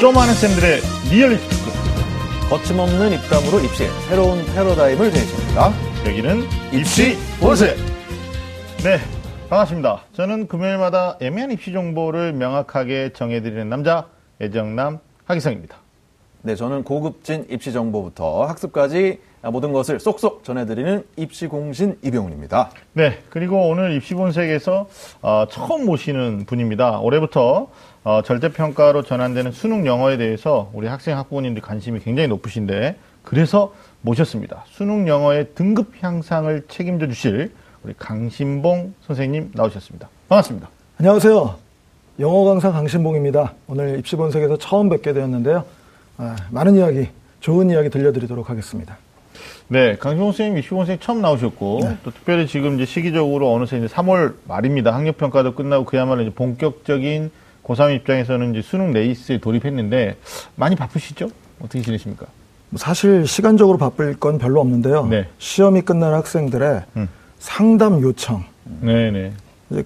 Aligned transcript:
좀 0.00 0.16
아는 0.18 0.34
쌤들의 0.34 0.80
리얼리티 1.10 1.48
토크. 1.48 2.48
거침없는 2.50 3.12
입담으로 3.12 3.60
입시의 3.60 3.88
새로운 4.08 4.44
패러다임을 4.46 5.10
제시합니다. 5.10 5.72
여기는 6.06 6.42
입시 6.72 7.16
본색. 7.40 7.76
네, 8.82 8.98
반갑습니다. 9.48 10.02
저는 10.12 10.48
금요일마다 10.48 11.16
애매한 11.20 11.52
입시 11.52 11.72
정보를 11.72 12.32
명확하게 12.32 13.12
정해드리는 13.14 13.68
남자 13.68 14.06
애정남 14.40 14.98
하기성입니다. 15.24 15.76
네, 16.42 16.56
저는 16.56 16.82
고급진 16.82 17.46
입시 17.48 17.72
정보부터 17.72 18.44
학습까지 18.46 19.20
모든 19.52 19.72
것을 19.72 20.00
쏙쏙 20.00 20.42
전해드리는 20.44 21.04
입시 21.16 21.46
공신 21.46 21.98
이병훈입니다. 22.02 22.70
네, 22.94 23.20
그리고 23.30 23.68
오늘 23.68 23.92
입시 23.92 24.14
본색에서 24.14 24.88
어, 25.22 25.44
처음 25.50 25.86
모시는 25.86 26.44
분입니다. 26.46 26.98
올해부터 26.98 27.68
어, 28.04 28.20
절대평가로 28.22 29.02
전환되는 29.02 29.52
수능 29.52 29.86
영어에 29.86 30.16
대해서 30.16 30.70
우리 30.72 30.88
학생 30.88 31.16
학부모님들 31.18 31.62
관심이 31.62 32.00
굉장히 32.00 32.28
높으신데 32.28 32.96
그래서 33.22 33.72
모셨습니다. 34.00 34.64
수능 34.68 35.06
영어의 35.06 35.50
등급 35.54 35.92
향상을 36.00 36.64
책임져 36.68 37.06
주실 37.06 37.52
우리 37.84 37.94
강신봉 37.96 38.94
선생님 39.06 39.52
나오셨습니다. 39.54 40.08
반갑습니다. 40.28 40.68
안녕하세요. 40.98 41.54
영어 42.18 42.44
강사 42.44 42.72
강신봉입니다. 42.72 43.54
오늘 43.68 43.98
입시 44.00 44.16
본색에서 44.16 44.58
처음 44.58 44.88
뵙게 44.88 45.12
되었는데요. 45.12 45.64
아, 46.18 46.36
많은 46.50 46.74
이야기, 46.74 47.08
좋은 47.38 47.70
이야기 47.70 47.88
들려드리도록 47.88 48.50
하겠습니다. 48.50 48.98
네, 49.68 49.96
강신봉 49.96 50.32
선생님 50.32 50.58
입시 50.58 50.70
본색 50.70 51.00
처음 51.00 51.22
나오셨고 51.22 51.80
네. 51.82 51.96
또 52.02 52.10
특별히 52.10 52.48
지금 52.48 52.74
이제 52.74 52.84
시기적으로 52.84 53.52
어느새 53.52 53.78
이제 53.78 53.86
3월 53.86 54.34
말입니다. 54.48 54.92
학력 54.92 55.18
평가도 55.18 55.54
끝나고 55.54 55.84
그야말로 55.84 56.22
이제 56.22 56.32
본격적인 56.34 57.30
고3 57.64 57.94
입장에서는 57.96 58.50
이제 58.52 58.62
수능 58.62 58.92
레이스에 58.92 59.38
돌입했는데 59.38 60.16
많이 60.56 60.76
바쁘시죠? 60.76 61.30
어떻게 61.60 61.82
지내십니까? 61.82 62.26
뭐 62.70 62.78
사실 62.78 63.26
시간적으로 63.26 63.78
바쁠 63.78 64.18
건 64.18 64.38
별로 64.38 64.60
없는데요. 64.60 65.06
네. 65.06 65.28
시험이 65.38 65.82
끝난 65.82 66.14
학생들의 66.14 66.82
음. 66.96 67.08
상담 67.38 68.00
요청, 68.00 68.44
네네. 68.80 69.32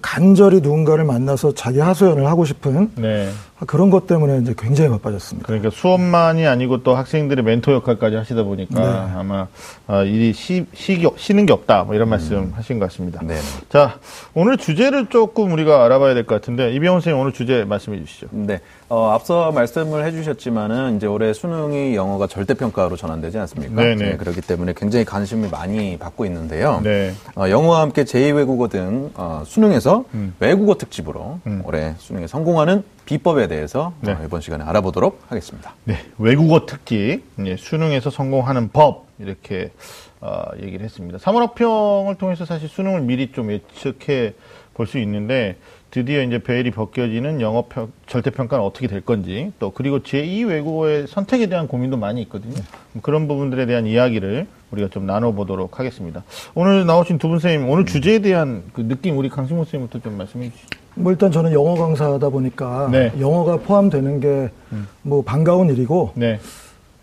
간절히 0.01 0.61
누군가를 0.61 1.03
만나서 1.05 1.53
자기 1.53 1.79
하소연을 1.79 2.25
하고 2.27 2.45
싶은 2.45 2.91
네. 2.95 3.29
그런 3.65 3.89
것 3.89 4.05
때문에 4.05 4.39
이제 4.39 4.53
굉장히 4.57 4.89
바빠졌습니다. 4.91 5.47
그러니까 5.47 5.69
수업만이 5.71 6.45
아니고 6.45 6.83
또 6.83 6.95
학생들의 6.95 7.43
멘토 7.43 7.73
역할까지 7.73 8.15
하시다 8.15 8.43
보니까 8.43 8.79
네. 8.79 9.13
아마 9.19 9.47
아, 9.87 10.03
일이 10.03 10.31
쉬, 10.33 10.65
쉬기, 10.73 11.07
쉬는 11.15 11.45
게 11.45 11.53
없다 11.53 11.83
뭐 11.83 11.95
이런 11.95 12.09
말씀 12.09 12.51
하신 12.55 12.77
것 12.79 12.89
같습니다. 12.89 13.19
네. 13.23 13.35
자 13.69 13.97
오늘 14.35 14.57
주제를 14.57 15.07
조금 15.07 15.51
우리가 15.53 15.85
알아봐야 15.85 16.13
될 16.13 16.25
것 16.25 16.35
같은데 16.35 16.71
이병훈 16.73 16.99
선생님 17.01 17.19
오늘 17.21 17.31
주제 17.31 17.63
말씀해 17.63 17.97
주시죠. 18.03 18.27
네, 18.31 18.59
어, 18.89 19.09
앞서 19.09 19.51
말씀을 19.51 20.05
해주셨지만은 20.05 20.95
이제 20.95 21.07
올해 21.07 21.33
수능이 21.33 21.95
영어가 21.95 22.27
절대평가로 22.27 22.95
전환되지 22.95 23.37
않습니까? 23.39 23.83
네네. 23.83 24.15
그렇기 24.15 24.39
때문에 24.39 24.73
굉장히 24.77 25.03
관심을 25.03 25.49
많이 25.49 25.97
받고 25.97 26.25
있는데요. 26.25 26.79
네. 26.81 27.13
어, 27.35 27.49
영어와 27.49 27.81
함께 27.81 28.05
제2외국어 28.05 28.69
등 28.69 29.11
어, 29.15 29.43
수능에서 29.45 30.05
음. 30.13 30.33
외국어 30.39 30.77
특집으로 30.77 31.39
음. 31.47 31.63
올해 31.65 31.95
수능에 31.97 32.27
성공하는 32.27 32.83
비법에 33.05 33.47
대해서 33.47 33.91
네. 33.99 34.13
어, 34.13 34.19
이번 34.23 34.39
시간에 34.39 34.63
알아보도록 34.63 35.21
하겠습니다. 35.27 35.73
네, 35.83 35.97
외국어 36.17 36.65
특집 36.65 37.23
예, 37.45 37.57
수능에서 37.57 38.09
성공하는 38.09 38.69
법 38.69 39.07
이렇게 39.19 39.71
어, 40.21 40.43
얘기를 40.61 40.85
했습니다. 40.85 41.17
3월학평을 41.19 42.17
통해서 42.17 42.45
사실 42.45 42.69
수능을 42.69 43.01
미리 43.01 43.33
좀 43.33 43.51
예측해 43.51 44.33
볼 44.77 44.87
수 44.87 44.99
있는데 44.99 45.57
드디어 45.97 46.21
이제 46.21 46.37
베일이 46.37 46.69
벗겨지는 46.69 47.41
영어 47.41 47.63
평, 47.67 47.91
절대 48.05 48.29
평가는 48.29 48.63
어떻게 48.63 48.85
될 48.85 49.01
건지 49.01 49.51
또 49.57 49.71
그리고 49.71 49.97
제2 50.01 50.47
외국어의 50.47 51.07
선택에 51.07 51.47
대한 51.47 51.67
고민도 51.67 51.97
많이 51.97 52.21
있거든요. 52.21 52.53
그런 53.01 53.27
부분들에 53.27 53.65
대한 53.65 53.87
이야기를 53.87 54.45
우리가 54.69 54.89
좀 54.89 55.07
나눠보도록 55.07 55.79
하겠습니다. 55.79 56.23
오늘 56.53 56.85
나오신 56.85 57.17
두 57.17 57.29
분 57.29 57.39
선생님 57.39 57.67
오늘 57.67 57.85
주제에 57.87 58.19
대한 58.19 58.61
그 58.73 58.87
느낌 58.87 59.17
우리 59.17 59.27
강승모 59.27 59.63
선생님부터 59.63 60.03
좀 60.07 60.19
말씀해 60.19 60.51
주시죠. 60.51 60.67
뭐 60.93 61.11
일단 61.11 61.31
저는 61.31 61.51
영어 61.51 61.73
강사다 61.73 62.29
보니까 62.29 62.89
네. 62.91 63.11
영어가 63.19 63.57
포함되는 63.57 64.19
게 64.19 64.49
뭐 65.01 65.23
반가운 65.23 65.69
일이고 65.71 66.11
네, 66.13 66.39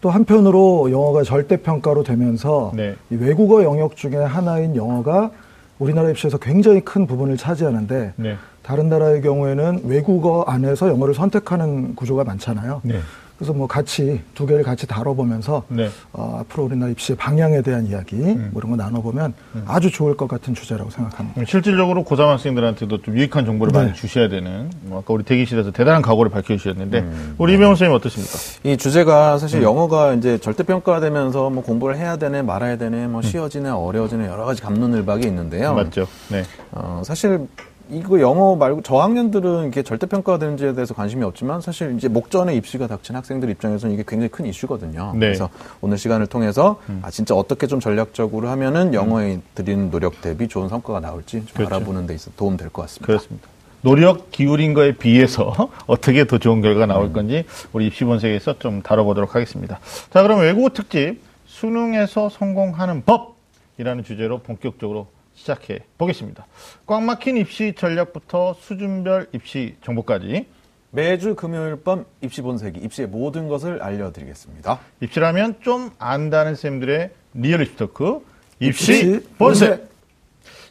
또 0.02 0.10
한편으로 0.10 0.92
영어가 0.92 1.24
절대 1.24 1.56
평가로 1.56 2.04
되면서 2.04 2.70
네. 2.76 2.94
이 3.10 3.16
외국어 3.16 3.64
영역 3.64 3.96
중에 3.96 4.14
하나인 4.14 4.76
영어가 4.76 5.32
우리나라 5.78 6.10
입시에서 6.10 6.38
굉장히 6.38 6.80
큰 6.80 7.06
부분을 7.06 7.36
차지하는데 7.36 8.14
네, 8.16 8.36
다른 8.62 8.88
나라의 8.88 9.22
경우에는 9.22 9.82
외국어 9.84 10.42
안에서 10.46 10.88
영어를 10.88 11.14
선택하는 11.14 11.94
구조가 11.94 12.24
많잖아요. 12.24 12.80
네, 12.84 13.00
그래서 13.36 13.52
뭐 13.52 13.66
같이 13.66 14.20
두 14.34 14.46
개를 14.46 14.62
같이 14.62 14.86
다뤄보면서 14.86 15.64
네. 15.68 15.88
어, 16.12 16.38
앞으로 16.40 16.64
우리나라 16.64 16.92
입시의 16.92 17.16
방향에 17.16 17.62
대한 17.62 17.86
이야기 17.86 18.16
음. 18.16 18.50
뭐 18.52 18.60
이런 18.60 18.70
거 18.70 18.76
나눠보면 18.76 19.34
아주 19.66 19.90
좋을 19.90 20.16
것 20.16 20.28
같은 20.28 20.54
주제라고 20.54 20.90
생각합니다. 20.90 21.42
실질적으로 21.46 22.04
고3 22.04 22.28
학생들한테도 22.28 23.02
좀 23.02 23.16
유익한 23.16 23.44
정보를 23.44 23.72
네. 23.72 23.78
많이 23.80 23.94
주셔야 23.94 24.28
되는, 24.28 24.70
뭐 24.82 25.00
아까 25.00 25.12
우리 25.14 25.24
대기실에서 25.24 25.72
대단한 25.72 26.00
각오를 26.00 26.30
밝혀주셨는데, 26.30 26.98
음, 27.00 27.34
우리 27.38 27.54
이병훈 27.54 27.74
선생님 27.74 27.96
어떠십니까? 27.96 28.70
이 28.70 28.76
주제가 28.76 29.34
음. 29.34 29.38
사실 29.38 29.62
영어가 29.62 30.14
이제 30.14 30.38
절대평가되면서 30.38 31.50
뭐 31.50 31.62
공부를 31.64 31.96
해야 31.96 32.16
되네, 32.16 32.42
말아야 32.42 32.76
되네, 32.76 33.06
음. 33.06 33.12
뭐 33.12 33.22
쉬워지네, 33.22 33.68
어려워지네, 33.68 34.26
여러 34.26 34.44
가지 34.44 34.62
감론을박이 34.62 35.26
있는데요. 35.26 35.74
맞죠? 35.74 36.06
네. 36.30 36.44
어, 36.72 37.02
사실 37.04 37.48
이거 37.90 38.18
영어 38.20 38.56
말고 38.56 38.80
저학년들은 38.82 39.68
이게 39.68 39.82
절대평가가 39.82 40.38
되는지에 40.38 40.72
대해서 40.72 40.94
관심이 40.94 41.22
없지만 41.22 41.60
사실 41.60 41.94
이제 41.96 42.08
목전에 42.08 42.54
입시가 42.56 42.86
닥친 42.86 43.14
학생들 43.14 43.50
입장에서는 43.50 43.94
이게 43.94 44.04
굉장히 44.06 44.30
큰 44.30 44.46
이슈거든요. 44.46 45.10
네. 45.12 45.16
음. 45.16 45.20
그래서 45.20 45.50
오늘 45.82 45.98
시간을 45.98 46.26
통해서 46.26 46.80
아 47.02 47.10
진짜 47.10 47.34
어떻게 47.34 47.66
좀 47.66 47.80
전략적으로 47.80 48.48
하면은 48.48 48.94
영어에 48.94 49.40
들이는 49.54 49.90
노력 49.90 50.20
대비 50.22 50.48
좋은 50.48 50.68
성과가 50.68 51.00
나올지 51.00 51.44
좀 51.44 51.54
그렇죠. 51.54 51.74
알아보는 51.74 52.06
데 52.06 52.14
있어 52.14 52.30
도움 52.36 52.56
될 52.56 52.70
것 52.70 52.82
같습니다. 52.82 53.06
그렇습니다. 53.06 53.48
노력 53.82 54.30
기울인 54.30 54.72
거에 54.72 54.92
비해서 54.96 55.52
어떻게 55.86 56.26
더 56.26 56.38
좋은 56.38 56.62
결과가 56.62 56.86
나올 56.86 57.12
건지 57.12 57.44
우리 57.74 57.86
입시본색에서 57.88 58.58
좀 58.60 58.80
다뤄보도록 58.80 59.34
하겠습니다. 59.34 59.78
자, 60.10 60.22
그럼 60.22 60.40
외국어 60.40 60.70
특집 60.70 61.20
수능에서 61.46 62.30
성공하는 62.30 63.02
법이라는 63.04 64.02
주제로 64.04 64.38
본격적으로 64.38 65.08
시작해 65.34 65.80
보겠습니다. 65.98 66.46
꽉 66.86 67.02
막힌 67.02 67.36
입시 67.36 67.74
전략부터 67.76 68.54
수준별 68.54 69.28
입시 69.32 69.76
정보까지 69.82 70.46
매주 70.90 71.34
금요일 71.34 71.76
밤 71.82 72.04
입시 72.20 72.40
본색이 72.40 72.80
입시의 72.80 73.08
모든 73.08 73.48
것을 73.48 73.82
알려드리겠습니다. 73.82 74.78
입시라면 75.00 75.60
좀 75.60 75.90
안다는 75.98 76.54
쌤들의 76.54 77.10
리얼리티 77.34 77.76
토크 77.76 78.24
입시 78.60 78.92
입시 78.92 79.04
본색. 79.36 79.38
본색. 79.38 79.94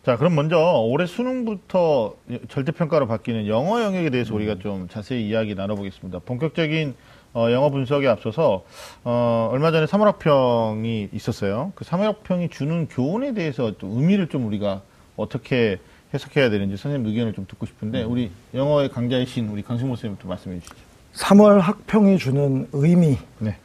자, 0.06 0.18
그럼 0.18 0.36
먼저 0.36 0.58
올해 0.58 1.06
수능부터 1.06 2.16
절대평가로 2.50 3.08
바뀌는 3.08 3.48
영어 3.48 3.82
영역에 3.82 4.10
대해서 4.10 4.36
우리가 4.36 4.60
좀 4.60 4.90
자세히 4.90 5.28
이야기 5.28 5.56
나눠보겠습니다. 5.56 6.20
본격적인 6.20 6.94
어, 7.34 7.50
영어 7.52 7.70
분석에 7.70 8.08
앞서서 8.08 8.64
어, 9.04 9.50
얼마 9.52 9.72
전에 9.72 9.86
3월학평이 9.86 11.10
있었어요. 11.14 11.72
그 11.76 11.84
3월학평이 11.84 12.52
주는 12.52 12.88
교훈에 12.88 13.34
대해서 13.34 13.76
좀 13.78 13.98
의미를 13.98 14.28
좀 14.28 14.46
우리가 14.46 14.82
어떻게 15.18 15.80
해석해야 16.14 16.50
되는지 16.52 16.78
선생님 16.78 17.08
의견을 17.10 17.34
좀 17.34 17.46
듣고 17.48 17.66
싶은데 17.66 18.04
우리 18.04 18.32
영어의 18.54 18.90
강자이신 18.90 19.50
우리 19.50 19.64
강승모 19.64 19.96
선생님부터 19.96 20.30
말씀해 20.30 20.60
주시죠. 20.60 20.76
3월 21.16 21.60
학평이 21.60 22.18
주는 22.20 22.68
의미 22.72 23.18
네. 23.40 23.58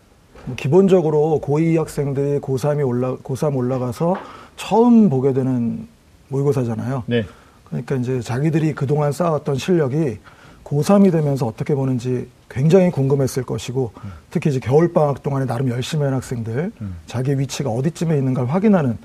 뭐 0.47 0.57
기본적으로 0.57 1.41
고2 1.45 1.77
학생들이 1.77 2.41
고3이 2.41 2.87
올라 2.87 3.17
고3 3.17 3.55
올라가서 3.55 4.17
처음 4.57 5.11
보게 5.11 5.35
되는 5.35 5.87
모의고사잖아요. 6.29 7.05
네. 7.07 7.25
그러니까 7.65 7.97
이제 7.97 8.21
자기들이 8.21 8.73
그동안 8.73 9.13
쌓았던 9.13 9.57
실력이 9.57 10.19
고3이 10.65 11.13
되면서 11.13 11.47
어떻게 11.47 11.75
보는지 11.75 12.29
굉장히 12.49 12.91
궁금했을 12.91 13.43
것이고 13.43 13.93
특히 14.31 14.51
이제 14.51 14.59
겨울 14.59 14.93
방학 14.93 15.23
동안에 15.23 15.47
나름 15.47 15.69
열심히 15.69 16.05
한 16.05 16.15
학생들 16.15 16.73
자기 17.07 17.39
위치가 17.39 17.71
어디쯤에 17.71 18.17
있는가를 18.17 18.53
확인하는 18.53 18.99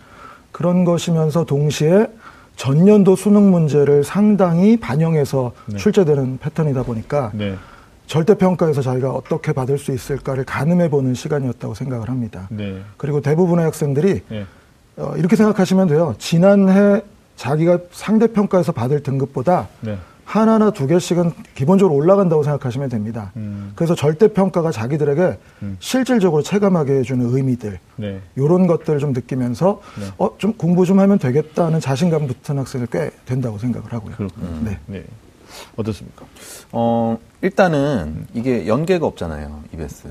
그런 0.51 0.85
것이면서 0.85 1.45
동시에 1.45 2.07
전년도 2.55 3.15
수능 3.15 3.51
문제를 3.51 4.03
상당히 4.03 4.77
반영해서 4.77 5.51
네. 5.65 5.77
출제되는 5.77 6.37
패턴이다 6.37 6.83
보니까 6.83 7.31
네. 7.33 7.55
절대 8.05 8.35
평가에서 8.35 8.81
자기가 8.81 9.11
어떻게 9.11 9.53
받을 9.53 9.77
수 9.77 9.91
있을까를 9.91 10.43
가늠해 10.43 10.89
보는 10.89 11.15
시간이었다고 11.15 11.73
생각을 11.73 12.09
합니다. 12.09 12.47
네. 12.51 12.81
그리고 12.97 13.21
대부분의 13.21 13.65
학생들이 13.65 14.21
네. 14.29 14.45
어, 14.97 15.15
이렇게 15.17 15.35
생각하시면 15.35 15.87
돼요. 15.87 16.13
지난해 16.19 17.01
자기가 17.35 17.79
상대 17.91 18.27
평가에서 18.27 18.71
받을 18.71 19.01
등급보다 19.01 19.67
네. 19.81 19.97
하나나 20.25 20.71
두 20.71 20.87
개씩은 20.87 21.31
기본적으로 21.55 21.95
올라간다고 21.95 22.43
생각하시면 22.43 22.89
됩니다. 22.89 23.31
음. 23.35 23.71
그래서 23.75 23.93
절대 23.95 24.27
평가가 24.27 24.71
자기들에게 24.71 25.37
음. 25.63 25.77
실질적으로 25.79 26.41
체감하게 26.41 26.93
해주는 26.99 27.25
의미들, 27.25 27.79
네. 27.97 28.21
요런 28.37 28.67
것들을 28.67 28.99
좀 28.99 29.13
느끼면서, 29.13 29.81
네. 29.99 30.07
어, 30.17 30.37
좀 30.37 30.53
공부 30.53 30.85
좀 30.85 30.99
하면 30.99 31.19
되겠다는 31.19 31.79
자신감 31.79 32.27
붙은 32.27 32.57
학생들 32.57 32.87
꽤 32.87 33.11
된다고 33.25 33.57
생각을 33.57 33.91
하고요. 33.91 34.15
그렇군요. 34.15 34.47
네. 34.63 34.79
네. 34.87 35.03
어떻습니까? 35.75 36.25
어, 36.71 37.17
일단은 37.41 38.27
이게 38.33 38.67
연계가 38.67 39.05
없잖아요. 39.05 39.63
EBS. 39.73 40.07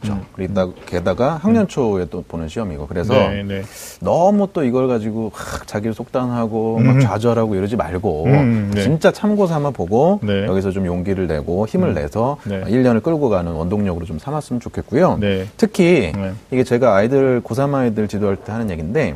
그렇죠. 0.00 0.20
그리고 0.34 0.74
게다가 0.86 1.36
학년 1.36 1.66
초에 1.68 2.06
또 2.10 2.22
보는 2.26 2.48
시험이고 2.48 2.86
그래서 2.86 3.14
네, 3.14 3.42
네. 3.42 3.62
너무 4.00 4.48
또 4.52 4.64
이걸 4.64 4.88
가지고 4.88 5.30
막 5.34 5.66
자기를 5.66 5.94
속단하고 5.94 6.78
막 6.80 7.00
좌절하고 7.00 7.54
이러지 7.54 7.76
말고 7.76 8.24
음, 8.26 8.70
네. 8.74 8.82
진짜 8.82 9.10
참고 9.10 9.46
삼아 9.46 9.70
보고 9.70 10.20
네. 10.22 10.44
여기서 10.46 10.70
좀 10.70 10.86
용기를 10.86 11.26
내고 11.26 11.66
힘을 11.66 11.94
내서 11.94 12.38
네. 12.44 12.62
1년을 12.64 13.02
끌고 13.02 13.28
가는 13.28 13.52
원동력으로 13.52 14.06
좀 14.06 14.18
삼았으면 14.18 14.60
좋겠고요. 14.60 15.18
네. 15.20 15.46
특히 15.56 16.12
네. 16.14 16.32
이게 16.50 16.64
제가 16.64 16.94
아이들 16.94 17.40
고3 17.42 17.74
아이들 17.74 18.08
지도할 18.08 18.36
때 18.36 18.52
하는 18.52 18.70
얘기인데 18.70 19.14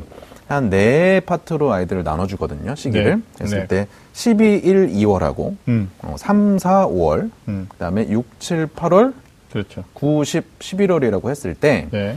한 0.48 0.68
네 0.68 1.20
파트로 1.20 1.72
아이들을 1.72 2.02
나눠주거든요. 2.02 2.74
시기를. 2.74 3.16
네. 3.16 3.22
했을 3.40 3.58
네. 3.60 3.66
때 3.68 3.86
12, 4.14 4.56
1, 4.64 4.88
2월하고 4.88 5.54
음, 5.68 5.88
어, 6.02 6.16
3, 6.18 6.58
4, 6.58 6.88
5월 6.88 7.30
음, 7.46 7.66
그다음에 7.68 8.08
6, 8.10 8.24
7, 8.40 8.66
8월 8.66 9.12
그렇죠. 9.50 9.84
9, 9.94 10.24
10, 10.24 10.58
11월이라고 10.58 11.28
했을 11.28 11.54
때 11.54 11.88
네. 11.90 12.16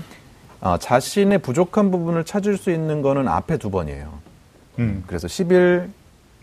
어, 0.61 0.77
자신의 0.77 1.39
부족한 1.39 1.91
부분을 1.91 2.23
찾을 2.23 2.57
수 2.57 2.71
있는 2.71 3.01
거는 3.01 3.27
앞에 3.27 3.57
두 3.57 3.69
번이에요. 3.69 4.13
음, 4.79 5.03
그래서 5.07 5.27
10일, 5.27 5.89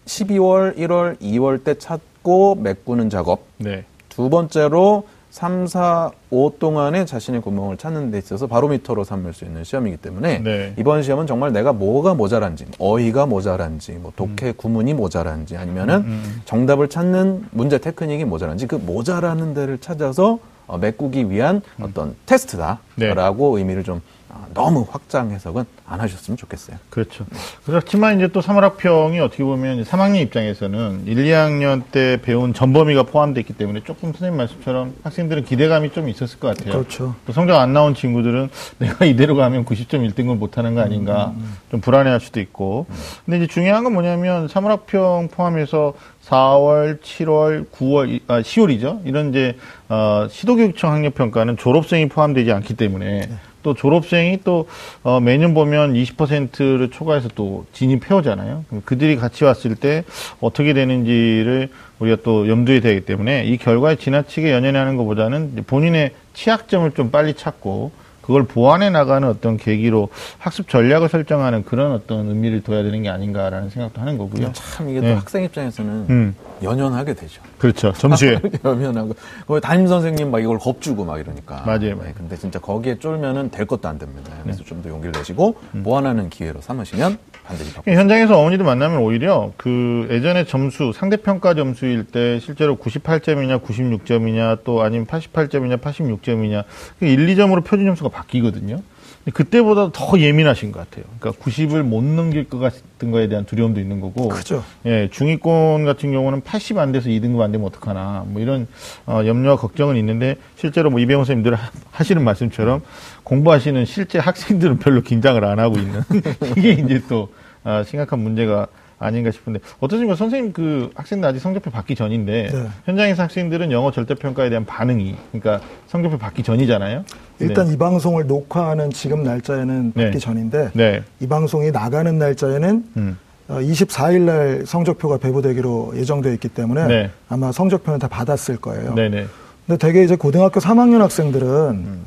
12월, 0.04 0.76
1월, 0.76 1.18
2월 1.20 1.64
때 1.64 1.74
찾고 1.74 2.56
메꾸는 2.56 3.08
작업. 3.10 3.44
네. 3.58 3.84
두 4.08 4.28
번째로 4.28 5.06
3, 5.30 5.68
4, 5.68 6.10
5 6.30 6.54
동안에 6.58 7.04
자신의 7.04 7.40
구멍을 7.40 7.76
찾는 7.76 8.10
데 8.10 8.18
있어서 8.18 8.48
바로미터로 8.48 9.04
삼을 9.04 9.32
수 9.32 9.44
있는 9.44 9.62
시험이기 9.62 9.96
때문에 9.98 10.40
네. 10.40 10.74
이번 10.76 11.02
시험은 11.02 11.28
정말 11.28 11.52
내가 11.52 11.72
뭐가 11.72 12.14
모자란지, 12.14 12.66
어휘가 12.78 13.26
모자란지, 13.26 13.92
뭐 13.92 14.12
독해 14.16 14.52
구문이 14.56 14.94
모자란지 14.94 15.56
아니면은 15.56 15.96
음. 15.98 16.42
정답을 16.46 16.88
찾는 16.88 17.46
문제 17.52 17.78
테크닉이 17.78 18.24
모자란지 18.24 18.66
그 18.66 18.74
모자라는 18.74 19.54
데를 19.54 19.78
찾아서 19.78 20.40
어, 20.70 20.78
메꾸기 20.78 21.30
위한 21.30 21.62
어떤 21.80 22.14
테스트다라고 22.26 23.58
의미를 23.58 23.82
좀 23.82 24.00
어, 24.28 24.46
너무 24.54 24.86
확장 24.88 25.32
해석은 25.32 25.64
안 25.84 26.00
하셨으면 26.00 26.36
좋겠어요. 26.36 26.76
그렇죠. 26.88 27.26
그렇지만 27.66 28.18
이제 28.18 28.28
또 28.28 28.40
3월 28.40 28.60
학평이 28.60 29.18
어떻게 29.18 29.42
보면 29.42 29.82
3학년 29.82 30.20
입장에서는 30.20 31.02
1, 31.06 31.16
2학년 31.16 31.82
때 31.90 32.20
배운 32.22 32.54
전범위가 32.54 33.02
포함되어 33.02 33.40
있기 33.40 33.54
때문에 33.54 33.80
조금 33.82 34.12
선생님 34.12 34.36
말씀처럼 34.36 34.94
학생들은 35.02 35.44
기대감이 35.44 35.90
좀 35.90 36.08
있었을 36.08 36.38
것 36.38 36.56
같아요. 36.56 36.74
그렇죠. 36.74 37.16
또 37.26 37.32
성적 37.32 37.58
안 37.58 37.72
나온 37.72 37.96
친구들은 37.96 38.50
내가 38.78 39.04
이대로 39.04 39.34
가면 39.34 39.64
90점 39.64 40.08
1등을 40.08 40.36
못하는 40.36 40.76
거 40.76 40.82
아닌가 40.82 41.34
좀 41.72 41.80
불안해할 41.80 42.20
수도 42.20 42.38
있고. 42.38 42.86
근데 43.24 43.38
이제 43.38 43.48
중요한 43.48 43.82
건 43.82 43.94
뭐냐면 43.94 44.46
3월 44.46 44.68
학평 44.68 45.28
포함해서 45.32 45.94
4월, 46.30 47.00
7월, 47.00 47.66
9월, 47.70 48.20
아, 48.28 48.40
10월이죠. 48.40 49.00
이런 49.04 49.30
이제 49.30 49.56
어, 49.88 50.28
시도교육청 50.30 50.92
학력평가는 50.92 51.56
졸업생이 51.56 52.08
포함되지 52.08 52.52
않기 52.52 52.74
때문에 52.74 53.28
또 53.62 53.74
졸업생이 53.74 54.40
또 54.44 54.68
어, 55.02 55.18
매년 55.20 55.54
보면 55.54 55.92
20%를 55.92 56.90
초과해서 56.90 57.28
또 57.34 57.66
진입해 57.72 58.14
오잖아요. 58.14 58.64
그들이 58.84 59.16
같이 59.16 59.44
왔을 59.44 59.74
때 59.74 60.04
어떻게 60.40 60.72
되는지를 60.72 61.68
우리가 61.98 62.18
또 62.22 62.48
염두에 62.48 62.80
되기 62.80 63.00
때문에 63.04 63.44
이 63.44 63.58
결과에 63.58 63.96
지나치게 63.96 64.52
연연하는 64.52 64.96
것보다는 64.96 65.50
이제 65.52 65.62
본인의 65.62 66.12
취약점을 66.34 66.92
좀 66.92 67.10
빨리 67.10 67.34
찾고 67.34 67.90
그걸 68.30 68.44
보완해 68.44 68.90
나가는 68.90 69.26
어떤 69.26 69.56
계기로 69.56 70.08
학습 70.38 70.68
전략을 70.68 71.08
설정하는 71.08 71.64
그런 71.64 71.90
어떤 71.90 72.28
의미를 72.28 72.62
둬야 72.62 72.84
되는 72.84 73.02
게 73.02 73.08
아닌가라는 73.08 73.70
생각도 73.70 74.00
하는 74.00 74.16
거고요. 74.18 74.52
참 74.52 74.88
이게 74.88 75.00
네. 75.00 75.10
또 75.10 75.18
학생 75.18 75.42
입장에서는 75.42 76.06
음, 76.08 76.36
연연하게 76.62 77.14
되죠. 77.14 77.42
그렇죠. 77.58 77.92
점수에. 77.92 78.38
연연하고 78.64 79.16
거기 79.48 79.60
담임 79.60 79.88
선생님 79.88 80.30
막 80.30 80.38
이걸 80.38 80.60
겁주고 80.60 81.04
막 81.04 81.18
이러니까. 81.18 81.64
맞아요, 81.66 81.78
네, 81.80 81.94
맞아요. 81.94 82.12
근데 82.16 82.36
진짜 82.36 82.60
거기에 82.60 83.00
쫄면은 83.00 83.50
될 83.50 83.66
것도 83.66 83.88
안 83.88 83.98
됩니다. 83.98 84.32
그래서 84.44 84.62
좀더 84.62 84.88
용기를 84.90 85.10
내시고 85.10 85.56
보완하는 85.82 86.30
기회로 86.30 86.60
삼으시면 86.60 87.18
반드시 87.50 87.74
바꿔. 87.74 87.90
현장에서 87.90 88.38
어머니들 88.38 88.64
만나면 88.64 88.98
오히려 88.98 89.52
그 89.56 90.06
예전에 90.10 90.44
점수 90.44 90.92
상대평가 90.94 91.54
점수일 91.54 92.04
때 92.04 92.38
실제로 92.40 92.76
98점이냐 92.76 93.62
96점이냐 93.62 94.60
또 94.64 94.82
아니면 94.82 95.06
88점이냐 95.06 95.80
86점이냐 95.80 96.64
1, 97.00 97.26
2점으로 97.26 97.64
표준 97.64 97.86
점수가 97.86 98.10
바뀌거든요. 98.10 98.80
근데 99.22 99.32
그때보다 99.34 99.90
더 99.92 100.18
예민하신 100.18 100.72
것 100.72 100.78
같아요. 100.78 101.04
그러니까 101.18 101.44
90을 101.44 101.82
못 101.82 102.02
넘길 102.02 102.48
것 102.48 102.58
같은 102.58 103.10
거에 103.10 103.28
대한 103.28 103.44
두려움도 103.44 103.78
있는 103.78 104.00
거고. 104.00 104.28
그죠. 104.28 104.64
예, 104.86 105.10
중위권 105.12 105.84
같은 105.84 106.10
경우는 106.10 106.40
80 106.40 106.78
안 106.78 106.90
돼서 106.90 107.10
2등급 107.10 107.40
안 107.40 107.52
되면 107.52 107.66
어떡하나. 107.66 108.24
뭐 108.26 108.40
이런 108.40 108.66
어, 109.04 109.20
염려와 109.26 109.56
걱정은 109.56 109.96
있는데 109.96 110.36
실제로 110.56 110.88
뭐 110.88 111.00
이병호 111.00 111.24
선생님들 111.24 111.54
하- 111.54 111.70
하시는 111.90 112.24
말씀처럼 112.24 112.80
공부하시는 113.24 113.84
실제 113.84 114.18
학생들은 114.18 114.78
별로 114.78 115.02
긴장을 115.02 115.44
안 115.44 115.58
하고 115.58 115.76
있는 115.76 116.00
이게 116.56 116.70
이제 116.72 117.02
또 117.06 117.28
아, 117.64 117.82
심각한 117.84 118.18
문제가 118.18 118.66
아닌가 119.00 119.30
싶은데 119.30 119.60
어떻습니까 119.80 120.14
선생님 120.14 120.52
그 120.52 120.90
학생들 120.94 121.26
아직 121.26 121.40
성적표 121.40 121.70
받기 121.70 121.94
전인데 121.94 122.48
네. 122.52 122.66
현장에서 122.84 123.22
학생들은 123.22 123.72
영어 123.72 123.90
절대평가에 123.90 124.50
대한 124.50 124.66
반응이 124.66 125.16
그러니까 125.32 125.64
성적표 125.88 126.18
받기 126.18 126.42
전이잖아요. 126.42 127.04
일단 127.38 127.66
네. 127.66 127.72
이 127.72 127.76
방송을 127.78 128.26
녹화하는 128.26 128.90
지금 128.90 129.22
날짜에는 129.22 129.92
네. 129.94 130.04
받기 130.04 130.20
전인데 130.20 130.70
네. 130.74 131.02
이 131.18 131.26
방송이 131.26 131.70
나가는 131.70 132.18
날짜에는 132.18 132.84
음. 132.98 133.18
24일 133.48 134.20
날 134.20 134.62
성적표가 134.66 135.16
배부되기로 135.16 135.94
예정되어 135.96 136.32
있기 136.34 136.48
때문에 136.48 136.86
네. 136.86 137.10
아마 137.28 137.50
성적표는 137.52 137.98
다 137.98 138.06
받았을 138.06 138.58
거예요. 138.58 138.94
네네. 138.94 139.26
근데 139.66 139.78
대개 139.78 140.04
이제 140.04 140.14
고등학교 140.14 140.60
3학년 140.60 140.98
학생들은 140.98 141.46
음. 141.70 142.04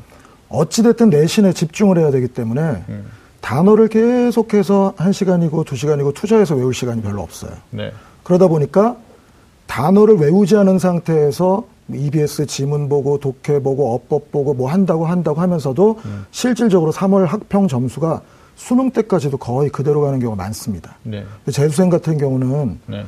어찌됐든 0.48 1.10
내신에 1.10 1.52
집중을 1.52 1.98
해야 1.98 2.10
되기 2.12 2.28
때문에 2.28 2.60
음. 2.88 3.04
단어를 3.44 3.88
계속해서 3.88 4.94
한시간이고두시간이고 4.96 6.12
투자해서 6.12 6.54
외울 6.54 6.72
시간이 6.72 7.02
별로 7.02 7.20
없어요. 7.20 7.52
네. 7.68 7.92
그러다 8.22 8.46
보니까 8.46 8.96
단어를 9.66 10.16
외우지 10.16 10.56
않은 10.56 10.78
상태에서 10.78 11.64
EBS 11.92 12.46
지문 12.46 12.88
보고 12.88 13.18
독해 13.18 13.62
보고 13.62 13.94
어법 13.94 14.32
보고 14.32 14.54
뭐 14.54 14.70
한다고 14.70 15.04
한다고 15.04 15.42
하면서도 15.42 16.00
음. 16.06 16.24
실질적으로 16.30 16.90
3월 16.90 17.26
학평 17.26 17.68
점수가 17.68 18.22
수능 18.56 18.90
때까지도 18.90 19.36
거의 19.36 19.68
그대로 19.68 20.00
가는 20.00 20.18
경우가 20.20 20.42
많습니다. 20.42 20.96
네. 21.02 21.22
재수생 21.50 21.90
같은 21.90 22.16
경우는 22.16 22.80
네. 22.86 23.04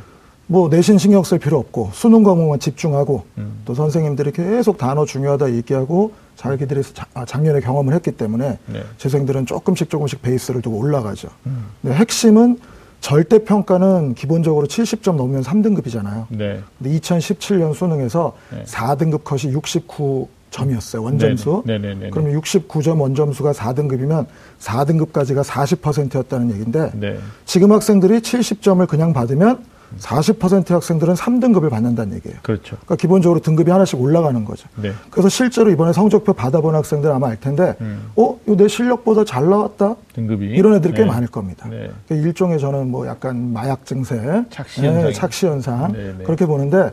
뭐 0.48 0.68
내신 0.68 0.96
신경 0.98 1.24
쓸 1.24 1.38
필요 1.38 1.58
없고 1.58 1.90
수능 1.92 2.22
과목만 2.22 2.60
집중하고 2.60 3.24
음. 3.38 3.60
또 3.64 3.74
선생님들이 3.74 4.30
계속 4.32 4.78
단어 4.78 5.04
중요하다 5.04 5.52
얘기하고 5.54 6.12
자기들이 6.36 6.82
자- 6.94 7.06
아, 7.14 7.24
작년에 7.24 7.60
경험을 7.60 7.94
했기 7.94 8.12
때문에 8.12 8.58
네. 8.66 8.82
재생들은 8.98 9.46
조금씩 9.46 9.90
조금씩 9.90 10.22
베이스를 10.22 10.62
두고 10.62 10.78
올라가죠. 10.78 11.28
음. 11.46 11.64
근데 11.82 11.96
핵심은 11.96 12.60
절대 13.00 13.44
평가는 13.44 14.14
기본적으로 14.14 14.66
70점 14.66 15.16
넘으면 15.16 15.42
3등급이잖아요. 15.42 16.26
네. 16.30 16.60
근데 16.78 16.98
2017년 16.98 17.74
수능에서 17.74 18.32
네. 18.52 18.62
4등급 18.64 19.24
컷이 19.24 19.52
69점이었어요. 19.52 21.02
원점수. 21.02 21.62
네네. 21.66 22.10
그러면 22.10 22.40
69점 22.40 23.00
원점수가 23.00 23.52
4등급이면 23.52 24.26
4등급까지가 24.60 25.42
40%였다는 25.44 26.50
얘기인데 26.52 26.90
네. 26.94 27.18
지금 27.44 27.72
학생들이 27.72 28.20
70점을 28.20 28.86
그냥 28.88 29.12
받으면 29.12 29.64
40% 29.98 30.70
학생들은 30.70 31.14
3등급을 31.14 31.70
받는다는 31.70 32.16
얘기예요. 32.16 32.38
그렇죠. 32.42 32.76
그러니까 32.76 32.96
기본적으로 32.96 33.40
등급이 33.40 33.70
하나씩 33.70 34.00
올라가는 34.00 34.44
거죠. 34.44 34.68
네. 34.76 34.92
그래서 35.10 35.28
실제로 35.28 35.70
이번에 35.70 35.92
성적표 35.92 36.32
받아본 36.32 36.74
학생들 36.74 37.10
아마 37.10 37.28
알 37.28 37.40
텐데, 37.40 37.74
음. 37.80 38.10
어, 38.16 38.38
내 38.46 38.68
실력보다 38.68 39.24
잘 39.24 39.48
나왔다? 39.48 39.96
등급이 40.14 40.46
이런 40.46 40.74
애들이 40.74 40.92
꽤 40.94 41.02
네. 41.02 41.08
많을 41.08 41.28
겁니다. 41.28 41.68
네. 41.68 41.90
그러니까 42.06 42.28
일종의 42.28 42.58
저는 42.58 42.90
뭐 42.90 43.06
약간 43.06 43.52
마약 43.52 43.86
증세, 43.86 44.44
착시 44.50 44.82
현상이. 44.84 45.14
착시 45.14 45.46
현상 45.46 45.92
네, 45.92 46.14
네. 46.18 46.24
그렇게 46.24 46.46
보는데, 46.46 46.92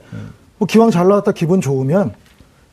뭐 0.58 0.68
기왕 0.68 0.92
잘 0.92 1.08
나왔다 1.08 1.32
기분 1.32 1.62
좋으면 1.62 2.14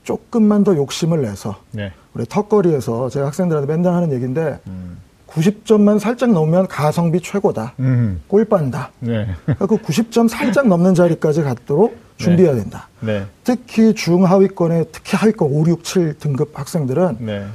조금만 0.05 0.65
더 0.65 0.77
욕심을 0.77 1.23
내서 1.23 1.57
네. 1.73 1.93
우리 2.15 2.25
턱걸이에서 2.25 3.09
제가 3.11 3.27
학생들한테 3.27 3.73
맨날 3.73 3.95
하는 3.95 4.13
얘기인데, 4.13 4.59
음. 4.67 4.99
90점만 5.31 5.99
살짝 5.99 6.33
넘으면 6.33 6.67
가성비 6.67 7.21
최고다. 7.21 7.75
음. 7.81 8.21
꼴빤다. 8.29 8.91
네. 9.01 9.29
그러니까 9.45 9.67
그 9.67 9.77
90점 9.77 10.29
살짝 10.29 10.67
넘는 10.67 10.95
자리까지 10.95 11.43
갔도록 11.43 11.97
준비해야 12.17 12.55
된다. 12.55 12.89
네. 13.01 13.25
특히 13.45 13.95
중하위권에 13.95 14.85
특히 14.93 15.17
하위권 15.17 15.51
5, 15.51 15.67
6, 15.69 15.85
7 15.85 16.19
등급 16.19 16.59
학생들은 16.59 17.17
네. 17.21 17.47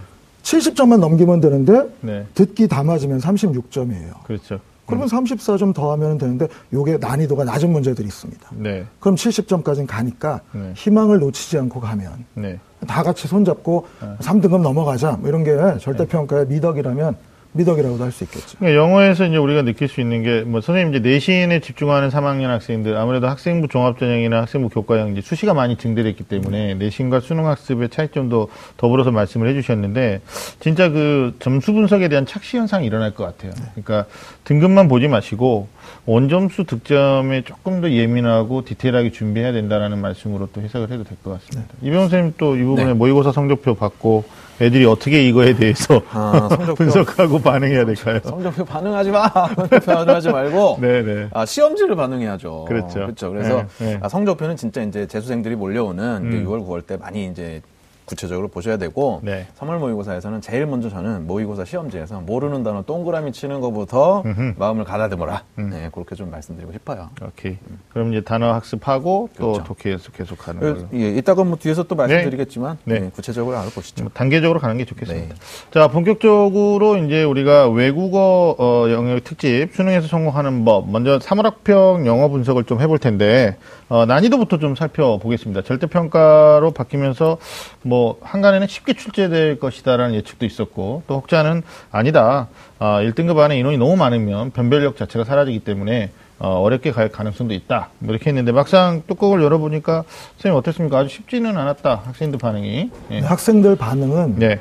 70점만 0.43 0.99
넘기면 0.99 1.41
되는데 1.41 1.89
네. 2.01 2.25
듣기 2.33 2.67
다 2.67 2.83
맞으면 2.83 3.19
36점이에요. 3.19 4.23
그렇죠. 4.23 4.59
그러면 4.85 5.07
34점 5.07 5.73
더 5.73 5.91
하면 5.93 6.19
되는데 6.19 6.47
요게 6.71 6.99
난이도가 6.99 7.43
낮은 7.43 7.71
문제들이 7.71 8.07
있습니다. 8.07 8.49
네. 8.53 8.85
그럼 8.99 9.15
70점까지는 9.15 9.87
가니까 9.87 10.41
네. 10.51 10.73
희망을 10.75 11.19
놓치지 11.19 11.57
않고 11.57 11.79
가면 11.79 12.25
네. 12.35 12.59
다 12.87 13.01
같이 13.01 13.27
손잡고 13.27 13.87
3등급 14.19 14.61
넘어가자 14.61 15.13
뭐 15.13 15.27
이런 15.27 15.43
게 15.43 15.55
절대평가의 15.79 16.47
미덕이라면 16.47 17.15
미덕이라고도 17.55 18.03
할 18.03 18.11
수 18.11 18.25
있겠죠. 18.25 18.57
그러니까 18.59 18.81
영어에서 18.81 19.25
이제 19.25 19.37
우리가 19.37 19.61
느낄 19.61 19.87
수 19.87 20.01
있는 20.01 20.23
게, 20.23 20.41
뭐, 20.41 20.61
선생님 20.61 20.93
이제 20.93 21.09
내신에 21.09 21.59
집중하는 21.61 22.09
3학년 22.09 22.47
학생들, 22.47 22.97
아무래도 22.97 23.27
학생부 23.27 23.69
종합전형이나 23.69 24.41
학생부 24.41 24.69
교과형 24.69 25.13
이제 25.13 25.21
수시가 25.21 25.53
많이 25.53 25.77
증대됐기 25.77 26.25
때문에 26.25 26.75
내신과 26.75 27.21
수능 27.21 27.47
학습의 27.47 27.89
차이점도 27.89 28.49
더불어서 28.77 29.11
말씀을 29.11 29.47
해주셨는데, 29.49 30.21
진짜 30.59 30.89
그 30.89 31.35
점수 31.39 31.73
분석에 31.73 32.09
대한 32.09 32.25
착시 32.25 32.57
현상이 32.57 32.85
일어날 32.85 33.13
것 33.13 33.23
같아요. 33.23 33.51
그러니까 33.73 34.05
등급만 34.43 34.87
보지 34.87 35.07
마시고, 35.07 35.67
원점수 36.07 36.65
득점에 36.65 37.41
조금 37.43 37.81
더 37.81 37.89
예민하고 37.89 38.63
디테일하게 38.63 39.11
준비해야 39.11 39.51
된다라는 39.53 39.99
말씀으로 40.01 40.47
또 40.53 40.61
해석을 40.61 40.91
해도 40.91 41.03
될 41.03 41.17
것 41.23 41.31
같습니다. 41.41 41.73
이병훈 41.81 42.09
선생님 42.09 42.33
또 42.37 42.55
이 42.55 42.63
부분에 42.63 42.85
네. 42.87 42.93
모의고사 42.93 43.31
성적표 43.31 43.73
받고 43.75 44.23
애들이 44.61 44.85
어떻게 44.85 45.27
이거에 45.27 45.53
대해서 45.55 46.01
아. 46.11 46.47
분석하고 46.77 47.39
반응해야 47.39 47.85
될까요? 47.85 48.19
성적표 48.23 48.63
반응하지 48.65 49.09
마. 49.11 49.29
반응하지 49.31 50.29
말고. 50.29 50.77
네네. 50.79 51.29
아, 51.33 51.45
시험지를 51.45 51.95
반응해야죠. 51.95 52.65
그렇죠. 52.67 52.93
그렇죠. 52.93 53.31
그래서 53.31 53.65
네, 53.79 53.85
네. 53.93 53.99
아, 54.01 54.07
성적표는 54.07 54.55
진짜 54.55 54.81
이제 54.83 55.07
재수생들이 55.07 55.55
몰려오는 55.55 56.03
음. 56.03 56.45
6월, 56.47 56.65
9월 56.65 56.85
때 56.85 56.97
많이 56.97 57.25
이제 57.25 57.61
구체적으로 58.05 58.47
보셔야 58.47 58.77
되고 58.77 59.19
네. 59.23 59.47
3월 59.59 59.79
모의고사에서는 59.79 60.41
제일 60.41 60.65
먼저 60.65 60.89
저는 60.89 61.27
모의고사 61.27 61.65
시험지에서 61.65 62.21
모르는 62.21 62.63
단어 62.63 62.83
동그라미 62.83 63.31
치는 63.31 63.61
것부터 63.61 64.21
음흠. 64.25 64.53
마음을 64.57 64.83
가다듬어라. 64.83 65.43
음. 65.59 65.69
네, 65.71 65.89
그렇게 65.91 66.15
좀 66.15 66.29
말씀드리고 66.31 66.71
싶어요. 66.73 67.09
오케이. 67.21 67.57
그럼 67.91 68.13
이제 68.13 68.21
단어 68.21 68.53
학습하고 68.53 69.29
또 69.37 69.53
그렇죠. 69.53 69.73
독해 69.75 69.93
연습 69.93 70.15
계속 70.15 70.47
하는 70.47 70.59
그래서 70.59 70.87
걸로. 70.87 71.01
예, 71.01 71.09
이따가 71.09 71.43
뭐 71.43 71.57
뒤에서 71.57 71.83
또 71.83 71.95
말씀드리겠지만 71.95 72.77
네. 72.85 72.99
네, 72.99 73.09
구체적으로 73.13 73.57
알아보시죠. 73.57 74.03
뭐 74.03 74.11
단계적으로 74.13 74.59
가는 74.59 74.77
게 74.77 74.85
좋겠습니다. 74.85 75.33
네. 75.35 75.41
자, 75.71 75.87
본격적으로 75.87 76.97
이제 76.97 77.23
우리가 77.23 77.69
외국어 77.69 78.55
어, 78.57 78.85
영역 78.91 79.23
특집 79.23 79.69
수능에서 79.73 80.07
성공하는 80.07 80.63
법 80.65 80.89
먼저 80.89 81.19
사물학평 81.19 82.05
영어 82.05 82.27
분석을 82.29 82.65
좀 82.65 82.81
해볼 82.81 82.99
텐데 82.99 83.57
어, 83.87 84.05
난이도부터 84.05 84.57
좀 84.57 84.75
살펴보겠습니다. 84.75 85.61
절대평가로 85.61 86.71
바뀌면서 86.71 87.37
뭐 87.83 88.17
한간에는 88.21 88.67
쉽게 88.67 88.93
출제될 88.93 89.59
것이다라는 89.59 90.15
예측도 90.15 90.45
있었고 90.45 91.03
또 91.07 91.15
혹자는 91.15 91.61
아니다. 91.91 92.47
아, 92.79 92.99
1등급 93.01 93.37
안에 93.37 93.57
인원이 93.59 93.77
너무 93.77 93.95
많으면 93.95 94.51
변별력 94.51 94.97
자체가 94.97 95.23
사라지기 95.23 95.59
때문에 95.59 96.11
어, 96.39 96.61
어렵게 96.61 96.91
갈 96.91 97.09
가능성도 97.09 97.53
있다. 97.53 97.89
뭐 97.99 98.13
이렇게 98.13 98.29
했는데 98.29 98.51
막상 98.51 99.03
뚜껑을 99.07 99.41
열어보니까 99.41 100.03
선생님 100.37 100.57
어땠습니까? 100.57 100.97
아주 100.97 101.09
쉽지는 101.09 101.55
않았다. 101.55 102.01
학생들 102.05 102.39
반응이. 102.39 102.91
예. 103.11 103.19
학생들 103.19 103.75
반응은 103.77 104.35
네. 104.39 104.59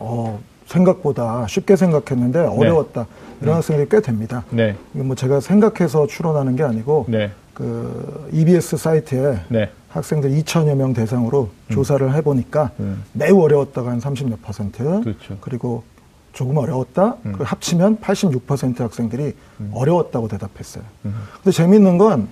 어, 0.00 0.40
생각보다 0.66 1.46
쉽게 1.46 1.76
생각했는데 1.76 2.40
어려웠다. 2.40 3.06
이런 3.40 3.56
학생들이 3.56 3.88
꽤 3.88 4.00
됩니다. 4.00 4.44
네. 4.50 4.74
뭐 4.92 5.14
제가 5.14 5.40
생각해서 5.40 6.06
추론하는 6.06 6.56
게 6.56 6.62
아니고 6.62 7.06
네. 7.08 7.30
그 7.54 8.28
EBS 8.32 8.76
사이트에 8.76 9.40
네. 9.48 9.70
학생들 9.88 10.30
2천여 10.30 10.74
명 10.74 10.92
대상으로 10.92 11.50
조사를 11.70 12.12
해보니까 12.14 12.72
음. 12.80 13.04
매우 13.12 13.40
어려웠다가 13.42 13.90
한 13.92 14.00
30몇 14.00 14.42
퍼센트 14.42 14.82
그렇죠. 15.02 15.38
그리고 15.40 15.84
조금 16.32 16.56
어려웠다 16.56 17.16
음. 17.26 17.32
그 17.38 17.44
합치면 17.44 17.98
86% 17.98 18.78
학생들이 18.80 19.34
어려웠다고 19.72 20.26
대답했어요. 20.28 20.82
음. 21.04 21.14
근데 21.36 21.52
재밌는 21.52 21.96
건 21.98 22.28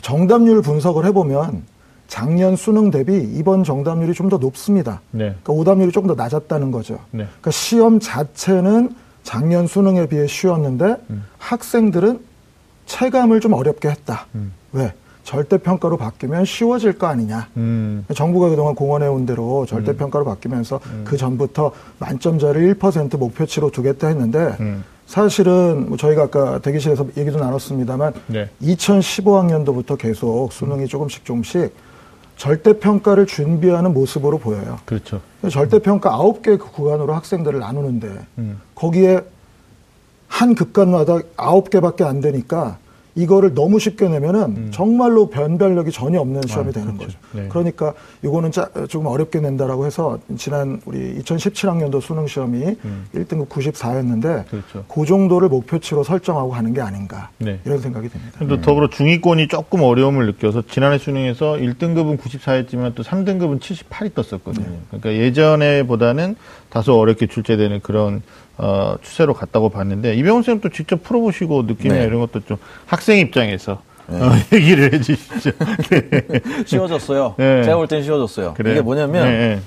정답률 0.00 0.62
분석을 0.62 1.04
해보면 1.06 1.62
작년 2.08 2.56
수능 2.56 2.90
대비 2.90 3.16
이번 3.34 3.62
정답률이 3.64 4.14
좀 4.14 4.28
더 4.30 4.38
높습니다. 4.38 5.00
네. 5.10 5.26
그러니까 5.42 5.52
오답률이 5.52 5.92
조금 5.92 6.08
더 6.08 6.14
낮았다는 6.14 6.70
거죠. 6.70 6.94
네. 7.10 7.24
그러니까 7.24 7.50
시험 7.50 8.00
자체는 8.00 8.94
작년 9.22 9.66
수능에 9.66 10.06
비해 10.08 10.26
쉬웠는데 10.26 10.96
음. 11.10 11.24
학생들은 11.38 12.20
체감을 12.86 13.40
좀 13.40 13.52
어렵게 13.52 13.88
했다. 13.88 14.26
음. 14.74 14.78
왜? 14.78 14.92
절대평가로 15.24 15.96
바뀌면 15.96 16.44
쉬워질 16.44 16.98
거 16.98 17.06
아니냐. 17.06 17.48
음. 17.56 18.04
정부가 18.14 18.48
그동안 18.48 18.74
공언해온 18.74 19.24
대로 19.24 19.66
절대평가로 19.66 20.24
바뀌면서 20.24 20.80
그 21.04 21.16
전부터 21.16 21.72
만점자를 21.98 22.74
1% 22.74 23.16
목표치로 23.18 23.70
두겠다 23.70 24.08
했는데 24.08 24.56
음. 24.58 24.84
사실은 25.06 25.88
뭐 25.88 25.96
저희가 25.96 26.24
아까 26.24 26.58
대기실에서 26.58 27.06
얘기도 27.16 27.38
나눴습니다만 27.38 28.14
네. 28.26 28.48
2015학년도부터 28.62 29.96
계속 29.96 30.52
수능이 30.52 30.88
조금씩 30.88 31.24
조금씩 31.24 31.72
절대평가를 32.36 33.26
준비하는 33.26 33.92
모습으로 33.92 34.38
보여요. 34.38 34.78
그렇죠. 34.84 35.20
절대평가 35.48 36.18
9개 36.18 36.58
그 36.58 36.70
구간으로 36.72 37.14
학생들을 37.14 37.60
나누는데 37.60 38.08
음. 38.38 38.60
거기에 38.74 39.20
한 40.26 40.54
급간마다 40.54 41.18
9개밖에 41.36 42.02
안 42.02 42.20
되니까 42.20 42.78
이거를 43.14 43.52
너무 43.54 43.78
쉽게 43.78 44.08
내면은 44.08 44.70
정말로 44.72 45.28
변별력이 45.28 45.90
전혀 45.92 46.18
없는 46.20 46.42
시험이 46.46 46.68
음. 46.68 46.70
아, 46.70 46.72
되는 46.72 46.96
그렇죠. 46.96 47.18
거죠. 47.18 47.18
네. 47.32 47.48
그러니까 47.48 47.92
이거는 48.24 48.50
짜- 48.52 48.70
조금 48.88 49.06
어렵게 49.06 49.40
낸다라고 49.40 49.84
해서 49.84 50.18
지난 50.38 50.80
우리 50.86 51.18
2017학년도 51.22 52.00
수능 52.00 52.26
시험이 52.26 52.76
음. 52.84 53.06
1등급 53.14 53.48
94였는데 53.48 54.46
그렇죠. 54.48 54.84
그 54.88 55.04
정도를 55.04 55.48
목표치로 55.50 56.04
설정하고 56.04 56.50
가는 56.50 56.72
게 56.72 56.80
아닌가 56.80 57.28
네. 57.38 57.58
이런 57.66 57.78
생각이 57.80 58.08
듭니다. 58.08 58.38
또 58.48 58.60
더불어 58.62 58.88
중위권이 58.88 59.48
조금 59.48 59.82
어려움을 59.82 60.26
느껴서 60.26 60.62
지난해 60.68 60.96
수능에서 60.98 61.54
1등급은 61.56 62.18
94였지만 62.18 62.94
또 62.94 63.02
3등급은 63.02 63.60
78이 63.60 64.14
떴었거든요. 64.14 64.66
그러니까 64.88 65.12
예전에 65.12 65.82
보다는 65.86 66.36
다소 66.70 66.98
어렵게 66.98 67.26
출제되는 67.26 67.80
그런 67.82 68.22
어, 68.58 68.96
추세로 69.02 69.34
갔다고 69.34 69.68
봤는데 69.70 70.14
이병훈 70.14 70.42
쌤또 70.42 70.68
직접 70.68 71.02
풀어보시고 71.02 71.62
느낌이나 71.64 72.00
네. 72.00 72.04
이런 72.04 72.20
것도 72.20 72.40
좀 72.40 72.58
학생 72.86 73.18
입장에서 73.18 73.82
어, 74.08 74.30
얘기를 74.52 74.92
해주시죠. 74.92 75.50
네. 75.90 76.40
쉬워졌어요. 76.66 77.34
네. 77.38 77.62
제가 77.62 77.76
볼 77.76 77.86
땐 77.86 78.02
쉬워졌어요. 78.02 78.54
그래요. 78.54 78.74
이게 78.74 78.82
뭐냐면 78.82 79.24
네, 79.26 79.60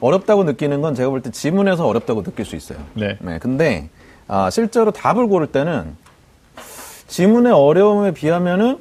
어렵다고 0.00 0.44
느끼는 0.44 0.80
건 0.82 0.94
제가 0.94 1.08
볼 1.10 1.22
때 1.22 1.30
지문에서 1.30 1.86
어렵다고 1.86 2.22
느낄 2.22 2.44
수 2.44 2.54
있어요. 2.56 2.78
네. 2.94 3.16
근데 3.40 3.88
아, 4.26 4.50
실제로 4.50 4.90
답을 4.90 5.26
고를 5.26 5.46
때는 5.46 5.96
지문의 7.06 7.52
어려움에 7.52 8.12
비하면은 8.12 8.78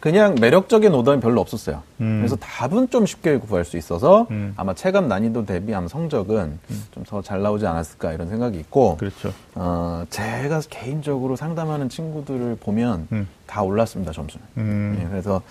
그냥 0.00 0.36
매력적인 0.40 0.94
오답이 0.94 1.20
별로 1.20 1.40
없었어요. 1.40 1.82
음. 2.00 2.18
그래서 2.20 2.36
답은 2.36 2.90
좀 2.90 3.04
쉽게 3.04 3.38
구할 3.38 3.64
수 3.64 3.76
있어서 3.76 4.28
음. 4.30 4.54
아마 4.56 4.72
체감 4.74 5.08
난이도 5.08 5.44
대비 5.44 5.74
아마 5.74 5.88
성적은 5.88 6.58
좀더 6.92 7.20
잘 7.22 7.42
나오지 7.42 7.66
않았을까 7.66 8.12
이런 8.12 8.28
생각이 8.28 8.58
있고 8.58 8.96
그렇죠. 8.96 9.32
어, 9.56 10.04
제가 10.08 10.60
개인적으로 10.70 11.34
상담하는 11.34 11.88
친구들을 11.88 12.58
보면 12.60 13.08
음. 13.10 13.28
다 13.46 13.62
올랐습니다 13.62 14.12
점수는. 14.12 14.46
음. 14.58 14.98
예, 15.02 15.08
그래서 15.08 15.42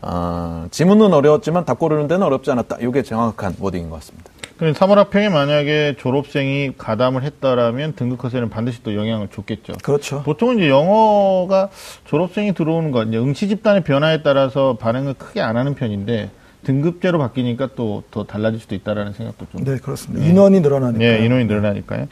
어, 0.00 0.66
지문은 0.72 1.12
어려웠지만 1.12 1.64
답 1.64 1.78
고르는 1.78 2.08
데는 2.08 2.26
어렵지 2.26 2.50
않았다. 2.50 2.78
이게 2.80 3.02
정확한 3.02 3.54
워딩인 3.60 3.88
것 3.88 3.96
같습니다. 4.00 4.31
그럼 4.56 4.74
3월 4.74 4.94
학평에 4.96 5.28
만약에 5.28 5.96
졸업생이 5.98 6.72
가담을 6.78 7.22
했다라면 7.22 7.94
등급 7.94 8.18
컷에는 8.18 8.50
반드시 8.50 8.82
또 8.82 8.94
영향을 8.94 9.28
줬겠죠. 9.28 9.74
그렇죠. 9.82 10.22
보통은 10.22 10.58
이제 10.58 10.68
영어가 10.68 11.68
졸업생이 12.04 12.54
들어오는 12.54 12.90
거, 12.90 13.02
이제 13.04 13.16
응시 13.18 13.48
집단의 13.48 13.82
변화에 13.84 14.22
따라서 14.22 14.76
반응을 14.80 15.14
크게 15.14 15.40
안 15.40 15.56
하는 15.56 15.74
편인데 15.74 16.30
등급제로 16.64 17.18
바뀌니까 17.18 17.70
또 17.74 18.04
더 18.12 18.22
달라질 18.24 18.60
수도 18.60 18.74
있다라는 18.76 19.14
생각도 19.14 19.46
좀. 19.50 19.64
네, 19.64 19.78
그렇습니다. 19.78 20.24
인원이 20.24 20.60
늘어나니까. 20.60 20.98
네, 20.98 21.24
인원이 21.24 21.46
늘어나니까요. 21.46 22.06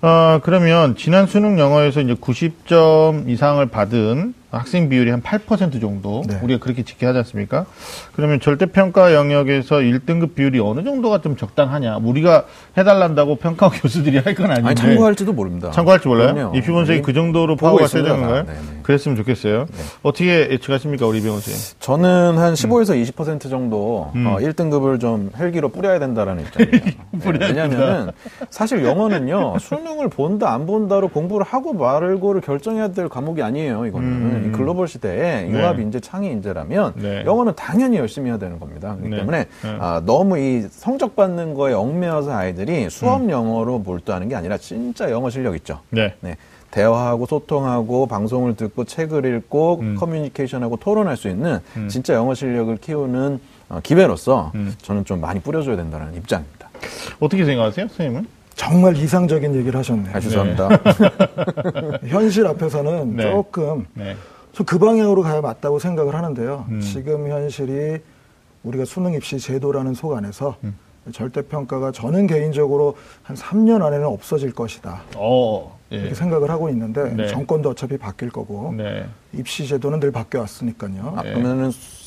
어, 0.00 0.40
그러면 0.42 0.96
지난 0.96 1.26
수능 1.26 1.58
영어에서 1.58 2.00
이제 2.00 2.14
90점 2.14 3.28
이상을 3.28 3.64
받은 3.66 4.34
학생 4.50 4.88
비율이 4.88 5.10
한 5.10 5.22
8% 5.22 5.80
정도 5.80 6.22
네. 6.26 6.38
우리가 6.42 6.60
그렇게 6.60 6.82
지켜야 6.82 7.10
하지 7.10 7.18
않습니까? 7.18 7.66
그러면 8.14 8.40
절대평가 8.40 9.14
영역에서 9.14 9.76
1등급 9.76 10.34
비율이 10.34 10.58
어느 10.60 10.82
정도가 10.82 11.20
좀 11.20 11.36
적당하냐? 11.36 11.98
우리가 11.98 12.44
해달란다고 12.76 13.36
평가 13.36 13.68
교수들이 13.70 14.18
할 14.18 14.34
건 14.34 14.50
아닌데. 14.50 14.68
아니 14.68 14.74
참고할지도 14.76 15.32
모릅니다. 15.32 15.70
참고할지 15.72 16.08
몰라요? 16.08 16.34
그럼요. 16.34 16.56
입시 16.56 16.70
네. 16.70 17.00
그 17.00 17.12
정도로 17.12 17.56
파고가 17.56 17.86
세야. 17.88 18.02
되는? 18.04 18.26
네, 18.28 18.42
네. 18.44 18.58
그랬으면 18.82 19.16
좋겠어요. 19.16 19.66
어떻게 20.02 20.48
예측하십니까, 20.50 21.06
우리 21.06 21.20
병원 21.20 21.40
선생님? 21.40 21.76
저는 21.80 22.38
한 22.38 22.54
15에서 22.54 23.00
20% 23.14 23.50
정도 23.50 24.10
음. 24.14 24.26
어, 24.26 24.36
1등급을 24.38 25.00
좀 25.00 25.30
헬기로 25.36 25.68
뿌려야 25.70 25.98
된다라는 25.98 26.44
입장이에요. 26.44 26.80
네, 27.12 27.46
왜냐하면 27.46 28.12
사실 28.50 28.84
영어는요 28.84 29.58
수능을 29.58 30.08
본다 30.08 30.52
안 30.52 30.66
본다로 30.66 31.08
공부를 31.08 31.44
하고 31.46 31.72
말고를 31.74 32.40
결정해야 32.40 32.88
될 32.92 33.08
과목이 33.08 33.42
아니에요. 33.42 33.86
이거는 33.86 34.08
음. 34.08 34.39
이 34.46 34.52
글로벌 34.52 34.88
시대에 34.88 35.42
네. 35.42 35.50
융합 35.50 35.78
인재 35.78 36.00
창의 36.00 36.30
인재라면 36.32 36.94
네. 36.96 37.24
영어는 37.24 37.54
당연히 37.56 37.96
열심히 37.96 38.30
해야 38.30 38.38
되는 38.38 38.58
겁니다. 38.58 38.94
그렇기 38.96 39.10
네. 39.10 39.16
때문에 39.16 39.38
네. 39.62 39.76
아, 39.80 40.02
너무 40.04 40.38
이 40.38 40.62
성적 40.70 41.16
받는 41.16 41.54
거에 41.54 41.72
얽매여서 41.72 42.32
아이들이 42.32 42.88
수업 42.90 43.22
음. 43.22 43.30
영어로 43.30 43.78
몰두하는 43.78 44.28
게 44.28 44.36
아니라 44.36 44.58
진짜 44.58 45.10
영어 45.10 45.30
실력 45.30 45.54
있죠. 45.56 45.80
네. 45.90 46.14
네. 46.20 46.36
대화하고 46.70 47.26
소통하고 47.26 48.06
방송을 48.06 48.54
듣고 48.54 48.84
책을 48.84 49.24
읽고 49.24 49.80
음. 49.80 49.96
커뮤니케이션하고 49.98 50.76
토론할 50.76 51.16
수 51.16 51.28
있는 51.28 51.58
진짜 51.88 52.14
영어 52.14 52.34
실력을 52.34 52.76
키우는 52.76 53.40
어, 53.70 53.80
기회로서 53.82 54.52
음. 54.54 54.74
저는 54.82 55.04
좀 55.04 55.20
많이 55.20 55.40
뿌려줘야 55.40 55.76
된다는 55.76 56.14
입장입니다. 56.14 56.70
어떻게 57.18 57.44
생각하세요, 57.44 57.88
선생님은? 57.88 58.26
정말 58.54 58.94
이상적인 58.94 59.54
얘기를 59.54 59.78
하셨네요. 59.78 60.14
아, 60.14 60.20
죄송합니다. 60.20 60.68
현실 62.06 62.46
앞에서는 62.46 63.16
네. 63.16 63.22
조금 63.22 63.86
네. 63.94 64.14
좀그 64.52 64.78
방향으로 64.78 65.22
가야 65.22 65.40
맞다고 65.40 65.78
생각을 65.78 66.14
하는데요. 66.14 66.66
음. 66.68 66.80
지금 66.80 67.28
현실이 67.28 67.98
우리가 68.62 68.84
수능 68.84 69.14
입시 69.14 69.38
제도라는 69.38 69.94
속 69.94 70.14
안에서 70.14 70.56
음. 70.64 70.76
절대평가가 71.12 71.92
저는 71.92 72.26
개인적으로 72.26 72.96
한 73.22 73.36
3년 73.36 73.82
안에는 73.82 74.06
없어질 74.06 74.52
것이다. 74.52 75.02
어, 75.16 75.78
예. 75.92 75.96
이렇게 75.96 76.14
생각을 76.14 76.50
하고 76.50 76.68
있는데 76.68 77.14
네. 77.14 77.26
정권도 77.28 77.70
어차피 77.70 77.96
바뀔 77.96 78.30
거고 78.30 78.74
네. 78.76 79.06
입시 79.32 79.66
제도는 79.66 79.98
늘 79.98 80.12
바뀌어 80.12 80.40
왔으니까요. 80.40 81.14
아, 81.16 81.22
네. 81.22 81.32
그러면은 81.32 81.70
수- 81.70 81.99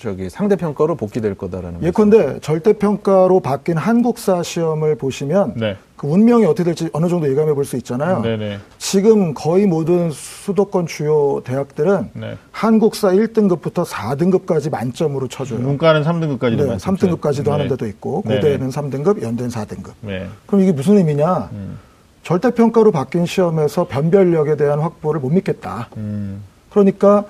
저기 0.00 0.30
상대 0.30 0.56
평가로 0.56 0.94
복귀될 0.94 1.34
거다라는 1.34 1.82
예컨대 1.82 2.40
절대 2.40 2.72
평가로 2.72 3.40
바뀐 3.40 3.76
한국사 3.76 4.42
시험을 4.42 4.94
보시면 4.96 5.52
네. 5.56 5.76
그 5.96 6.06
운명이 6.06 6.46
어떻게 6.46 6.64
될지 6.64 6.88
어느 6.94 7.08
정도 7.08 7.30
예감해 7.30 7.52
볼 7.52 7.66
수 7.66 7.76
있잖아요. 7.76 8.22
네네. 8.22 8.58
지금 8.78 9.34
거의 9.34 9.66
모든 9.66 10.10
수도권 10.10 10.86
주요 10.86 11.42
대학들은 11.44 12.10
네. 12.14 12.38
한국사 12.50 13.10
1등급부터 13.10 13.84
4등급까지 13.84 14.70
만점으로 14.70 15.28
쳐줘요. 15.28 15.58
문과는 15.60 16.02
3등급까지도 16.02 16.66
네, 16.66 16.76
3등급까지도 16.78 17.50
하는 17.50 17.68
데도 17.68 17.86
있고 17.86 18.22
네. 18.26 18.36
고대는 18.36 18.70
3등급, 18.70 19.22
연대는 19.22 19.50
4등급. 19.50 19.90
네. 20.00 20.26
그럼 20.46 20.62
이게 20.62 20.72
무슨 20.72 20.96
의미냐? 20.96 21.50
음. 21.52 21.78
절대 22.22 22.50
평가로 22.50 22.90
바뀐 22.90 23.26
시험에서 23.26 23.84
변별력에 23.86 24.56
대한 24.56 24.80
확보를 24.80 25.20
못 25.20 25.28
믿겠다. 25.30 25.88
음. 25.98 26.42
그러니까 26.70 27.24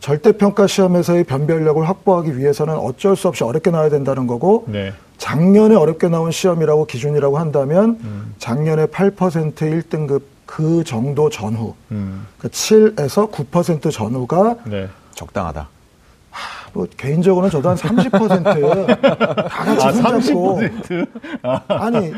절대평가 0.00 0.66
시험에서의 0.66 1.24
변별력을 1.24 1.86
확보하기 1.88 2.38
위해서는 2.38 2.76
어쩔 2.76 3.16
수 3.16 3.28
없이 3.28 3.44
어렵게 3.44 3.70
나와야 3.70 3.88
된다는 3.88 4.26
거고 4.26 4.64
네. 4.68 4.92
작년에 5.18 5.74
어렵게 5.74 6.08
나온 6.08 6.30
시험이라고 6.30 6.86
기준이라고 6.86 7.38
한다면 7.38 7.98
음. 8.02 8.34
작년에 8.38 8.86
8% 8.86 9.54
1등급 9.54 10.22
그 10.46 10.82
정도 10.84 11.28
전후 11.28 11.74
음. 11.90 12.26
그 12.38 12.48
7에서 12.48 13.30
9% 13.30 13.92
전후가 13.92 14.56
네. 14.64 14.88
적당하다. 15.14 15.68
뭐 16.72 16.86
개인적으로는 16.96 17.50
저도 17.50 17.70
한 17.70 17.76
30%다 17.76 18.54
같이 19.48 19.86
아, 19.86 19.92
손잡고 19.92 20.60
30%? 20.60 21.08
아, 21.42 21.60
아니 21.68 22.12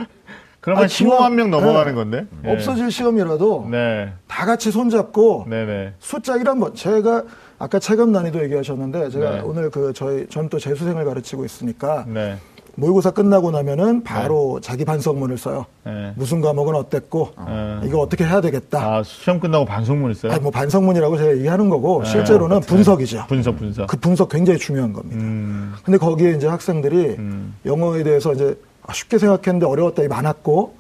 그럼 0.61 0.77
한 0.77 0.85
아니, 0.85 0.93
15만 0.93 1.33
명 1.33 1.51
넘어가는 1.51 1.87
네. 1.87 1.95
건데? 1.95 2.27
예. 2.45 2.53
없어질 2.53 2.91
시험이라도 2.91 3.69
네. 3.71 4.13
다 4.29 4.45
같이 4.45 4.71
손잡고 4.71 5.47
네네. 5.49 5.95
숫자 5.99 6.37
1 6.37 6.47
한번 6.47 6.75
제가 6.75 7.25
아까 7.61 7.79
체감 7.79 8.11
난이도 8.11 8.43
얘기하셨는데 8.45 9.11
제가 9.11 9.31
네. 9.37 9.41
오늘 9.45 9.71
그 9.71 9.93
저희 9.95 10.27
전 10.29 10.49
또 10.49 10.59
재수생을 10.59 11.05
가르치고 11.05 11.45
있으니까 11.45 12.05
네. 12.09 12.37
모의고사 12.75 13.11
끝나고 13.11 13.51
나면은 13.51 14.03
바로 14.03 14.59
자기 14.63 14.85
반성문을 14.87 15.37
써요. 15.37 15.67
네. 15.85 16.13
무슨 16.17 16.41
과목은 16.41 16.75
어땠고 16.75 17.33
어. 17.37 17.81
이거 17.85 17.99
어떻게 18.01 18.25
해야 18.25 18.41
되겠다. 18.41 18.81
아, 18.97 19.03
시험 19.05 19.39
끝나고 19.39 19.67
반성문 19.67 20.11
있어요? 20.13 20.33
아니 20.33 20.41
뭐 20.41 20.51
반성문이라고 20.51 21.19
제가 21.19 21.37
얘기하는 21.37 21.69
거고 21.69 22.03
네. 22.03 22.11
실제로는 22.11 22.61
분석이죠. 22.63 23.27
분석, 23.29 23.59
분석. 23.59 23.87
그 23.87 23.97
분석 23.99 24.31
굉장히 24.31 24.59
중요한 24.59 24.93
겁니다. 24.95 25.21
음. 25.23 25.75
근데 25.85 25.99
거기에 25.99 26.33
이제 26.33 26.47
학생들이 26.49 27.17
음. 27.19 27.55
영어에 27.67 28.03
대해서 28.03 28.33
이제 28.33 28.59
아, 28.87 28.93
쉽게 28.95 29.19
생각했는데 29.19 29.67
어려웠다 29.67 30.03
이 30.03 30.09
많았고 30.09 30.75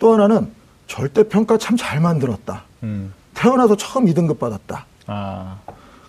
또 0.00 0.12
하나는 0.14 0.50
절대 0.88 1.22
평가 1.22 1.56
참 1.56 1.76
잘 1.78 2.00
만들었다. 2.00 2.64
음. 2.82 3.14
태어나서 3.34 3.76
처음 3.76 4.06
2등급 4.06 4.38
받았다. 4.40 4.84
아. 5.06 5.58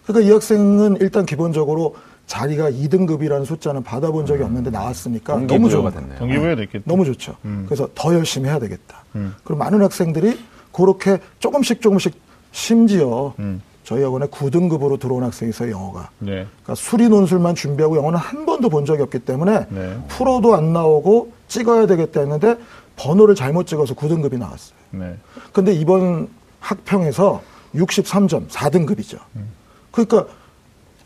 그러니까 0.05 0.29
이 0.29 0.31
학생은 0.31 0.97
일단 1.01 1.25
기본적으로 1.25 1.95
자기가 2.27 2.71
2등급이라는 2.71 3.45
숫자는 3.45 3.83
받아본 3.83 4.25
적이 4.25 4.43
없는데 4.43 4.71
나왔으니까 4.71 5.37
너무 5.47 5.69
좋은 5.69 5.91
됐네요. 5.91 6.17
동기부여 6.19 6.55
됐겠다. 6.55 6.83
너무 6.85 7.05
좋죠. 7.05 7.35
음. 7.45 7.65
그래서 7.67 7.87
더 7.93 8.13
열심히 8.13 8.49
해야 8.49 8.59
되겠다. 8.59 9.03
음. 9.15 9.35
그리고 9.43 9.59
많은 9.59 9.81
학생들이 9.81 10.39
그렇게 10.71 11.19
조금씩 11.39 11.81
조금씩 11.81 12.15
심지어 12.51 13.33
음. 13.39 13.61
저희 13.83 14.01
학원에 14.01 14.25
9등급으로 14.25 14.99
들어온 14.99 15.23
학생이 15.23 15.51
있어요, 15.51 15.71
영어가. 15.71 16.09
네. 16.17 16.31
그러니까 16.31 16.73
수리 16.75 17.07
논술만 17.07 17.53
준비하고 17.53 17.97
영어는 17.97 18.17
한 18.17 18.47
번도 18.47 18.69
본 18.69 18.85
적이 18.85 19.03
없기 19.03 19.19
때문에 19.19 19.67
네. 19.69 19.97
풀어도 20.07 20.55
안 20.55 20.73
나오고 20.73 21.31
찍어야 21.47 21.85
되겠다 21.85 22.21
했는데 22.21 22.57
번호를 22.95 23.35
잘못 23.35 23.67
찍어서 23.67 23.93
9등급이 23.93 24.39
나왔어요. 24.39 24.75
네. 24.91 25.15
근데 25.53 25.71
이번 25.73 26.29
학평에서 26.59 27.43
63점, 27.75 28.47
4등급이죠. 28.47 29.19
음. 29.35 29.49
그러니까 29.95 30.27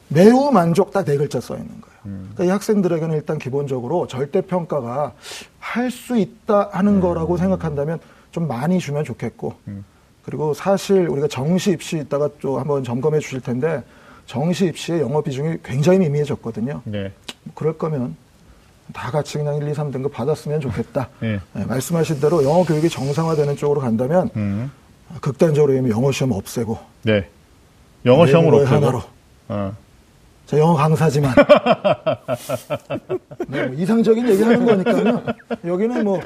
매우 0.07 0.51
만족 0.51 0.91
딱네 0.91 1.17
글자 1.17 1.39
써 1.39 1.55
있는 1.55 1.69
거예요. 1.69 1.99
음. 2.05 2.31
그러니까 2.33 2.43
이 2.45 2.49
학생들에게는 2.49 3.15
일단 3.15 3.37
기본적으로 3.37 4.07
절대 4.07 4.41
평가가 4.41 5.13
할 5.59 5.91
수 5.91 6.17
있다 6.17 6.69
하는 6.71 6.99
거라고 6.99 7.37
생각한다면 7.37 7.99
좀 8.31 8.47
많이 8.47 8.79
주면 8.79 9.03
좋겠고 9.03 9.53
음. 9.67 9.85
그리고 10.25 10.53
사실 10.53 11.07
우리가 11.07 11.27
정시 11.27 11.71
입시 11.71 11.97
있다가 11.99 12.29
또 12.41 12.59
한번 12.59 12.83
점검해 12.83 13.19
주실 13.19 13.41
텐데 13.41 13.83
정시 14.25 14.65
입시의 14.67 15.01
영어 15.01 15.21
비중이 15.21 15.57
굉장히 15.63 15.99
미미해졌거든요. 15.99 16.81
네. 16.85 17.11
그럴 17.55 17.77
거면 17.77 18.15
다 18.93 19.11
같이 19.11 19.37
그냥 19.37 19.55
1, 19.57 19.67
2, 19.67 19.73
3등급 19.73 20.11
받았으면 20.11 20.61
좋겠다. 20.61 21.09
네. 21.19 21.39
네, 21.53 21.65
말씀하신 21.65 22.19
대로 22.19 22.43
영어 22.43 22.63
교육이 22.63 22.89
정상화되는 22.89 23.55
쪽으로 23.57 23.81
간다면 23.81 24.29
음. 24.35 24.71
극단적으로 25.21 25.73
얘기하면 25.73 25.91
영어 25.95 26.11
시험 26.11 26.31
없애고 26.31 26.77
네. 27.03 27.27
영어 28.05 28.23
없애고. 28.23 28.65
하나로. 28.65 29.01
어. 29.49 29.73
저 30.45 30.57
영어 30.57 30.73
강사지만 30.73 31.31
네, 33.49 33.67
뭐 33.67 33.75
이상적인 33.75 34.27
얘기하는 34.29 34.65
거니까요. 34.65 35.21
여기는 35.63 36.03
뭐 36.03 36.19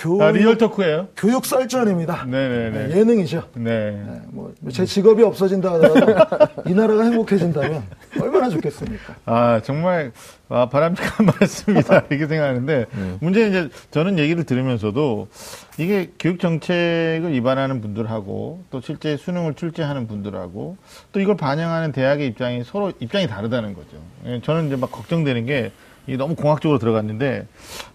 교육, 0.00 0.22
아, 0.22 0.30
real 0.30 0.56
토크예요? 0.56 1.08
교육 1.14 1.44
썰전입니다. 1.44 2.24
네네네. 2.24 2.86
네, 2.88 2.96
예능이죠. 2.96 3.42
네. 3.52 3.90
네, 3.90 4.20
뭐 4.30 4.67
제 4.67 4.86
직업이 4.86 5.22
없어진다 5.22 5.74
하더라도 5.74 6.46
이 6.66 6.72
나라가 6.72 7.04
행복해진다면 7.04 7.82
얼마나 8.18 8.48
좋겠습니까? 8.48 9.14
아, 9.26 9.60
정말, 9.62 10.12
아, 10.48 10.70
바람직한 10.70 11.26
말씀이다. 11.38 12.04
이렇게 12.08 12.26
생각하는데, 12.26 12.86
문제는 13.20 13.50
이제 13.50 13.68
저는 13.90 14.18
얘기를 14.18 14.44
들으면서도 14.44 15.28
이게 15.76 16.10
교육 16.18 16.40
정책을 16.40 17.32
위반하는 17.32 17.82
분들하고 17.82 18.64
또 18.70 18.80
실제 18.80 19.18
수능을 19.18 19.52
출제하는 19.52 20.06
분들하고 20.06 20.78
또 21.12 21.20
이걸 21.20 21.36
반영하는 21.36 21.92
대학의 21.92 22.26
입장이 22.28 22.64
서로 22.64 22.90
입장이 23.00 23.28
다르다는 23.28 23.74
거죠. 23.74 23.98
예, 24.24 24.40
저는 24.42 24.68
이제 24.68 24.76
막 24.76 24.90
걱정되는 24.90 25.44
게 25.44 25.72
이게 26.10 26.16
너무 26.16 26.34
공학적으로 26.34 26.80
들어갔는데, 26.80 27.46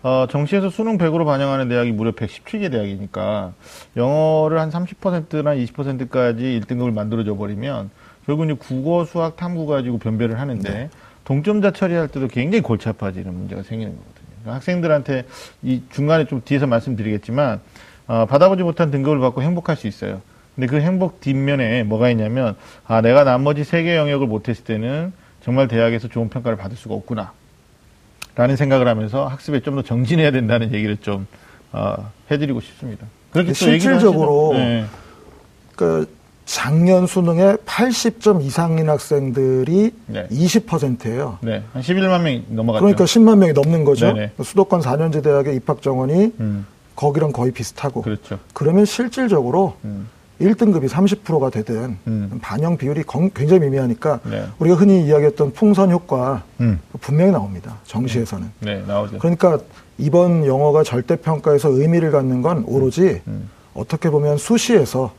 어, 0.01 0.25
정시에서 0.30 0.69
수능 0.69 0.97
100으로 0.97 1.25
반영하는 1.25 1.67
대학이 1.67 1.91
무려 1.91 2.12
117개 2.13 2.71
대학이니까 2.71 3.51
영어를 3.97 4.58
한 4.58 4.69
30%나 4.69 5.54
20%까지 5.54 6.62
1등급을 6.63 6.93
만들어줘 6.93 7.36
버리면 7.36 7.89
결국 8.25 8.45
이제 8.45 8.54
국어, 8.58 9.04
수학, 9.04 9.36
탐구 9.36 9.65
가지고 9.65 9.97
변별을 9.97 10.39
하는데 10.39 10.89
동점자 11.25 11.71
처리할 11.71 12.08
때도 12.08 12.30
굉장히 12.30 12.62
골치 12.62 12.88
아파지는 12.88 13.34
문제가 13.34 13.63
생기는 13.63 13.91
거거든요. 13.93 14.25
그러니까 14.43 14.56
학생들한테 14.56 15.25
이 15.62 15.82
중간에 15.91 16.25
좀 16.25 16.41
뒤에서 16.45 16.67
말씀드리겠지만 16.67 17.60
어, 18.08 18.25
받아보지 18.28 18.63
못한 18.63 18.91
등급을 18.91 19.19
받고 19.19 19.41
행복할 19.41 19.75
수 19.75 19.88
있어요. 19.88 20.21
근데 20.56 20.67
그 20.67 20.80
행복 20.80 21.19
뒷면에 21.19 21.84
뭐가 21.84 22.10
있냐면 22.12 22.56
아 22.88 23.01
내가 23.01 23.25
나머지 23.25 23.65
세 23.65 23.84
개 23.84 23.97
영역을 23.97 24.25
못했을 24.25 24.63
때는 24.63 25.12
정말 25.41 25.67
대학에서 25.67 26.08
좋은 26.08 26.30
평가를 26.30 26.58
받을 26.58 26.78
수가 26.78 26.95
없구나. 26.95 27.34
라는 28.36 28.56
생각을 28.56 28.88
하면서 28.88 29.28
학습에 29.28 29.62
좀 29.62 29.76
더 29.76 29.82
정진해야 29.82 30.32
된다는 30.32 30.74
얘기를 30.74 30.98
좀 30.98 31.26
어, 31.71 32.12
해드리고 32.32 32.62
싶습니다. 32.62 33.06
그렇게 33.32 33.54
실질적으로. 33.54 34.52
네. 34.54 34.86
그 35.76 36.13
작년 36.45 37.08
수능에 37.08 37.56
80점 37.65 38.41
이상인 38.43 38.88
학생들이 38.89 39.91
네. 40.06 40.28
20%예요. 40.30 41.39
네, 41.41 41.63
한 41.74 41.82
11만 41.82 42.21
명 42.21 42.43
넘어갔죠. 42.50 42.82
그러니까 42.84 43.04
10만 43.06 43.38
명이 43.39 43.54
넘는 43.54 43.84
거죠. 43.84 44.13
네네. 44.13 44.32
수도권 44.41 44.82
4년제 44.82 45.24
대학의 45.24 45.56
입학 45.56 45.82
정원이 45.82 46.34
음, 46.39 46.65
거기랑 46.95 47.32
거의 47.32 47.52
비슷하고. 47.52 48.04
그렇죠. 48.04 48.38
그러면 48.54 48.86
실질적으로 48.86 49.76
음, 49.86 50.08
1등급이 50.41 50.88
30%가 50.89 51.50
되든 51.50 51.98
음. 52.08 52.39
반영 52.41 52.78
비율이 52.78 53.04
건- 53.04 53.32
굉장히 53.34 53.62
미미하니까 53.62 54.19
네. 54.24 54.45
우리가 54.60 54.76
흔히 54.76 55.06
이야기했던 55.06 55.54
풍선 55.54 55.91
효과 55.91 56.43
음, 56.60 56.80
분명히 57.00 57.32
나옵니다. 57.32 57.78
정시에서는. 57.86 58.48
네, 58.60 58.84
나오죠. 58.86 59.17
그러니까 59.19 59.60
이번 59.98 60.45
영어가 60.45 60.84
절대평가에서 60.84 61.69
의미를 61.69 62.12
갖는 62.12 62.41
건 62.41 62.63
오로지 62.67 63.21
음. 63.28 63.50
어떻게 63.74 64.10
보면 64.10 64.38
수시에서 64.38 65.13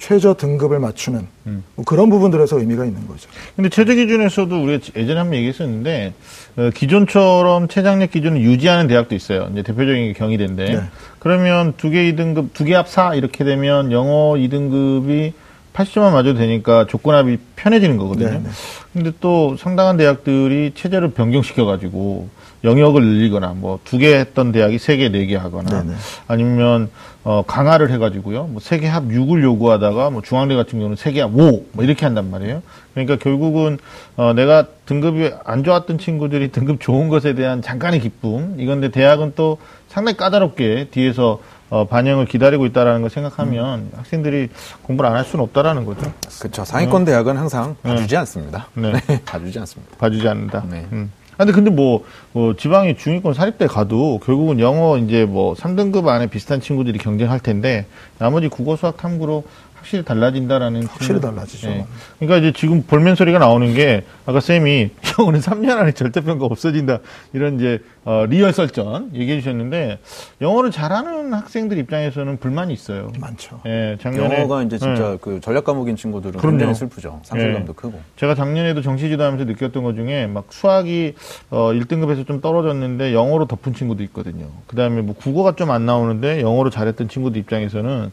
최저 0.00 0.34
등급을 0.34 0.78
맞추는 0.80 1.26
음. 1.46 1.62
뭐 1.76 1.84
그런 1.84 2.08
부분들에서 2.10 2.58
의미가 2.58 2.84
있는 2.86 3.06
거죠. 3.06 3.28
근데 3.54 3.68
최저 3.68 3.94
기준에서도 3.94 4.62
우리가 4.62 4.84
예전에 4.96 5.18
한번 5.18 5.36
얘기했었는데 5.36 6.14
어, 6.56 6.70
기존처럼 6.74 7.68
최장력 7.68 8.10
기준을 8.10 8.40
유지하는 8.40 8.86
대학도 8.88 9.14
있어요. 9.14 9.48
이제 9.52 9.62
대표적인 9.62 10.06
게 10.08 10.12
경희대인데 10.14 10.64
네. 10.64 10.80
그러면 11.20 11.74
두 11.76 11.90
개 11.90 12.10
2등급, 12.12 12.54
두 12.54 12.64
개 12.64 12.74
합 12.74 12.88
4 12.88 13.14
이렇게 13.14 13.44
되면 13.44 13.92
영어 13.92 14.32
2등급이 14.34 15.32
80점만 15.74 16.10
맞아도 16.12 16.34
되니까 16.34 16.86
조건합이 16.86 17.38
편해지는 17.56 17.96
거거든요. 17.98 18.30
네, 18.30 18.38
네. 18.42 18.48
근데 18.94 19.12
또 19.20 19.56
상당한 19.58 19.96
대학들이 19.98 20.72
체제를 20.74 21.10
변경시켜가지고 21.10 22.28
영역을 22.64 23.02
늘리거나 23.02 23.54
뭐 23.56 23.78
두 23.84 23.98
개 23.98 24.14
했던 24.18 24.52
대학이 24.52 24.78
세 24.78 24.96
개, 24.96 25.08
네 25.08 25.26
개 25.26 25.36
하거나 25.36 25.82
네네. 25.82 25.94
아니면 26.28 26.90
어 27.24 27.42
강화를 27.46 27.90
해 27.90 27.98
가지고요. 27.98 28.44
뭐 28.44 28.60
세계 28.60 28.86
합 28.88 29.04
6을 29.08 29.42
요구하다가 29.42 30.10
뭐 30.10 30.22
중앙대 30.22 30.54
같은 30.56 30.78
경우는 30.78 30.96
세계 30.96 31.20
합 31.20 31.30
5, 31.34 31.64
뭐 31.72 31.84
이렇게 31.84 32.06
한단 32.06 32.30
말이에요. 32.30 32.62
그러니까 32.94 33.16
결국은 33.16 33.78
어 34.16 34.32
내가 34.32 34.66
등급이 34.86 35.30
안 35.44 35.62
좋았던 35.64 35.98
친구들이 35.98 36.48
등급 36.52 36.80
좋은 36.80 37.08
것에 37.08 37.34
대한 37.34 37.60
잠깐의 37.62 38.00
기쁨. 38.00 38.56
이건데 38.58 38.90
대학은 38.90 39.32
또 39.36 39.58
상당히 39.88 40.16
까다롭게 40.16 40.88
뒤에서 40.90 41.40
어, 41.68 41.86
반영을 41.86 42.26
기다리고 42.26 42.66
있다라는 42.66 43.00
걸 43.02 43.10
생각하면 43.10 43.90
학생들이 43.94 44.48
공부를 44.82 45.08
안 45.10 45.16
할 45.16 45.24
수는 45.24 45.44
없다라는 45.44 45.84
거죠. 45.84 46.12
그렇죠. 46.40 46.64
상위권 46.64 47.04
대학은 47.04 47.36
항상 47.36 47.76
봐주지 47.82 48.16
않습니다. 48.16 48.66
네. 48.74 48.92
봐주지 49.24 49.56
않습니다. 49.60 49.96
봐주지 49.98 50.26
않는다. 50.28 50.64
네. 50.68 50.86
음. 50.90 51.12
아, 51.40 51.44
근데 51.46 51.52
근데 51.52 51.70
뭐, 51.70 52.04
뭐 52.32 52.54
지방의 52.54 52.98
중위권 52.98 53.32
사립대 53.32 53.66
가도 53.66 54.20
결국은 54.22 54.60
영어 54.60 54.98
이제 54.98 55.24
뭐 55.24 55.54
3등급 55.54 56.06
안에 56.06 56.26
비슷한 56.26 56.60
친구들이 56.60 56.98
경쟁할 56.98 57.40
텐데 57.40 57.86
나머지 58.18 58.48
국어 58.48 58.76
수학 58.76 58.98
탐구로 58.98 59.44
확실히 59.80 60.04
달라진다라는 60.04 60.82
확실히 60.84 61.20
생각- 61.20 61.34
달라지죠. 61.34 61.68
예. 61.70 61.86
그러니까 62.18 62.36
이제 62.38 62.52
지금 62.58 62.82
볼멘 62.82 63.14
소리가 63.14 63.38
나오는 63.38 63.72
게 63.74 64.04
아까 64.26 64.40
쌤이 64.40 64.90
영어는 65.18 65.40
3년 65.40 65.78
안에 65.78 65.92
절대평가 65.92 66.44
없어진다 66.44 66.98
이런 67.32 67.56
이제 67.56 67.78
어, 68.04 68.24
리얼 68.28 68.52
설전 68.52 69.10
얘기해 69.14 69.40
주셨는데 69.40 69.98
영어를 70.40 70.70
잘하는 70.70 71.32
학생들 71.32 71.78
입장에서는 71.78 72.36
불만이 72.38 72.72
있어요. 72.74 73.10
많죠. 73.18 73.60
예, 73.66 73.96
작년에 74.00 74.36
영어가 74.40 74.62
이제 74.62 74.78
진짜 74.78 75.12
예. 75.12 75.18
그 75.20 75.40
전략 75.40 75.64
과목인 75.64 75.96
친구들은 75.96 76.38
그럼요. 76.40 76.56
굉장히 76.58 76.74
슬프죠. 76.74 77.20
상실감도 77.24 77.72
예. 77.72 77.74
크고. 77.74 78.00
제가 78.16 78.34
작년에도 78.34 78.82
정시지도하면서 78.82 79.44
느꼈던 79.46 79.82
것 79.82 79.94
중에 79.94 80.26
막 80.26 80.46
수학이 80.50 81.14
어 81.50 81.70
1등급에서 81.72 82.26
좀 82.26 82.40
떨어졌는데 82.40 83.12
영어로 83.14 83.46
덮은 83.46 83.74
친구도 83.74 84.02
있거든요. 84.04 84.46
그다음에 84.66 85.00
뭐 85.02 85.14
국어가 85.14 85.54
좀 85.56 85.70
안 85.70 85.86
나오는데 85.86 86.40
영어로 86.40 86.68
잘했던 86.68 87.08
친구들 87.08 87.38
입장에서는 87.40 88.10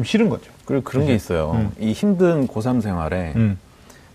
좀 0.00 0.04
싫은 0.04 0.28
거죠. 0.30 0.50
그리고 0.64 0.82
그런 0.82 1.06
게 1.06 1.14
있어요. 1.14 1.70
이 1.78 1.92
힘든 1.92 2.46
고3 2.48 2.80
생활에 2.80 3.32
음. 3.36 3.58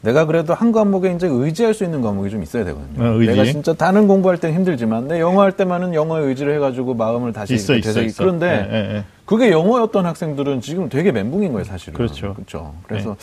내가 0.01 0.25
그래도 0.25 0.53
한 0.53 0.71
과목에 0.71 1.11
이제 1.13 1.27
의지할 1.27 1.73
수 1.75 1.83
있는 1.83 2.01
과목이 2.01 2.29
좀 2.31 2.41
있어야 2.43 2.63
되거든요. 2.65 3.03
어. 3.03 3.17
내가 3.19 3.43
진짜 3.45 3.73
다른 3.73 4.07
공부할 4.07 4.37
때는 4.39 4.55
힘들지만 4.55 5.07
내 5.07 5.19
영어 5.19 5.41
할 5.41 5.51
때만은 5.51 5.93
영어에 5.93 6.23
의지를 6.25 6.55
해가지고 6.55 6.93
마음을 6.95 7.33
다시 7.33 7.53
있어 7.55 7.75
있어 7.75 7.89
되새기- 7.91 8.05
있어. 8.07 8.23
그런데 8.23 8.67
예, 8.69 8.75
예, 8.75 8.95
예. 8.97 9.03
그게 9.25 9.51
영어였던 9.51 10.05
학생들은 10.05 10.61
지금 10.61 10.89
되게 10.89 11.11
멘붕인 11.11 11.51
거예요, 11.53 11.63
사실은. 11.65 11.93
그렇죠. 11.95 12.33
그렇죠. 12.35 12.73
그래서 12.87 13.15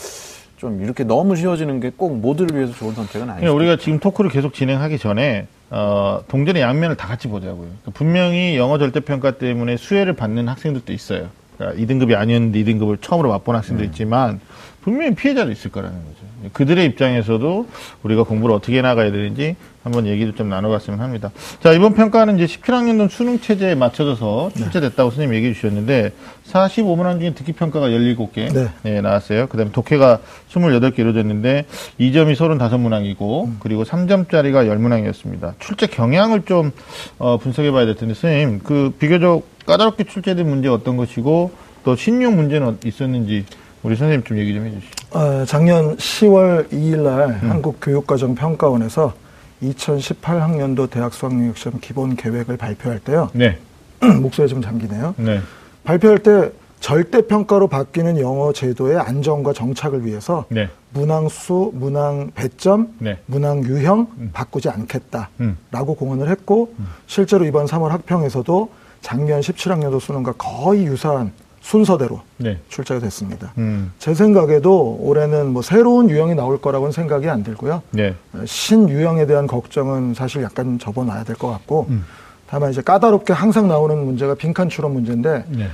좀 0.57 0.81
이렇게 0.83 1.03
너무 1.03 1.35
쉬워지는 1.35 1.79
게 1.81 1.91
꼭 1.95 2.17
모두를 2.17 2.55
위해서 2.57 2.73
좋은 2.73 2.93
선택은 2.93 3.29
아니죠. 3.29 3.41
그러니까 3.41 3.55
우리가 3.55 3.75
지금 3.81 3.99
토크를 3.99 4.29
계속 4.29 4.53
진행하기 4.53 4.97
전에 4.99 5.47
어, 5.69 6.21
동전의 6.27 6.61
양면을 6.61 6.95
다 6.97 7.07
같이 7.07 7.27
보자고요. 7.29 7.67
그러니까 7.81 7.91
분명히 7.93 8.57
영어 8.57 8.77
절대평가 8.77 9.31
때문에 9.37 9.75
수혜를 9.77 10.13
받는 10.13 10.47
학생들도 10.49 10.91
있어요. 10.93 11.27
그러니까 11.57 11.81
2등급이 11.81 12.15
아니었는데 12.15 12.63
2등급을 12.63 13.01
처음으로 13.01 13.29
맛본 13.29 13.55
학생도 13.55 13.83
있지만 13.85 14.39
분명히 14.83 15.15
피해자도 15.15 15.51
있을 15.51 15.71
거라는 15.71 15.95
거죠. 15.97 16.51
그들의 16.51 16.85
입장에서도 16.87 17.67
우리가 18.03 18.23
공부를 18.23 18.53
어떻게 18.53 18.81
나가야 18.81 19.11
되는지 19.11 19.55
한번 19.81 20.07
얘기를 20.07 20.33
좀 20.35 20.49
나눠봤으면 20.49 20.99
합니다. 20.99 21.31
자, 21.61 21.71
이번 21.71 21.93
평가는 21.93 22.37
이제 22.37 22.45
17학년도 22.57 23.09
수능 23.09 23.39
체제에 23.39 23.75
맞춰져서 23.75 24.51
출제됐다고 24.55 25.09
선생님 25.09 25.35
얘기해 25.35 25.53
주셨는데 25.53 26.11
45문항 26.51 27.19
중에 27.19 27.33
듣기 27.33 27.53
평가가 27.53 27.87
17개 27.87 28.53
네. 28.83 29.01
나왔어요. 29.01 29.47
그 29.47 29.57
다음에 29.57 29.71
독해가 29.71 30.19
28개 30.51 30.99
이루어졌는데 30.99 31.65
2점이 31.99 32.35
35문항이고 32.35 33.53
그리고 33.59 33.83
3점짜리가 33.83 34.67
10문항이었습니다. 34.67 35.53
출제 35.59 35.87
경향을 35.87 36.43
좀 36.43 36.71
어, 37.19 37.37
분석해 37.37 37.71
봐야 37.71 37.85
될 37.85 37.95
텐데 37.95 38.13
선생님 38.13 38.59
그 38.63 38.93
비교적 38.99 39.47
까다롭게 39.65 40.03
출제된 40.05 40.47
문제 40.47 40.67
어떤 40.67 40.97
것이고 40.97 41.51
또 41.85 41.95
신용 41.95 42.35
문제는 42.35 42.67
어- 42.67 42.75
있었는지 42.85 43.45
우리 43.83 43.95
선생님 43.95 44.23
좀 44.23 44.37
얘기 44.37 44.53
좀 44.53 44.65
해주시죠. 44.65 45.17
어, 45.17 45.45
작년 45.45 45.95
10월 45.97 46.69
2일 46.71 46.99
날 46.99 47.39
음. 47.43 47.49
한국교육과정평가원에서 47.51 49.13
2018학년도 49.61 50.89
대학 50.89 51.13
수학능력 51.13 51.57
시험 51.57 51.79
기본 51.79 52.15
계획을 52.15 52.57
발표할 52.57 52.99
때요. 52.99 53.29
네, 53.33 53.57
목소리 54.21 54.47
좀 54.47 54.61
잠기네요. 54.61 55.15
네, 55.17 55.41
발표할 55.83 56.19
때 56.19 56.49
절대 56.79 57.21
평가로 57.27 57.67
바뀌는 57.67 58.19
영어 58.19 58.51
제도의 58.51 58.97
안정과 58.97 59.53
정착을 59.53 60.05
위해서 60.05 60.45
네, 60.49 60.69
문항 60.93 61.29
수, 61.29 61.71
문항 61.73 62.31
배점, 62.35 62.89
네. 62.99 63.17
문항 63.25 63.63
유형 63.63 64.07
바꾸지 64.33 64.69
않겠다라고 64.69 65.29
음. 65.39 65.55
공언을 65.97 66.29
했고 66.29 66.73
실제로 67.07 67.45
이번 67.45 67.67
3월 67.67 67.89
학평에서도 67.89 68.69
작년 69.01 69.39
17학년도 69.39 69.99
수능과 69.99 70.33
거의 70.37 70.85
유사한 70.85 71.31
순서대로 71.63 72.21
네. 72.37 72.59
출제가 72.69 72.99
됐습니다. 72.99 73.53
음, 73.57 73.93
제 73.97 74.13
생각에도 74.13 74.97
올해는 74.99 75.53
뭐 75.53 75.61
새로운 75.61 76.09
유형이 76.09 76.35
나올 76.35 76.59
거라고는 76.59 76.91
생각이 76.91 77.29
안 77.29 77.41
들고요. 77.43 77.81
네, 77.91 78.15
신유형에 78.45 79.25
대한 79.25 79.47
걱정은 79.47 80.13
사실 80.13 80.43
약간 80.43 80.77
접어놔야 80.77 81.23
될 81.23 81.37
것 81.37 81.47
같고 81.49 81.87
음. 81.89 82.03
다만 82.47 82.69
이제 82.71 82.81
까다롭게 82.81 83.31
항상 83.33 83.67
나오는 83.69 83.97
문제가 83.97 84.35
빈칸 84.35 84.67
추론 84.69 84.93
문제인데 84.93 85.45
네, 85.47 85.69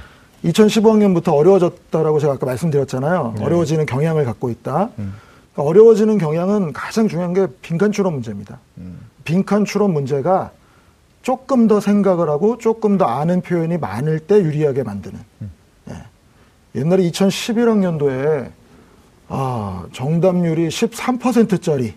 2015학년부터 0.45 1.33
어려워졌다라고 1.35 2.19
제가 2.19 2.33
아까 2.33 2.45
말씀드렸잖아요. 2.45 3.33
네. 3.37 3.43
어려워지는 3.43 3.85
경향을 3.87 4.25
갖고 4.25 4.49
있다. 4.51 4.89
음. 4.99 5.15
그러니까 5.53 5.69
어려워지는 5.69 6.19
경향은 6.19 6.71
가장 6.71 7.07
중요한 7.07 7.33
게 7.33 7.47
빈칸 7.63 7.91
추론 7.91 8.13
문제입니다. 8.13 8.59
음. 8.77 8.99
빈칸 9.25 9.65
추론 9.65 9.91
문제가 9.93 10.51
조금 11.23 11.67
더 11.67 11.79
생각을 11.79 12.29
하고 12.29 12.57
조금 12.59 12.97
더 12.99 13.05
아는 13.05 13.41
표현이 13.41 13.77
많을 13.79 14.19
때 14.19 14.35
유리하게 14.39 14.83
만드는. 14.83 15.19
옛날에 16.79 17.03
2011학년도에 17.09 18.51
아, 19.27 19.85
정답률이 19.91 20.69
13%짜리 20.69 21.93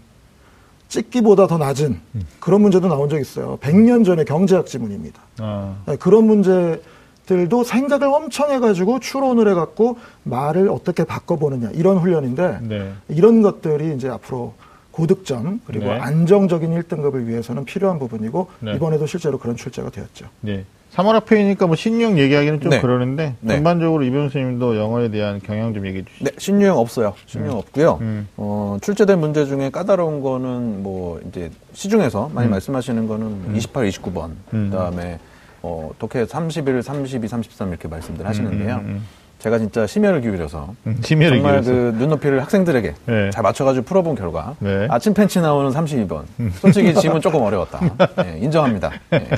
찍기보다 0.88 1.46
더 1.46 1.56
낮은 1.56 1.98
음. 2.14 2.26
그런 2.38 2.60
문제도 2.60 2.86
나온 2.86 3.08
적 3.08 3.18
있어요. 3.18 3.56
100년 3.62 4.04
전에 4.04 4.24
경제학 4.24 4.66
지문입니다. 4.66 5.22
아, 5.38 5.76
네, 5.86 5.96
그런 5.96 6.26
문제들도 6.26 7.64
생각을 7.64 8.08
엄청 8.08 8.50
해가지고 8.50 9.00
추론을 9.00 9.48
해갖고 9.48 9.98
말을 10.24 10.68
어떻게 10.68 11.04
바꿔보느냐 11.04 11.70
이런 11.70 11.96
훈련인데 11.96 12.58
네, 12.62 12.92
이런 13.08 13.40
것들이 13.40 13.94
이제 13.94 14.08
앞으로 14.10 14.52
고득점 14.90 15.62
그리고 15.66 15.86
네. 15.86 15.92
안정적인 15.92 16.78
1등급을 16.82 17.24
위해서는 17.24 17.64
필요한 17.64 17.98
부분이고 17.98 18.48
네. 18.60 18.74
이번에도 18.74 19.06
실제로 19.06 19.38
그런 19.38 19.56
출제가 19.56 19.88
되었죠. 19.88 20.26
네. 20.42 20.66
3월 20.94 21.12
학회이니까 21.12 21.66
뭐 21.66 21.74
신용 21.74 22.18
얘기하기는 22.18 22.60
좀 22.60 22.70
네. 22.70 22.80
그러는데 22.80 23.34
네. 23.40 23.54
전반적으로 23.54 24.04
이병 24.04 24.28
선생님도 24.28 24.76
영어에 24.76 25.10
대한 25.10 25.40
경향 25.40 25.72
좀 25.72 25.86
얘기해 25.86 26.04
주시죠. 26.04 26.24
네, 26.24 26.30
신유형 26.36 26.76
없어요. 26.76 27.14
신유형 27.26 27.56
없고요. 27.58 27.98
음. 28.02 28.28
어, 28.36 28.76
출제된 28.82 29.18
문제 29.18 29.46
중에 29.46 29.70
까다로운 29.70 30.20
거는 30.20 30.82
뭐 30.82 31.20
이제 31.26 31.50
시중에서 31.72 32.30
많이 32.34 32.48
음. 32.48 32.50
말씀하시는 32.50 33.08
거는 33.08 33.56
28, 33.56 33.88
29번, 33.88 34.32
음. 34.52 34.70
그다음에 34.70 35.18
어, 35.62 35.90
독해 35.98 36.26
31, 36.26 36.82
32, 36.82 37.26
33 37.26 37.68
이렇게 37.70 37.88
말씀들 37.88 38.26
하시는데요. 38.26 38.84
음, 39.42 39.48
음, 39.48 39.48
음. 39.48 39.48
제가 39.52 39.58
진짜 39.58 39.86
심혈을 39.86 40.20
기울여서 40.20 40.74
음, 40.86 40.96
심혈을 41.02 41.38
정말 41.38 41.60
기울여서. 41.60 41.72
그 41.72 41.98
눈높이를 41.98 42.40
학생들에게 42.42 42.94
네. 43.06 43.30
잘 43.30 43.42
맞춰가지고 43.42 43.84
풀어본 43.84 44.14
결과 44.14 44.54
네. 44.60 44.70
음. 44.70 44.88
아침 44.90 45.14
팬치 45.14 45.40
나오는 45.40 45.70
32번 45.70 46.22
솔직히 46.54 46.94
지문 46.94 47.20
조금 47.20 47.42
어려웠다 47.42 47.80
네, 48.22 48.38
인정합니다 48.42 48.90
네. 49.10 49.28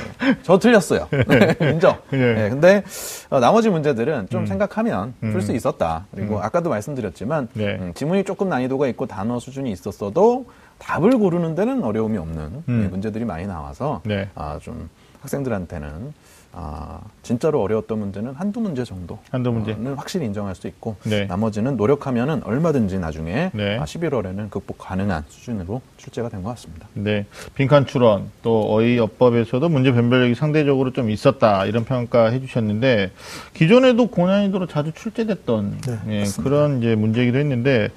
저 0.43 0.59
틀렸어요 0.59 1.07
네, 1.11 1.55
인정 1.71 1.97
네. 2.09 2.33
네, 2.33 2.49
근데 2.49 2.83
어, 3.29 3.39
나머지 3.39 3.69
문제들은 3.69 4.29
좀 4.29 4.45
생각하면 4.45 5.13
풀수 5.19 5.51
음. 5.51 5.55
있었다 5.55 6.05
그리고 6.13 6.41
아까도 6.41 6.69
말씀드렸지만 6.69 7.47
네. 7.53 7.77
음, 7.79 7.91
지문이 7.93 8.23
조금 8.23 8.49
난이도가 8.49 8.87
있고 8.87 9.05
단어 9.07 9.39
수준이 9.39 9.71
있었어도 9.71 10.45
답을 10.77 11.17
고르는 11.17 11.55
데는 11.55 11.83
어려움이 11.83 12.17
없는 12.17 12.63
음. 12.67 12.81
네, 12.81 12.87
문제들이 12.87 13.25
많이 13.25 13.47
나와서 13.47 14.01
네. 14.03 14.29
아, 14.35 14.59
좀 14.61 14.89
학생들한테는 15.21 16.13
아, 16.57 17.01
진짜로 17.21 17.61
어려웠던 17.61 17.99
문제는 17.99 18.33
한두 18.35 18.61
문제 18.61 18.85
정도 18.85 19.19
한두 19.29 19.51
문제. 19.51 19.73
는 19.75 19.95
확실히 19.95 20.25
인정할 20.27 20.55
수 20.55 20.67
있고 20.67 20.95
네. 21.03 21.25
나머지는 21.25 21.75
노력하면은 21.75 22.43
얼마든지 22.45 22.97
나중에 22.99 23.51
네. 23.53 23.77
아, 23.77 23.83
11월에는 23.83 24.49
극복 24.49 24.77
가능한 24.77 25.25
수준으로 25.27 25.81
출제가 25.97 26.29
된 26.29 26.43
것 26.43 26.49
같습니다. 26.51 26.87
네. 26.93 27.25
빈칸 27.55 27.87
추론, 27.87 28.29
또 28.41 28.73
어휘 28.73 28.97
어법에서도 28.99 29.67
문제 29.67 29.91
변별력이 29.91 30.35
상대적으로 30.35 30.93
좀 30.93 31.09
있었다. 31.09 31.65
이런 31.65 31.83
평가 31.83 32.27
해 32.29 32.39
주셨는데, 32.39 33.11
기존에도 33.53 34.07
고난이도로 34.07 34.67
자주 34.67 34.91
출제됐던 34.93 35.81
네, 35.81 35.99
예. 36.09 36.23
그런 36.41 36.77
이제 36.79 36.95
문제이기도 36.95 37.37
했는데, 37.37 37.89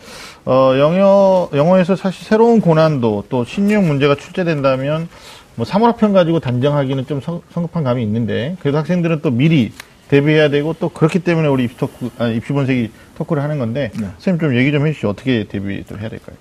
어, 0.46 0.72
영어, 0.78 1.48
영어에서 1.54 1.94
사실 1.94 2.24
새로운 2.24 2.60
고난도 2.60 3.24
또 3.28 3.44
신용 3.44 3.86
문제가 3.86 4.14
출제된다면, 4.16 5.08
뭐 5.58 5.66
3월 5.66 5.86
학평 5.86 6.12
가지고 6.12 6.38
단정하기는 6.38 7.06
좀 7.06 7.20
성, 7.20 7.42
성급한 7.52 7.82
감이 7.82 8.00
있는데, 8.04 8.56
그래도 8.60 8.78
학생들은 8.78 9.22
또 9.22 9.32
미리 9.32 9.72
대비해야 10.08 10.50
되고 10.50 10.72
또 10.78 10.88
그렇기 10.88 11.18
때문에 11.18 11.48
우리 11.48 11.64
입시 11.64 11.76
토크, 11.76 12.10
아, 12.18 12.28
입시 12.28 12.52
본색이 12.52 12.92
토크를 13.16 13.42
하는 13.42 13.58
건데, 13.58 13.90
네. 13.98 14.06
선생님 14.18 14.38
좀 14.38 14.56
얘기 14.56 14.70
좀 14.70 14.86
해주시죠. 14.86 15.08
어떻게 15.08 15.48
대비를 15.48 16.00
해야 16.00 16.08
될까요? 16.08 16.36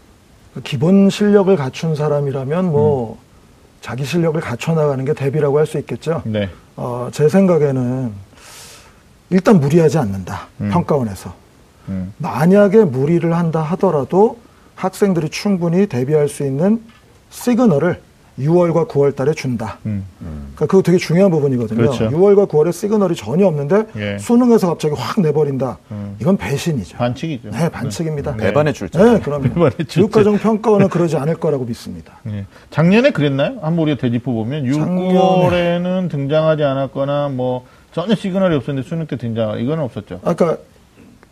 그 0.54 0.62
기본 0.62 1.10
실력을 1.10 1.54
갖춘 1.56 1.96
사람이라면 1.96 2.66
뭐 2.66 3.18
자기 3.82 4.06
실력을 4.06 4.40
갖춰 4.40 4.74
나가는 4.74 5.04
게 5.04 5.14
대비라고 5.14 5.58
할 5.58 5.66
수 5.66 5.80
있겠죠. 5.80 6.22
네. 6.24 6.50
어, 6.76 7.10
제 7.12 7.28
생각에는 7.28 8.12
일단 9.32 9.60
무리하지 9.60 9.98
않는다. 9.98 10.48
음. 10.62 10.70
평가원에서. 10.70 11.34
음. 11.90 12.14
만약에 12.20 12.84
무리를 12.86 13.34
한다 13.36 13.62
하더라도 13.64 14.38
학생들이 14.76 15.30
충분히 15.30 15.88
대비할 15.88 16.30
수 16.30 16.46
있는 16.46 16.84
시그널을 17.32 18.02
6월과 18.40 18.88
9월 18.88 19.16
달에 19.16 19.34
준다. 19.34 19.80
음. 19.86 20.06
그러니까 20.20 20.66
그거 20.68 20.82
되게 20.82 20.98
중요한 20.98 21.32
부분이거든요. 21.32 21.78
그렇죠. 21.78 22.10
6월과 22.10 22.48
9월에 22.48 22.72
시그널이 22.72 23.16
전혀 23.16 23.48
없는데 23.48 23.86
예. 23.98 24.18
수능에서 24.20 24.68
갑자기 24.68 24.96
확 24.96 25.20
내버린다. 25.22 25.78
음. 25.92 26.16
이건 26.20 26.38
배신이죠. 26.38 26.98
반칙이죠. 26.98 27.50
네, 27.50 27.70
반칙입니다. 27.70 28.36
네. 28.36 28.46
배반의 28.46 28.74
출제. 28.74 28.98
네, 29.00 29.20
그럼요. 29.20 29.70
교육과정 29.90 30.38
평가원은 30.38 30.90
그러지 30.90 31.18
않을 31.18 31.36
거라고 31.36 31.66
믿습니다. 31.66 32.20
예. 32.30 32.46
작년에 32.70 33.12
그랬나요? 33.12 33.58
한번 33.62 33.80
우리가 33.80 34.00
되짚어 34.00 34.32
보면 34.32 34.66
6월에는 34.66 36.10
등장하지 36.10 36.64
않았거나 36.64 37.30
뭐 37.30 37.66
전혀 37.92 38.14
시그널이 38.16 38.56
없었는데 38.56 38.88
수능 38.88 39.08
때 39.08 39.18
등장 39.18 39.60
이거는 39.60 39.84
없었죠. 39.84 40.20
아까 40.24 40.58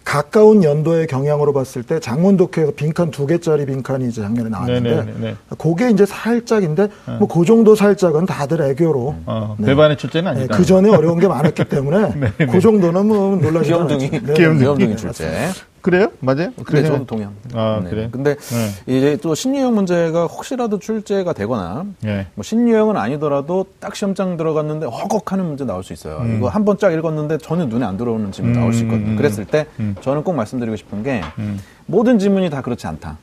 가까운 0.06 0.64
연도의 0.64 1.08
경향으로 1.08 1.52
봤을 1.52 1.82
때 1.82 2.00
장문 2.00 2.38
독해에서 2.38 2.72
빈칸 2.74 3.10
두 3.10 3.26
개짜리 3.26 3.66
빈칸이 3.66 4.08
이제 4.08 4.22
작년에 4.22 4.50
나왔는데 4.50 4.90
네네네. 4.96 5.36
그게 5.58 5.90
이제 5.90 6.06
살짝인데 6.06 6.88
뭐그 7.20 7.44
정도 7.46 7.76
살짝은 7.76 8.28
다들 8.28 8.62
애교로 8.62 9.16
어, 9.26 9.56
네. 9.58 9.66
배반의 9.66 9.98
출제는 9.98 10.32
네, 10.34 10.40
아니다. 10.40 10.58
그 10.58 10.64
전에 10.64 10.90
어려운 10.90 11.20
게 11.20 11.28
많았기 11.28 11.66
때문에 11.66 12.14
네, 12.38 12.46
그 12.46 12.62
정도는 12.62 13.08
뭐 13.08 13.36
놀라지 13.36 13.70
귀염둥이, 13.70 14.06
않죠. 14.14 14.26
네. 14.28 14.34
귀염둥이 14.36 14.96
출제. 14.96 15.50
그래요? 15.86 16.08
맞아요? 16.20 16.50
근데 16.56 16.64
그래서- 16.64 16.94
저도 16.94 17.06
동의합니다. 17.06 17.60
아, 17.60 17.80
네. 17.84 17.90
그래요? 17.92 18.10
근데 18.12 18.34
네. 18.36 18.70
이제 18.98 19.18
또 19.22 19.36
신유형 19.36 19.76
문제가 19.76 20.26
혹시라도 20.26 20.80
출제가 20.80 21.34
되거나 21.34 21.86
예. 22.06 22.26
뭐 22.34 22.42
신유형은 22.42 22.98
아니더라도 22.98 23.68
딱 23.80 23.96
시험장 23.96 24.36
들어갔는데 24.36 24.88
허걱하는 24.88 25.46
문제 25.46 25.64
나올 25.64 25.84
수 25.84 25.94
있어요. 25.94 26.18
음. 26.22 26.38
이거 26.38 26.48
한 26.50 26.66
번 26.66 26.80
쫙 26.80 26.92
읽었는데 26.92 27.38
전혀 27.38 27.66
눈에 27.68 27.86
안 27.86 27.98
들어오는 27.98 28.32
질문 28.32 28.54
나올 28.54 28.74
수 28.74 28.82
있거든요. 28.86 29.12
음. 29.12 29.16
그랬을 29.16 29.46
때 29.46 29.68
음. 29.80 29.96
저는 30.02 30.24
꼭 30.24 30.34
말씀드리고 30.34 30.76
싶은 30.76 31.04
게 31.04 31.22
음. 31.38 31.60
모든 31.86 32.18
질문이 32.18 32.50
다 32.50 32.62
그렇지 32.64 32.88
않다. 32.88 33.20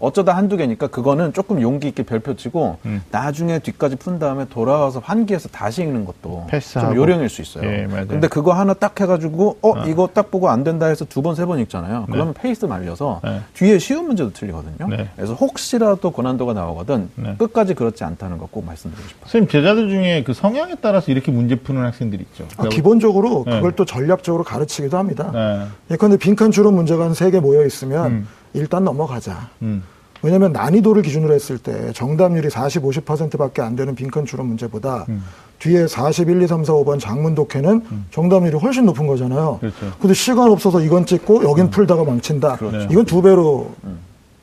음. 0.00 0.06
어쩌다 0.06 0.36
한두 0.36 0.56
개니까 0.56 0.86
그거는 0.88 1.32
조금 1.32 1.60
용기 1.60 1.88
있게 1.88 2.02
별표 2.04 2.36
치고 2.36 2.78
음. 2.86 3.02
나중에 3.10 3.58
뒤까지 3.58 3.96
푼 3.96 4.18
다음에 4.18 4.46
돌아와서 4.48 5.00
환기해서 5.04 5.48
다시 5.48 5.82
읽는 5.82 6.04
것도 6.04 6.46
패스하고. 6.48 6.94
좀 6.94 6.96
요령일 6.96 7.28
수 7.28 7.42
있어요. 7.42 7.64
예, 7.68 7.86
맞아요. 7.86 8.06
근데 8.08 8.28
그거 8.28 8.52
하나 8.52 8.74
딱 8.74 8.98
해가지고 9.00 9.58
어 9.62 9.84
이거 9.86 10.08
딱 10.12 10.30
보고 10.30 10.48
안 10.48 10.64
된다 10.64 10.86
해서 10.86 11.04
두 11.04 11.22
번 11.22 11.34
세번 11.34 11.58
읽잖아요. 11.60 12.06
그러면 12.10 12.32
페이스 12.34 12.64
말려서 12.64 13.20
네. 13.24 13.40
뒤에 13.54 13.78
쉬운 13.78 14.06
문제도 14.06 14.32
틀리거든요. 14.32 14.88
네. 14.88 15.08
그래서 15.16 15.34
혹시라도 15.34 16.10
고난도가 16.10 16.52
나오거든 16.54 17.10
네. 17.16 17.34
끝까지 17.38 17.74
그렇지 17.74 18.04
않다는 18.04 18.38
거 18.38 18.48
꼭 18.50 18.64
말씀드리고 18.64 19.08
싶어요. 19.08 19.22
선생님 19.24 19.48
제자들 19.50 19.88
중에 19.90 20.22
그 20.24 20.32
성향에 20.32 20.76
따라서 20.80 21.10
이렇게 21.12 21.30
문제 21.32 21.54
푸는 21.56 21.82
학생들이 21.84 22.22
있죠. 22.30 22.46
아, 22.56 22.68
기본적으로 22.68 23.44
네. 23.46 23.56
그걸 23.56 23.72
또 23.72 23.84
전략적으로 23.84 24.42
가르치기도 24.44 24.96
합니다. 24.96 25.30
네. 25.34 25.66
예컨대 25.90 26.16
빈칸 26.16 26.50
추론 26.50 26.74
문제가 26.76 27.04
한 27.04 27.12
세 27.12 27.30
개 27.30 27.40
모여 27.40 27.66
있으면 27.66 28.06
음. 28.06 28.28
일단 28.54 28.84
넘어가자. 28.84 29.50
음. 29.62 29.82
왜냐하면 30.22 30.52
난이도를 30.52 31.02
기준으로 31.02 31.32
했을 31.32 31.58
때 31.58 31.92
정답률이 31.92 32.50
40, 32.50 32.82
50%밖에 32.82 33.62
안 33.62 33.76
되는 33.76 33.94
빈칸 33.94 34.24
추론 34.24 34.46
문제보다 34.46 35.06
음. 35.08 35.22
뒤에 35.60 35.86
41, 35.86 36.42
2, 36.42 36.46
3, 36.46 36.64
4, 36.64 36.72
5번 36.72 36.98
장문 36.98 37.34
독해는 37.34 37.82
정답률이 38.10 38.56
훨씬 38.56 38.84
높은 38.86 39.06
거잖아요. 39.06 39.58
그렇죠. 39.60 39.76
근데 40.00 40.14
시간 40.14 40.50
없어서 40.50 40.80
이건 40.80 41.06
찍고 41.06 41.44
여긴 41.44 41.70
풀다가 41.70 42.04
망친다. 42.04 42.56
그렇죠. 42.56 42.88
이건 42.90 43.04
두 43.04 43.22
배로 43.22 43.70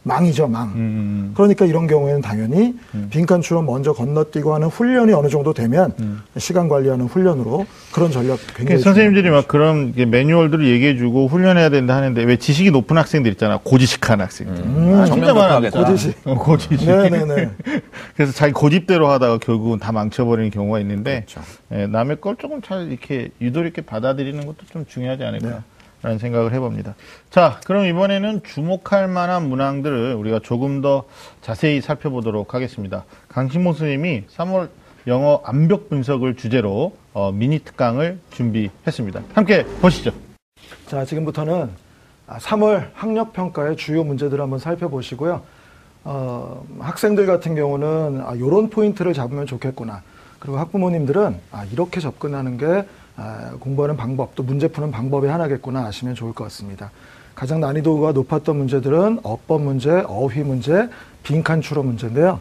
망이죠, 0.08 0.48
망. 0.48 0.72
음. 0.76 1.32
그러니까 1.36 1.66
이런 1.66 1.88
경우에는 1.88 2.22
당연히 2.22 2.76
빈칸 3.10 3.42
추론 3.42 3.66
먼저 3.66 3.92
건너뛰고 3.92 4.54
하는 4.54 4.68
훈련이 4.68 5.12
어느 5.14 5.30
정도 5.30 5.52
되면 5.52 5.96
시간 6.38 6.70
관리하는 6.70 7.08
훈련으로 7.08 7.66
그런 7.92 8.12
전략 8.12 8.38
굉장히 8.56 8.82
선생님들이 8.82 9.32
막 9.32 9.48
그런 9.48 9.94
매뉴얼들을 9.96 10.68
얘기해주고 10.68 11.28
훈련해야 11.28 11.70
된다 11.70 11.96
하는데 11.96 12.24
왜 12.24 12.38
지식이 12.38 12.70
높은 12.70 12.98
학생들 13.00 13.32
있잖아 13.32 13.60
고지식한 13.64 14.22
학생들 14.22 14.64
음, 14.64 14.94
아, 14.94 15.06
진짜 15.06 15.34
많아 15.34 15.60
정면독하겠다. 15.72 15.84
고지식. 15.84 16.18
어, 16.26 16.36
고지식 16.36 16.88
네네네. 16.88 17.50
그래서 18.16 18.32
자기 18.32 18.54
고집대로 18.54 19.10
하다가 19.10 19.40
결국은 19.40 19.80
다 19.80 19.92
망쳐버리는 19.92 20.52
경우가 20.52 20.80
있는데 20.82 21.26
그렇죠. 21.28 21.42
예, 21.72 21.88
남의 21.88 22.22
걸 22.22 22.36
조금 22.36 22.62
잘 22.62 22.90
이렇게 22.92 23.30
유도 23.42 23.66
있게 23.66 23.82
받아들이는 23.82 24.46
것도 24.46 24.58
좀 24.72 24.86
중요하지 24.88 25.24
않을까 25.24 25.64
라는 26.06 26.20
생각을 26.20 26.54
해봅니다. 26.54 26.94
자, 27.32 27.60
그럼 27.66 27.86
이번에는 27.88 28.44
주목할 28.44 29.08
만한 29.08 29.50
문항들을 29.50 30.14
우리가 30.14 30.40
조금 30.44 30.80
더 30.80 31.06
자세히 31.42 31.82
살펴보도록 31.82 32.54
하겠습니다. 32.54 33.06
강신모 33.28 33.74
선생님이 33.74 34.26
3월 34.28 34.70
영어 35.08 35.42
암벽 35.44 35.90
분석을 35.90 36.36
주제로 36.36 36.96
어, 37.14 37.32
미니 37.32 37.58
특강을 37.58 38.20
준비했습니다. 38.30 39.24
함께 39.34 39.66
보시죠. 39.82 40.12
자, 40.86 41.04
지금부터는 41.06 41.72
3월 42.28 42.90
학력 42.94 43.34
평가의 43.34 43.76
주요 43.76 44.04
문제들을 44.04 44.40
한번 44.40 44.60
살펴보시고요. 44.60 45.42
어, 46.04 46.64
학생들 46.78 47.26
같은 47.26 47.56
경우는 47.56 48.22
아, 48.24 48.38
요런 48.38 48.70
포인트를 48.70 49.14
잡으면 49.14 49.48
좋겠구나. 49.48 50.04
그리고 50.38 50.60
학부모님들은 50.60 51.40
아, 51.52 51.66
이렇게 51.72 52.00
접근하는 52.00 52.60
게 52.60 52.66
아, 52.68 52.86
공부하는 53.60 53.98
방법, 53.98 54.36
또 54.36 54.44
문제 54.44 54.68
푸는 54.68 54.92
방법의 54.92 55.30
하나겠구나 55.32 55.86
아시면 55.86 56.16
좋을 56.16 56.34
것 56.34 56.44
같습니다. 56.46 56.92
가장 57.34 57.60
난이도가 57.60 58.14
높았던 58.14 58.56
문제들은 58.58 59.20
어법 59.24 59.62
문제, 59.62 60.04
어휘 60.08 60.42
문제, 60.42 60.90
빈칸 61.24 61.62
추론 61.62 61.88
문제인데요. 61.88 62.40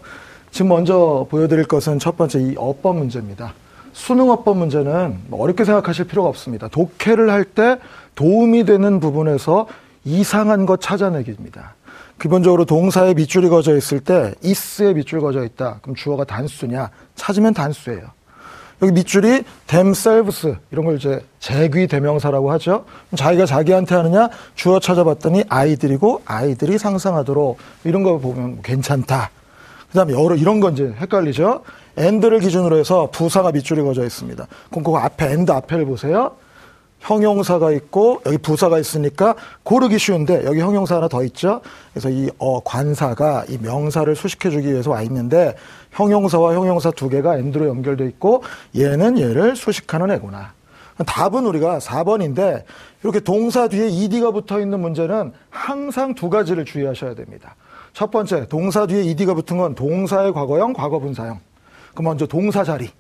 지금 0.51 0.69
먼저 0.69 1.27
보여드릴 1.31 1.65
것은 1.65 1.99
첫 1.99 2.17
번째 2.17 2.41
이 2.41 2.55
어법 2.57 2.97
문제입니다. 2.97 3.55
수능 3.93 4.31
어법 4.31 4.57
문제는 4.59 5.19
뭐 5.29 5.43
어렵게 5.43 5.65
생각하실 5.65 6.07
필요가 6.07 6.29
없습니다. 6.29 6.69
독해를 6.69 7.31
할 7.31 7.45
때 7.45 7.79
도움이 8.15 8.65
되는 8.65 9.01
부분에서 9.01 9.67
이상한 10.05 10.67
것 10.67 10.81
찾아내기입니다. 10.81 11.75
기본적으로 12.21 12.65
동사에 12.65 13.15
밑줄이 13.15 13.49
거져 13.49 13.77
있을 13.77 13.99
때 14.01 14.35
is에 14.45 14.93
밑줄 14.95 15.21
거져 15.21 15.45
있다. 15.45 15.79
그럼 15.83 15.97
주어가 15.97 16.25
단수냐? 16.25 16.91
찾으면 17.17 17.55
단수예요. 17.55 18.03
여기 18.83 18.93
밑줄이 18.93 19.45
themselves 19.67 20.57
이런 20.71 20.85
걸 20.85 20.97
이제 20.97 21.25
재귀 21.39 21.87
대명사라고 21.87 22.51
하죠. 22.53 22.85
자기가 23.17 23.47
자기한테 23.47 23.95
하느냐? 23.95 24.29
주어 24.55 24.81
찾아봤더니 24.81 25.45
아이들이고 25.49 26.23
아이들이 26.25 26.79
상상하도록 26.79 27.59
이런 27.85 28.03
거 28.03 28.19
보면 28.19 28.63
괜찮다. 28.63 29.31
그다음에 29.89 30.13
여러 30.13 30.35
이런 30.35 30.61
건 30.61 30.73
이제 30.73 30.93
헷갈리죠. 30.99 31.63
and를 31.97 32.41
기준으로 32.41 32.77
해서 32.79 33.09
부사가 33.13 33.53
밑줄이 33.53 33.83
거져 33.83 34.05
있습니다. 34.05 34.47
그럼 34.71 34.85
그 34.85 34.93
앞에 34.97 35.27
and 35.27 35.53
앞에를 35.53 35.87
보세요. 35.87 36.33
형용사가 37.05 37.71
있고 37.73 38.23
여기 38.25 38.39
부사가 38.39 38.79
있으니까 38.79 39.35
고르기 39.63 39.99
쉬운데 39.99 40.43
여기 40.47 40.61
형용사 40.61 40.97
하나 40.97 41.09
더 41.09 41.23
있죠. 41.25 41.61
그래서 41.93 42.09
이 42.09 42.31
어, 42.39 42.61
관사가 42.61 43.45
이 43.49 43.59
명사를 43.59 44.15
수식해주기 44.17 44.73
위해서 44.73 44.91
와 44.91 45.03
있는데 45.03 45.55
형용사와 45.95 46.55
형용사 46.55 46.91
두 46.91 47.09
개가 47.09 47.37
and로 47.37 47.67
연결돼 47.69 48.07
있고 48.07 48.43
얘는 48.77 49.19
얘를 49.19 49.57
수식하는 49.57 50.11
애구나. 50.13 50.53
답은 51.07 51.47
우리가 51.47 51.79
4번인데 51.79 52.63
이렇게 53.03 53.21
동사 53.21 53.67
뒤에 53.69 53.89
ed가 53.89 54.31
붙어 54.31 54.61
있는 54.61 54.81
문제는 54.81 55.33
항상 55.51 56.15
두 56.15 56.31
가지를 56.31 56.65
주의하셔야 56.65 57.15
됩니다. 57.15 57.57
첫 57.93 58.11
번째, 58.11 58.47
동사 58.49 58.87
뒤에 58.87 59.05
ed가 59.05 59.35
붙은 59.35 59.57
건 59.57 59.75
동사의 59.75 60.33
과거형, 60.33 60.73
과거분사형. 60.73 61.41
그럼 61.93 62.05
먼저 62.05 62.27
동사 62.27 62.63
자리. 62.65 62.91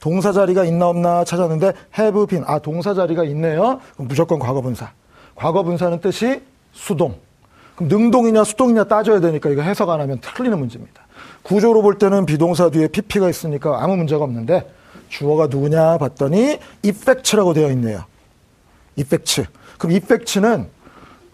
동사 0.00 0.32
자리가 0.32 0.64
있나 0.64 0.88
없나 0.88 1.24
찾았는데 1.24 1.72
have 1.98 2.26
been. 2.26 2.44
아, 2.46 2.58
동사 2.58 2.94
자리가 2.94 3.24
있네요. 3.24 3.80
그럼 3.94 4.08
무조건 4.08 4.38
과거분사. 4.38 4.90
과거분사는 5.36 6.00
뜻이 6.00 6.42
수동. 6.72 7.16
그럼 7.76 7.88
능동이냐 7.88 8.44
수동이냐 8.44 8.84
따져야 8.84 9.20
되니까 9.20 9.50
이거 9.50 9.62
해석 9.62 9.90
안 9.90 10.00
하면 10.00 10.20
틀리는 10.20 10.58
문제입니다. 10.58 11.03
구조로 11.44 11.82
볼 11.82 11.98
때는 11.98 12.26
비동사 12.26 12.70
뒤에 12.70 12.88
pp가 12.88 13.28
있으니까 13.30 13.82
아무 13.82 13.96
문제가 13.96 14.24
없는데 14.24 14.68
주어가 15.08 15.46
누구냐 15.46 15.98
봤더니 15.98 16.58
effect라고 16.82 17.52
되어 17.52 17.70
있네요. 17.70 18.04
effect. 18.96 19.44
그럼 19.78 19.92
effect는 19.92 20.68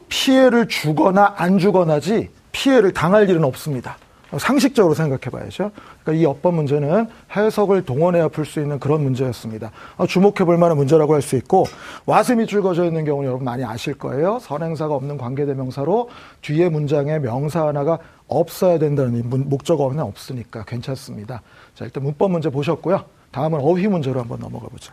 피해를 0.09 0.69
주거나 0.69 1.35
안 1.37 1.59
주거나지 1.59 2.29
피해를 2.53 2.93
당할 2.93 3.31
일은 3.31 3.45
없습니다. 3.45 3.97
상식적으로 4.39 4.95
생각해 4.95 5.23
봐야죠. 5.31 5.73
그러니까 6.03 6.23
이 6.23 6.25
어법 6.25 6.55
문제는 6.55 7.07
해석을 7.35 7.85
동원해야 7.85 8.29
풀 8.29 8.45
수 8.45 8.61
있는 8.61 8.79
그런 8.79 9.03
문제였습니다. 9.03 9.71
아, 9.97 10.07
주목해 10.07 10.45
볼 10.45 10.57
만한 10.57 10.77
문제라고 10.77 11.15
할 11.15 11.23
수 11.23 11.37
있고, 11.37 11.67
what에 12.07 12.33
밑줄 12.33 12.63
그어져 12.63 12.85
있는 12.85 13.05
경우는 13.05 13.29
여러분 13.29 13.45
많이 13.45 13.65
아실 13.65 13.95
거예요. 13.95 14.39
선행사가 14.41 14.95
없는 14.95 15.19
관계대명사로 15.19 16.09
뒤에 16.43 16.69
문장에 16.69 17.19
명사 17.19 17.67
하나가 17.67 17.99
없어야 18.29 18.79
된다는 18.79 19.23
목적어는 19.29 20.01
없으니까 20.01 20.65
괜찮습니다. 20.65 21.43
자, 21.75 21.85
일단 21.85 22.05
문법 22.05 22.31
문제 22.31 22.49
보셨고요. 22.51 23.05
다음은 23.33 23.61
어휘 23.61 23.89
문제로 23.89 24.21
한번 24.21 24.39
넘어가 24.41 24.69
보죠. 24.69 24.93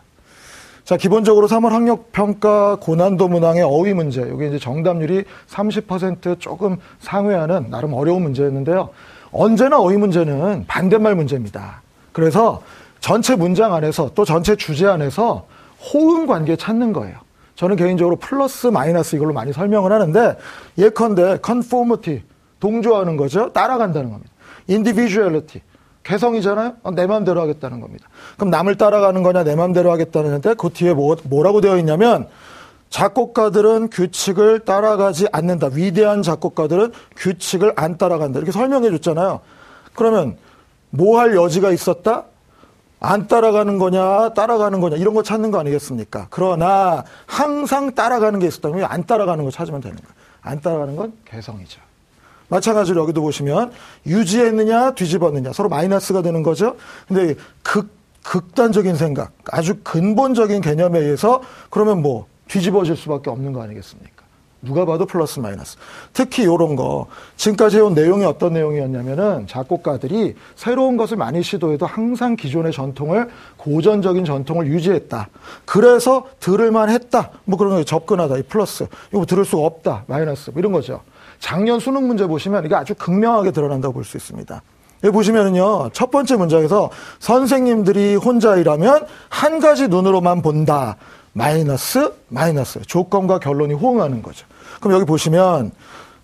자, 0.84 0.96
기본적으로 0.96 1.48
3월 1.48 1.70
학력평가 1.70 2.78
고난도 2.80 3.28
문항의 3.28 3.62
어휘 3.64 3.94
문제. 3.94 4.22
여기 4.22 4.48
이제 4.48 4.58
정답률이 4.58 5.26
30% 5.48 6.40
조금 6.40 6.78
상회하는 7.00 7.70
나름 7.70 7.94
어려운 7.94 8.22
문제였는데요. 8.24 8.90
언제나 9.32 9.80
어휘 9.80 9.98
문제는 9.98 10.66
반대말 10.68 11.16
문제입니다. 11.16 11.82
그래서 12.12 12.62
전체 13.00 13.36
문장 13.36 13.74
안에서 13.74 14.12
또 14.16 14.26
전체 14.26 14.56
주제 14.56 14.88
안에서 14.88 15.46
호응 15.94 16.26
관계 16.26 16.56
찾는 16.56 16.94
거예요. 16.94 17.18
저는 17.56 17.76
개인적으로 17.76 18.18
플러스 18.18 18.68
마이너스 18.68 19.16
이걸로 19.16 19.34
많이 19.34 19.52
설명을 19.52 19.92
하는데 19.92 20.38
예컨대 20.78 21.40
conformity 21.44 22.22
동조하는 22.60 23.18
거죠. 23.18 23.52
따라간다는 23.54 24.12
겁니다. 24.12 24.32
individuality 24.70 25.62
개성이잖아요. 26.04 26.74
어, 26.84 26.92
내 26.92 27.06
마음대로 27.06 27.42
하겠다는 27.42 27.82
겁니다. 27.82 28.08
그럼 28.38 28.50
남을 28.50 28.78
따라가는 28.78 29.24
거냐 29.24 29.44
내 29.44 29.56
마음대로 29.56 29.92
하겠다는데 29.92 30.54
그 30.54 30.70
뒤에 30.70 30.94
뭐, 30.94 31.18
뭐라고 31.24 31.62
되어 31.62 31.78
있냐면 31.78 32.28
작곡가들은 32.90 33.90
규칙을 33.90 34.60
따라가지 34.60 35.28
않는다. 35.32 35.68
위대한 35.74 36.24
작곡가들은 36.24 36.92
규칙을 37.16 37.74
안 37.76 37.98
따라간다. 37.98 38.40
이렇게 38.40 38.52
설명해 38.52 38.90
줬잖아요. 38.92 39.42
그러면 39.94 40.38
뭐 40.90 41.20
할 41.20 41.36
여지가 41.36 41.72
있었다? 41.72 42.24
안 43.00 43.28
따라가는 43.28 43.78
거냐, 43.78 44.34
따라가는 44.34 44.82
거냐, 44.82 44.96
이런 44.98 45.14
거 45.14 45.22
찾는 45.22 45.52
거 45.52 45.60
아니겠습니까? 45.60 46.28
그러나 46.32 47.04
항상 47.28 47.94
따라가는 47.94 48.40
게 48.40 48.48
있었다면 48.48 48.86
안 48.86 49.06
따라가는 49.06 49.44
거 49.44 49.52
찾으면 49.52 49.82
되는 49.82 49.98
거예요. 49.98 50.12
안 50.42 50.62
따라가는 50.62 50.96
건 50.96 51.14
개성이죠. 51.26 51.80
마찬가지로 52.50 53.02
여기도 53.02 53.22
보시면 53.22 53.72
유지했느냐, 54.06 54.92
뒤집었느냐, 54.92 55.54
서로 55.54 55.70
마이너스가 55.70 56.22
되는 56.22 56.42
거죠. 56.42 56.76
근데 57.08 57.36
극, 57.62 57.90
극단적인 58.24 58.96
생각, 58.96 59.32
아주 59.52 59.76
근본적인 59.84 60.62
개념에 60.62 61.00
의해서 61.00 61.42
그러면 61.70 62.02
뭐 62.02 62.26
뒤집어질 62.48 62.96
수밖에 62.96 63.30
없는 63.30 63.54
거 63.54 63.62
아니겠습니까? 63.62 64.18
누가 64.62 64.86
봐도 64.86 65.06
플러스 65.06 65.40
마이너스. 65.40 65.78
특히 66.14 66.44
이런 66.44 66.76
거 66.76 67.06
지금까지 67.36 67.78
해온 67.78 67.94
내용이 67.94 68.26
어떤 68.26 68.54
내용이었냐면은 68.54 69.46
작곡가들이 69.46 70.36
새로운 70.56 70.98
것을 70.98 71.16
많이 71.16 71.44
시도해도 71.44 71.86
항상 71.86 72.36
기존의 72.36 72.72
전통을 72.72 73.30
고전적인 73.58 74.26
전통을 74.26 74.68
유지했다. 74.68 75.30
그래서 75.66 76.26
들을만 76.40 76.90
했다. 76.90 77.30
뭐 77.46 77.58
그런 77.60 77.76
거 77.76 77.84
접근하다. 77.84 78.38
이 78.38 78.44
플러스. 78.44 78.88
이거 79.14 79.26
들을 79.26 79.46
수가 79.46 79.64
없다. 79.64 80.06
마이너스. 80.08 80.50
뭐 80.50 80.60
이런 80.60 80.72
거죠. 80.72 81.02
작년 81.40 81.80
수능 81.80 82.08
문제 82.08 82.26
보시면 82.26 82.66
이게 82.66 82.74
아주 82.74 82.96
극명하게 82.96 83.52
드러난다고 83.52 83.94
볼 83.94 84.04
수 84.04 84.18
있습니다. 84.18 84.62
여기 85.04 85.14
보시면은요, 85.14 85.92
첫 85.94 86.10
번째 86.10 86.38
문장에서 86.38 86.90
선생님들이 87.20 88.16
혼자 88.16 88.56
일하면 88.56 89.06
한 89.30 89.60
가지 89.60 89.88
눈으로만 89.88 90.42
본다. 90.42 90.98
마이너스, 91.38 92.12
마이너스. 92.30 92.82
조건과 92.82 93.38
결론이 93.38 93.76
호응하는 93.76 94.24
거죠. 94.24 94.48
그럼 94.82 94.96
여기 94.96 95.06
보시면 95.06 95.72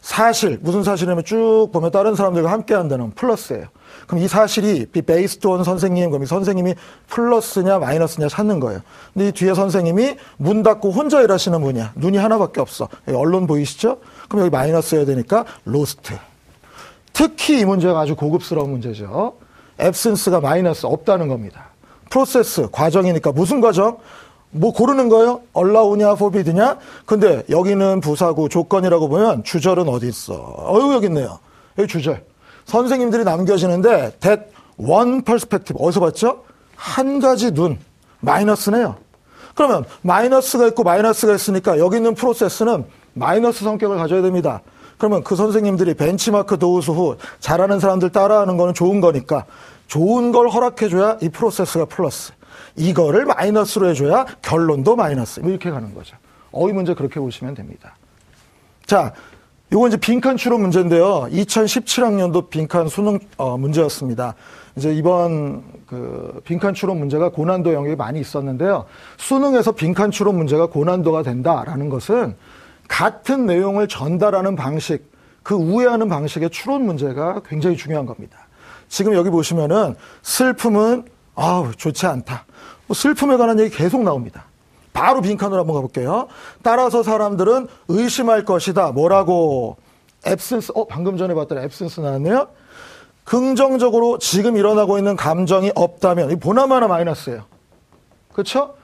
사실, 0.02 0.58
무슨 0.62 0.82
사실이냐면 0.84 1.24
쭉 1.24 1.70
보면 1.72 1.92
다른 1.92 2.16
사람들과 2.16 2.52
함께 2.52 2.74
한다는 2.74 3.12
플러스예요. 3.12 3.68
그럼 4.08 4.24
이 4.24 4.28
사실이 4.28 4.88
based 4.88 5.46
on 5.46 5.64
선생님, 5.64 6.10
그럼 6.10 6.24
이 6.24 6.26
선생님이 6.26 6.74
플러스냐 7.08 7.78
마이너스냐 7.78 8.28
찾는 8.28 8.60
거예요. 8.60 8.82
근데 9.14 9.28
이 9.28 9.32
뒤에 9.32 9.54
선생님이 9.54 10.18
문 10.38 10.64
닫고 10.64 10.92
혼자 10.92 11.22
일하시는 11.22 11.62
분이야. 11.62 11.94
눈이 11.96 12.18
하나밖에 12.18 12.60
없어. 12.60 12.90
alone 13.08 13.46
보이시죠? 13.46 14.00
그럼 14.28 14.46
여기 14.46 14.50
마이너스여야 14.52 15.06
되니까 15.06 15.46
lost. 15.64 16.16
특히 17.14 17.60
이 17.60 17.66
문제가 17.66 18.00
아주 18.00 18.16
고급스러운 18.16 18.72
문제죠. 18.72 19.36
absence가 19.80 20.42
마이너스 20.42 20.88
없다는 20.88 21.28
겁니다. 21.28 21.68
process, 22.10 22.70
과정이니까 22.72 23.32
무슨 23.32 23.62
과정? 23.62 23.98
뭐 24.54 24.72
고르는 24.72 25.10
거예요? 25.10 25.42
allow냐, 25.54 26.16
forbid냐? 26.16 26.78
근데 27.06 27.44
여기는 27.50 28.00
부사구 28.02 28.50
조건이라고 28.50 29.10
보면 29.10 29.44
주절은 29.44 29.90
어디 29.90 30.08
있어? 30.08 30.34
어유 30.68 30.94
여기 30.94 31.08
있네요. 31.08 31.40
여기 31.78 31.88
주절. 31.88 32.24
선생님들이 32.66 33.24
남겨지는데 33.24 34.12
that 34.20 34.44
one 34.78 35.24
perspective 35.24 35.84
어디서 35.84 36.00
봤죠? 36.00 36.44
한 36.76 37.20
가지 37.20 37.52
눈 37.52 37.78
마이너스네요. 38.22 38.96
그러면 39.56 39.86
마이너스가 40.02 40.68
있고 40.68 40.84
마이너스가 40.84 41.34
있으니까 41.36 41.78
여기 41.80 41.98
있는 41.98 42.16
프로세스는 42.16 42.86
마이너스 43.14 43.64
성격을 43.64 43.98
가져야 43.98 44.22
됩니다. 44.22 44.62
그러면 44.98 45.24
그 45.24 45.36
선생님들이 45.36 45.96
벤치마크 45.96 46.58
도우스 46.58 46.92
후 46.92 47.18
잘하는 47.40 47.80
사람들 47.80 48.12
따라하는 48.12 48.58
거는 48.58 48.74
좋은 48.74 49.02
거니까 49.02 49.46
좋은 49.88 50.32
걸 50.32 50.50
허락해줘야 50.50 51.18
이 51.22 51.30
프로세스가 51.30 51.86
플러스. 51.86 52.32
이거를 52.76 53.26
마이너스로 53.26 53.90
해줘야 53.90 54.26
결론도 54.42 54.96
마이너스. 54.96 55.40
뭐 55.40 55.50
이렇게 55.50 55.70
가는 55.70 55.94
거죠. 55.94 56.18
어휘 56.52 56.74
문제 56.74 56.94
그렇게 56.94 57.20
보시면 57.20 57.56
됩니다. 57.56 57.96
자, 58.86 59.14
이건 59.72 59.88
이제 59.88 59.98
빈칸 59.98 60.38
추론 60.38 60.62
문제인데요. 60.62 61.28
2017학년도 61.32 62.50
빈칸 62.50 62.88
수능 62.88 63.20
어, 63.38 63.58
문제였습니다. 63.58 64.36
이제 64.76 64.94
이번 64.94 65.64
그 65.88 66.42
빈칸 66.44 66.74
추론 66.74 67.00
문제가 67.00 67.30
고난도 67.30 67.74
영역이 67.74 67.96
많이 67.96 68.20
있었는데요. 68.20 68.86
수능에서 69.18 69.72
빈칸 69.72 70.12
추론 70.12 70.36
문제가 70.36 70.68
고난도가 70.68 71.24
된다라는 71.24 71.90
것은 71.90 72.36
같은 72.88 73.46
내용을 73.46 73.88
전달하는 73.88 74.56
방식, 74.56 75.12
그 75.42 75.56
우회하는 75.56 76.10
방식의 76.10 76.52
추론 76.52 76.86
문제가 76.86 77.42
굉장히 77.46 77.76
중요한 77.76 78.06
겁니다. 78.06 78.48
지금 78.90 79.14
여기 79.16 79.30
보시면은 79.32 79.96
슬픔은 80.22 81.06
아우 81.36 81.74
좋지 81.76 82.06
않다. 82.06 82.46
뭐 82.88 82.96
슬픔에 82.96 83.38
관한 83.38 83.60
얘기 83.60 83.76
계속 83.76 84.04
나옵니다. 84.04 84.46
바로 84.94 85.22
빈칸으로 85.22 85.60
한번 85.60 85.76
가볼게요. 85.76 86.28
따라서 86.62 87.02
사람들은 87.04 87.68
의심할 87.88 88.46
것이다. 88.46 88.92
뭐라고? 88.92 89.78
앱센스, 90.26 90.72
어, 90.76 90.86
방금 90.86 91.18
전에 91.18 91.34
봤더니 91.34 91.62
앱센스 91.62 92.00
나왔네요. 92.00 92.48
긍정적으로 93.24 94.20
지금 94.20 94.56
일어나고 94.58 94.98
있는 94.98 95.16
감정이 95.16 95.72
없다면, 95.76 96.32
이 96.32 96.36
보나마나 96.36 96.88
마이너스예요. 96.88 97.44
그렇죠? 98.32 98.76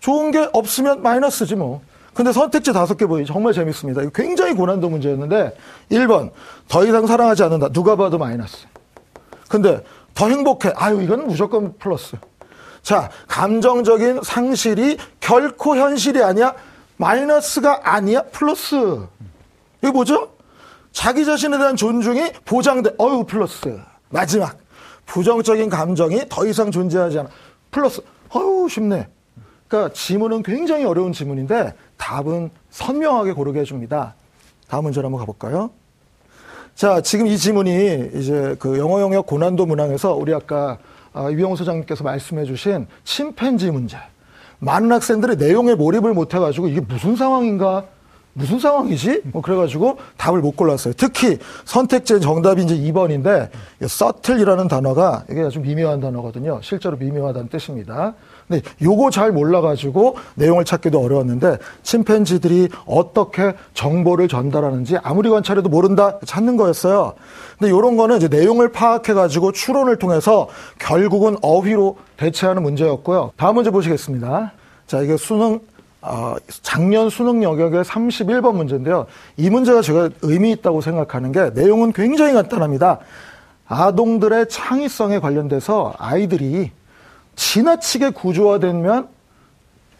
좋은 0.00 0.30
게 0.30 0.48
없으면 0.52 1.02
마이너스지 1.02 1.56
뭐. 1.56 1.80
근데 2.14 2.32
선택지 2.32 2.72
다섯 2.72 2.96
개 2.96 3.06
보이 3.06 3.26
정말 3.26 3.52
재밌습니다. 3.52 4.02
이거 4.02 4.10
굉장히 4.14 4.54
고난도 4.54 4.88
문제였는데 4.88 5.54
1번 5.90 6.30
더 6.68 6.84
이상 6.86 7.06
사랑하지 7.06 7.42
않는다. 7.42 7.68
누가 7.70 7.94
봐도 7.94 8.16
마이너스. 8.16 8.66
근데 9.48 9.82
더 10.16 10.28
행복해. 10.28 10.72
아유 10.74 11.02
이건 11.02 11.28
무조건 11.28 11.76
플러스. 11.78 12.16
자 12.82 13.10
감정적인 13.28 14.22
상실이 14.24 14.96
결코 15.20 15.76
현실이 15.76 16.22
아니야. 16.22 16.54
마이너스가 16.96 17.82
아니야. 17.84 18.22
플러스. 18.32 19.06
이게 19.82 19.92
뭐죠? 19.92 20.30
자기 20.90 21.26
자신에 21.26 21.58
대한 21.58 21.76
존중이 21.76 22.32
보장돼. 22.46 22.96
어유 22.98 23.24
플러스. 23.28 23.78
마지막 24.08 24.56
부정적인 25.04 25.68
감정이 25.68 26.26
더 26.30 26.46
이상 26.46 26.70
존재하지 26.70 27.18
않아. 27.20 27.28
플러스. 27.70 28.00
어유 28.34 28.68
쉽네. 28.70 29.06
그러니까 29.68 29.92
지문은 29.92 30.42
굉장히 30.42 30.84
어려운 30.86 31.12
지문인데 31.12 31.74
답은 31.98 32.50
선명하게 32.70 33.32
고르게 33.32 33.60
해줍니다. 33.60 34.14
다음 34.66 34.84
문제로 34.84 35.06
한번 35.06 35.20
가볼까요? 35.20 35.70
자, 36.76 37.00
지금 37.00 37.26
이 37.26 37.38
지문이 37.38 38.10
이제 38.16 38.54
그 38.58 38.78
영어 38.78 39.00
영역 39.00 39.26
고난도 39.26 39.64
문항에서 39.64 40.12
우리 40.12 40.34
아까 40.34 40.76
아, 41.14 41.30
이병호 41.30 41.56
소장님께서 41.56 42.04
말씀해 42.04 42.44
주신 42.44 42.86
침팬지 43.02 43.70
문제. 43.70 43.96
많은 44.58 44.92
학생들이 44.92 45.36
내용에 45.36 45.74
몰입을 45.74 46.12
못 46.12 46.34
해가지고 46.34 46.68
이게 46.68 46.82
무슨 46.82 47.16
상황인가? 47.16 47.84
무슨 48.34 48.58
상황이지? 48.58 49.22
뭐 49.24 49.40
그래가지고 49.40 49.96
답을 50.18 50.42
못 50.42 50.54
골랐어요. 50.54 50.92
특히 50.98 51.38
선택제 51.64 52.20
정답이 52.20 52.64
이제 52.64 52.76
2번인데, 52.76 53.48
서틀이라는 53.80 54.68
단어가 54.68 55.24
이게 55.30 55.40
아주 55.40 55.60
미묘한 55.60 56.00
단어거든요. 56.00 56.60
실제로 56.62 56.98
미묘하다는 56.98 57.48
뜻입니다. 57.48 58.12
근데 58.48 58.62
요거 58.80 59.10
잘 59.10 59.32
몰라가지고 59.32 60.16
내용을 60.34 60.64
찾기도 60.64 61.00
어려웠는데 61.00 61.58
침팬지들이 61.82 62.68
어떻게 62.86 63.54
정보를 63.74 64.28
전달하는지 64.28 64.98
아무리 65.02 65.28
관찰해도 65.28 65.68
모른다 65.68 66.18
찾는 66.24 66.56
거였어요. 66.56 67.14
근데 67.58 67.70
요런 67.70 67.96
거는 67.96 68.18
이제 68.18 68.28
내용을 68.28 68.70
파악해가지고 68.70 69.52
추론을 69.52 69.96
통해서 69.98 70.48
결국은 70.78 71.36
어휘로 71.42 71.96
대체하는 72.16 72.62
문제였고요. 72.62 73.32
다음 73.36 73.56
문제 73.56 73.70
보시겠습니다. 73.70 74.52
자, 74.86 75.00
이게 75.00 75.16
수능 75.16 75.60
어, 76.02 76.36
작년 76.62 77.10
수능 77.10 77.42
영역의 77.42 77.82
31번 77.82 78.54
문제인데요. 78.54 79.06
이 79.36 79.50
문제가 79.50 79.82
제가 79.82 80.10
의미 80.22 80.52
있다고 80.52 80.80
생각하는 80.80 81.32
게 81.32 81.50
내용은 81.50 81.92
굉장히 81.92 82.32
간단합니다. 82.32 83.00
아동들의 83.66 84.48
창의성에 84.48 85.18
관련돼서 85.18 85.94
아이들이 85.98 86.70
지나치게 87.36 88.10
구조화되면 88.10 89.08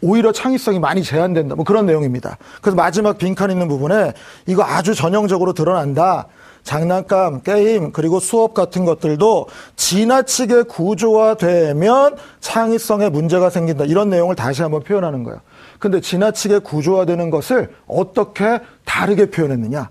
오히려 0.01 0.31
창의성이 0.31 0.79
많이 0.79 1.03
제한된다. 1.03 1.55
뭐 1.55 1.65
그런 1.65 1.85
내용입니다. 1.85 2.37
그래서 2.61 2.75
마지막 2.75 3.17
빈칸 3.17 3.49
있는 3.49 3.67
부분에 3.67 4.13
이거 4.45 4.63
아주 4.63 4.93
전형적으로 4.93 5.53
드러난다. 5.53 6.27
장난감, 6.63 7.41
게임, 7.43 7.93
그리고 7.93 8.19
수업 8.19 8.53
같은 8.53 8.83
것들도 8.83 9.47
지나치게 9.77 10.63
구조화되면 10.63 12.17
창의성에 12.41 13.09
문제가 13.09 13.49
생긴다. 13.49 13.85
이런 13.85 14.09
내용을 14.09 14.35
다시 14.35 14.63
한번 14.63 14.83
표현하는 14.83 15.23
거예요. 15.23 15.39
근데 15.79 16.01
지나치게 16.01 16.59
구조화되는 16.59 17.29
것을 17.29 17.73
어떻게 17.87 18.59
다르게 18.83 19.29
표현했느냐. 19.29 19.89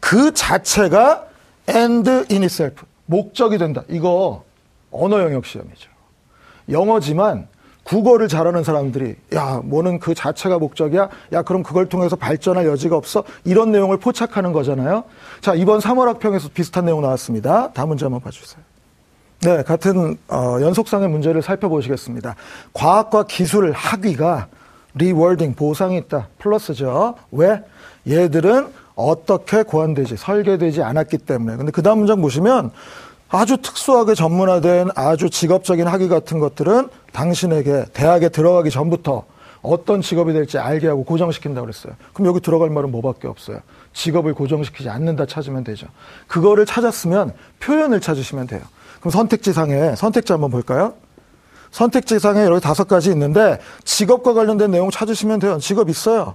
그 0.00 0.34
자체가 0.34 1.24
end 1.68 2.10
in 2.30 2.42
itself. 2.42 2.84
목적이 3.06 3.56
된다. 3.56 3.82
이거 3.88 4.44
언어 4.90 5.20
영역 5.22 5.46
시험이죠. 5.46 5.88
영어지만 6.70 7.48
국어를 7.88 8.28
잘하는 8.28 8.64
사람들이 8.64 9.16
야 9.34 9.62
뭐는 9.64 9.98
그 9.98 10.14
자체가 10.14 10.58
목적이야? 10.58 11.08
야 11.32 11.42
그럼 11.42 11.62
그걸 11.62 11.88
통해서 11.88 12.16
발전할 12.16 12.66
여지가 12.66 12.96
없어? 12.96 13.24
이런 13.44 13.72
내용을 13.72 13.96
포착하는 13.96 14.52
거잖아요. 14.52 15.04
자 15.40 15.54
이번 15.54 15.80
3월 15.80 16.04
학평에서 16.06 16.50
비슷한 16.52 16.84
내용 16.84 17.00
나왔습니다. 17.00 17.72
다음 17.72 17.88
문제 17.88 18.04
한번 18.04 18.20
봐주세요. 18.20 18.62
네 19.40 19.62
같은 19.62 20.18
어, 20.28 20.58
연속상의 20.60 21.08
문제를 21.08 21.40
살펴보시겠습니다. 21.40 22.34
과학과 22.74 23.22
기술 23.22 23.72
학위가 23.72 24.48
리월딩 24.94 25.54
보상이 25.54 25.96
있다. 25.96 26.28
플러스죠. 26.38 27.14
왜? 27.30 27.62
얘들은 28.06 28.68
어떻게 28.96 29.62
고안되지 29.62 30.16
설계되지 30.16 30.82
않았기 30.82 31.18
때문에. 31.18 31.56
근데 31.56 31.70
그 31.72 31.82
다음 31.82 31.98
문장 31.98 32.20
보시면 32.20 32.72
아주 33.30 33.58
특수하게 33.58 34.14
전문화된 34.14 34.90
아주 34.94 35.28
직업적인 35.28 35.86
학위 35.86 36.08
같은 36.08 36.38
것들은 36.38 36.88
당신에게 37.12 37.86
대학에 37.92 38.30
들어가기 38.30 38.70
전부터 38.70 39.24
어떤 39.60 40.00
직업이 40.00 40.32
될지 40.32 40.58
알게 40.58 40.88
하고 40.88 41.04
고정시킨다고 41.04 41.66
그랬어요. 41.66 41.94
그럼 42.14 42.28
여기 42.28 42.40
들어갈 42.40 42.70
말은 42.70 42.90
뭐밖에 42.90 43.28
없어요. 43.28 43.60
직업을 43.92 44.34
고정시키지 44.34 44.88
않는다 44.88 45.26
찾으면 45.26 45.64
되죠. 45.64 45.88
그거를 46.26 46.64
찾았으면 46.64 47.34
표현을 47.60 48.00
찾으시면 48.00 48.46
돼요. 48.46 48.62
그럼 49.00 49.10
선택지상에 49.10 49.94
선택지 49.96 50.32
한번 50.32 50.50
볼까요? 50.50 50.94
선택지상에 51.70 52.44
여기 52.44 52.60
다섯 52.60 52.88
가지 52.88 53.10
있는데 53.10 53.60
직업과 53.84 54.32
관련된 54.32 54.70
내용 54.70 54.90
찾으시면 54.90 55.40
돼요. 55.40 55.58
직업 55.58 55.90
있어요. 55.90 56.34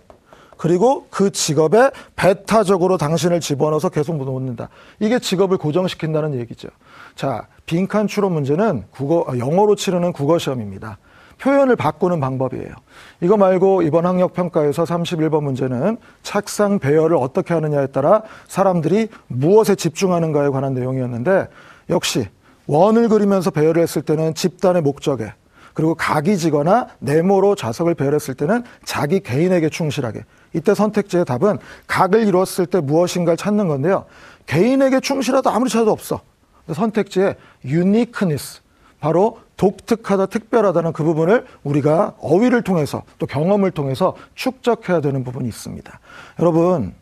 그리고 0.58 1.08
그 1.10 1.32
직업에 1.32 1.92
배타적으로 2.16 2.98
당신을 2.98 3.40
집어넣어서 3.40 3.90
계속 3.90 4.18
놓는다. 4.18 4.70
이게 5.00 5.20
직업을 5.20 5.58
고정시킨다는 5.58 6.36
얘기죠. 6.40 6.70
자, 7.16 7.48
빈칸 7.66 8.08
추론 8.08 8.34
문제는 8.34 8.86
국어, 8.92 9.26
아, 9.28 9.38
영어로 9.38 9.76
치르는 9.76 10.14
국어 10.14 10.38
시험입니다. 10.38 10.98
표현을 11.40 11.76
바꾸는 11.76 12.20
방법이에요. 12.20 12.74
이거 13.22 13.38
말고 13.38 13.82
이번 13.82 14.06
학력 14.06 14.34
평가에서 14.34 14.84
31번 14.84 15.44
문제는 15.44 15.98
착상 16.22 16.80
배열을 16.80 17.18
어떻게 17.18 17.54
하느냐에 17.54 17.88
따라 17.88 18.22
사람들이 18.48 19.10
무엇에 19.28 19.76
집중하는가에 19.76 20.50
관한 20.50 20.74
내용이었는데 20.74 21.48
역시 21.90 22.28
원을 22.68 23.10
그리면서 23.10 23.52
배열을 23.52 23.82
했을 23.82 24.02
때는 24.04 24.36
집단의 24.36 24.84
목적에 24.84 25.34
그리고 25.74 25.96
각이 25.96 26.38
지거나 26.38 26.88
네모로 27.00 27.56
좌석을 27.56 27.96
배열했을 27.96 28.36
때는 28.36 28.64
자기 28.86 29.20
개인에게 29.20 29.70
충실하게 29.70 30.24
이때 30.54 30.74
선택지의 30.74 31.26
답은 31.26 31.58
각을 31.88 32.28
이루었을 32.28 32.66
때 32.68 32.80
무엇인가를 32.80 33.38
찾는 33.38 33.68
건데요. 33.68 34.06
개인에게 34.46 35.00
충실하다 35.00 35.54
아무리 35.54 35.70
찾아도 35.70 35.92
없어. 35.92 36.22
선택지의 36.72 37.36
uniqueness, 37.66 38.62
바로 39.00 39.40
독특하다, 39.58 40.28
특별하다는 40.28 40.94
그 40.94 41.04
부분을 41.04 41.46
우리가 41.64 42.16
어휘를 42.20 42.62
통해서 42.64 43.04
또 43.20 43.26
경험을 43.26 43.72
통해서 43.72 44.16
축적해야 44.36 45.02
되는 45.02 45.24
부분이 45.24 45.48
있습니다. 45.48 46.00
여러분, 46.40 46.94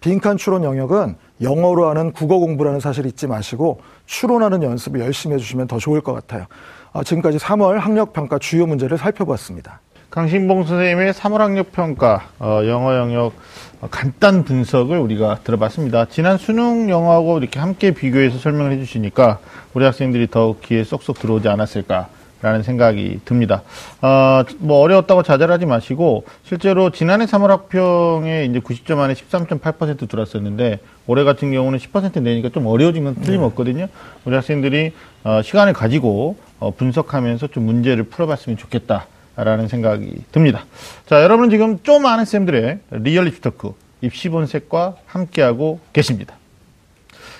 빈칸 0.00 0.36
추론 0.36 0.64
영역은 0.64 1.16
영어로 1.40 1.88
하는 1.88 2.12
국어 2.12 2.38
공부라는 2.38 2.80
사실 2.80 3.06
잊지 3.06 3.28
마시고 3.28 3.80
추론하는 4.06 4.62
연습을 4.62 5.00
열심히 5.00 5.34
해주시면 5.34 5.68
더 5.68 5.78
좋을 5.78 6.00
것 6.00 6.12
같아요. 6.12 6.46
아, 6.92 7.04
지금까지 7.04 7.38
3월 7.38 7.78
학력평가 7.78 8.38
주요 8.38 8.66
문제를 8.66 8.98
살펴봤습니다. 8.98 9.80
강신봉 10.12 10.64
선생님의 10.64 11.14
3월 11.14 11.38
학력 11.38 11.72
평가 11.72 12.28
어, 12.38 12.60
영어 12.66 12.94
영역 12.96 13.32
어, 13.80 13.88
간단 13.90 14.44
분석을 14.44 14.98
우리가 14.98 15.38
들어봤습니다. 15.42 16.04
지난 16.10 16.36
수능 16.36 16.90
영어하고 16.90 17.38
이렇게 17.38 17.58
함께 17.58 17.92
비교해서 17.92 18.36
설명을 18.36 18.72
해주시니까 18.72 19.38
우리 19.72 19.86
학생들이 19.86 20.26
더 20.26 20.56
귀에 20.64 20.84
쏙쏙 20.84 21.18
들어오지 21.18 21.48
않았을까. 21.48 22.08
라는 22.42 22.64
생각이 22.64 23.20
듭니다. 23.24 23.62
어, 24.02 24.42
뭐 24.58 24.80
어려웠다고 24.80 25.22
좌절하지 25.22 25.64
마시고 25.64 26.24
실제로 26.42 26.90
지난해 26.90 27.24
3월 27.24 27.46
학평에 27.46 28.46
이제 28.46 28.58
90점 28.58 28.98
안에 28.98 29.14
13.8% 29.14 30.08
들었었는데 30.08 30.80
올해 31.06 31.22
같은 31.22 31.52
경우는 31.52 31.78
10% 31.78 32.20
내니까 32.20 32.48
좀 32.48 32.66
어려워진 32.66 33.04
건 33.04 33.14
틀림없거든요. 33.14 33.86
우리 34.24 34.34
학생들이 34.34 34.92
어, 35.22 35.40
시간을 35.42 35.72
가지고 35.72 36.36
어, 36.58 36.72
분석하면서 36.72 37.46
좀 37.46 37.64
문제를 37.64 38.04
풀어봤으면 38.04 38.58
좋겠다. 38.58 39.06
라는 39.36 39.68
생각이 39.68 40.24
듭니다. 40.30 40.66
자, 41.06 41.22
여러분은 41.22 41.50
지금 41.50 41.82
좀 41.82 42.04
아는 42.06 42.24
쌤들의 42.24 42.78
리얼리티 42.90 43.40
토크 43.40 43.72
입시 44.02 44.28
본색과 44.28 44.96
함께하고 45.06 45.80
계십니다. 45.92 46.36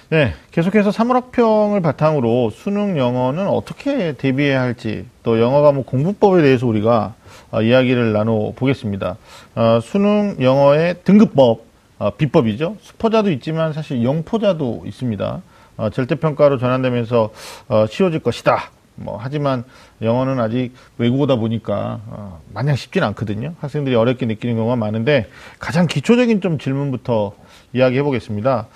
네, 0.09 0.35
계속해서 0.51 0.91
3월 0.91 1.15
학평을 1.15 1.81
바탕으로 1.81 2.51
수능 2.51 2.99
영어는 2.99 3.49
어떻게 3.49 4.13
대비해야 4.13 4.61
할지 4.61 5.07
또 5.23 5.41
영어 5.41 5.63
과목 5.63 5.87
공부법에 5.87 6.43
대해서 6.43 6.67
우리가 6.67 7.15
어, 7.51 7.63
이야기를 7.63 8.13
나눠 8.13 8.53
보겠습니다. 8.53 9.17
어, 9.55 9.81
수능 9.83 10.37
영어의 10.41 10.97
등급법, 11.05 11.65
어, 11.99 12.11
비법이죠. 12.11 12.77
수포자도 12.83 13.31
있지만 13.33 13.73
사실 13.73 14.05
영포자도 14.05 14.83
있습니다. 14.85 15.43
어, 15.79 15.91
절대평가로 15.91 16.59
전환되면서 16.59 17.31
어, 17.69 17.87
쉬워질 17.89 18.21
것이다. 18.21 18.71
뭐 19.03 19.19
하지만 19.21 19.65
영어는 20.01 20.41
아직 20.41 20.73
외국어다 20.99 21.37
보니까 21.37 22.01
어, 22.07 22.41
마냥 22.53 22.77
쉽진 22.77 23.03
않거든요. 23.05 23.55
학생들이 23.61 23.95
어렵게 23.95 24.27
느끼는 24.27 24.57
경우가 24.57 24.77
많은데 24.77 25.29
가장 25.59 25.87
기초적인 25.87 26.41
좀 26.41 26.59
질문부터 26.59 27.35
이야기해 27.73 28.03
보겠습니다. 28.03 28.67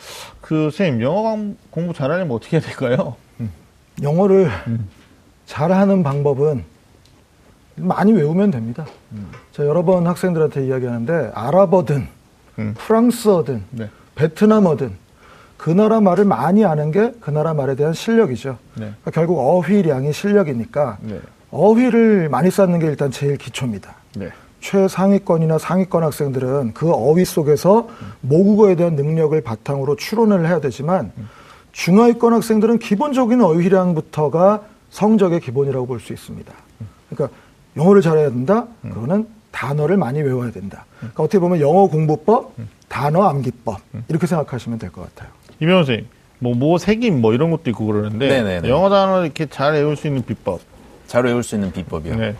그 0.41 0.71
선생님 0.71 1.03
영어 1.03 1.39
공부 1.71 1.93
잘하려면 1.93 2.35
어떻게 2.35 2.57
해야 2.57 2.67
될까요? 2.67 3.17
음. 3.41 3.51
영어를 4.03 4.51
음. 4.67 4.89
잘하는 5.47 6.03
방법은 6.03 6.65
많이 7.77 8.13
외우면 8.13 8.51
됩니다. 8.51 8.87
음. 9.13 9.31
자 9.53 9.65
여러 9.65 9.85
번 9.85 10.07
학생들한테 10.07 10.67
이야기하는데 10.67 11.33
아랍어든 11.35 12.09
음. 12.59 12.75
프랑스어든 12.79 13.63
네. 13.71 13.91
베트남어든 14.15 15.06
그 15.57 15.71
나라 15.71 16.01
말을 16.01 16.25
많이 16.25 16.65
아는 16.65 16.91
게 16.93 17.13
그 17.21 17.31
나라 17.31 17.55
말에 17.55 17.75
대한 17.75 17.93
실력이죠. 17.93 18.59
네. 18.75 18.81
그러니까 19.01 19.11
결국 19.11 19.39
어휘량이 19.39 20.13
실력이니까 20.13 20.99
네. 21.01 21.21
어휘를 21.51 22.29
많이 22.29 22.51
쌓는 22.51 22.79
게 22.79 22.87
일단 22.87 23.11
제일 23.11 23.37
기초입니다. 23.37 23.95
네. 24.17 24.31
최상위권이나 24.61 25.59
상위권 25.59 26.03
학생들은 26.03 26.75
그 26.75 26.91
어휘 26.93 27.25
속에서 27.25 27.89
모국어에 28.21 28.75
대한 28.75 28.97
능력을 28.97 29.39
바탕으로 29.43 29.97
추론을 29.97 30.47
해야 30.47 30.61
되지만 30.61 31.13
중하위권 31.73 32.33
학생들은 32.33 32.79
기본적인 32.79 33.41
어휘량부터가 33.43 34.63
성적의 34.91 35.41
기본이라고 35.41 35.87
볼 35.87 36.01
수 36.01 36.13
있습니다. 36.13 36.53
그러니까 37.11 37.37
영어를 37.77 38.03
잘해야 38.03 38.29
된다? 38.31 38.67
그거는 38.83 39.27
단어를 39.53 39.97
많이 39.97 40.21
외워야 40.23 40.51
된다. 40.51 40.85
그러니까 40.99 41.23
어떻게 41.23 41.39
보면 41.39 41.61
영어 41.61 41.87
공부법, 41.87 42.55
단어 42.89 43.23
암기법 43.25 43.79
이렇게 44.09 44.27
생각하시면 44.27 44.79
될 44.79 44.91
것 44.91 45.03
같아요. 45.15 45.31
이병헌 45.61 45.85
선생님, 45.85 46.09
뭐, 46.39 46.55
뭐, 46.55 46.79
색임, 46.79 47.21
뭐, 47.21 47.33
이런 47.33 47.51
것도 47.51 47.71
있고 47.71 47.87
그러는데, 47.87 48.29
네네네. 48.29 48.69
영어 48.69 48.89
단어 48.91 49.25
이렇게 49.25 49.47
잘 49.47 49.73
외울 49.73 49.97
수 49.97 50.07
있는 50.07 50.23
비법. 50.25 50.61
잘 51.07 51.25
외울 51.25 51.43
수 51.43 51.55
있는 51.55 51.73
비법이요. 51.73 52.17
네. 52.17 52.35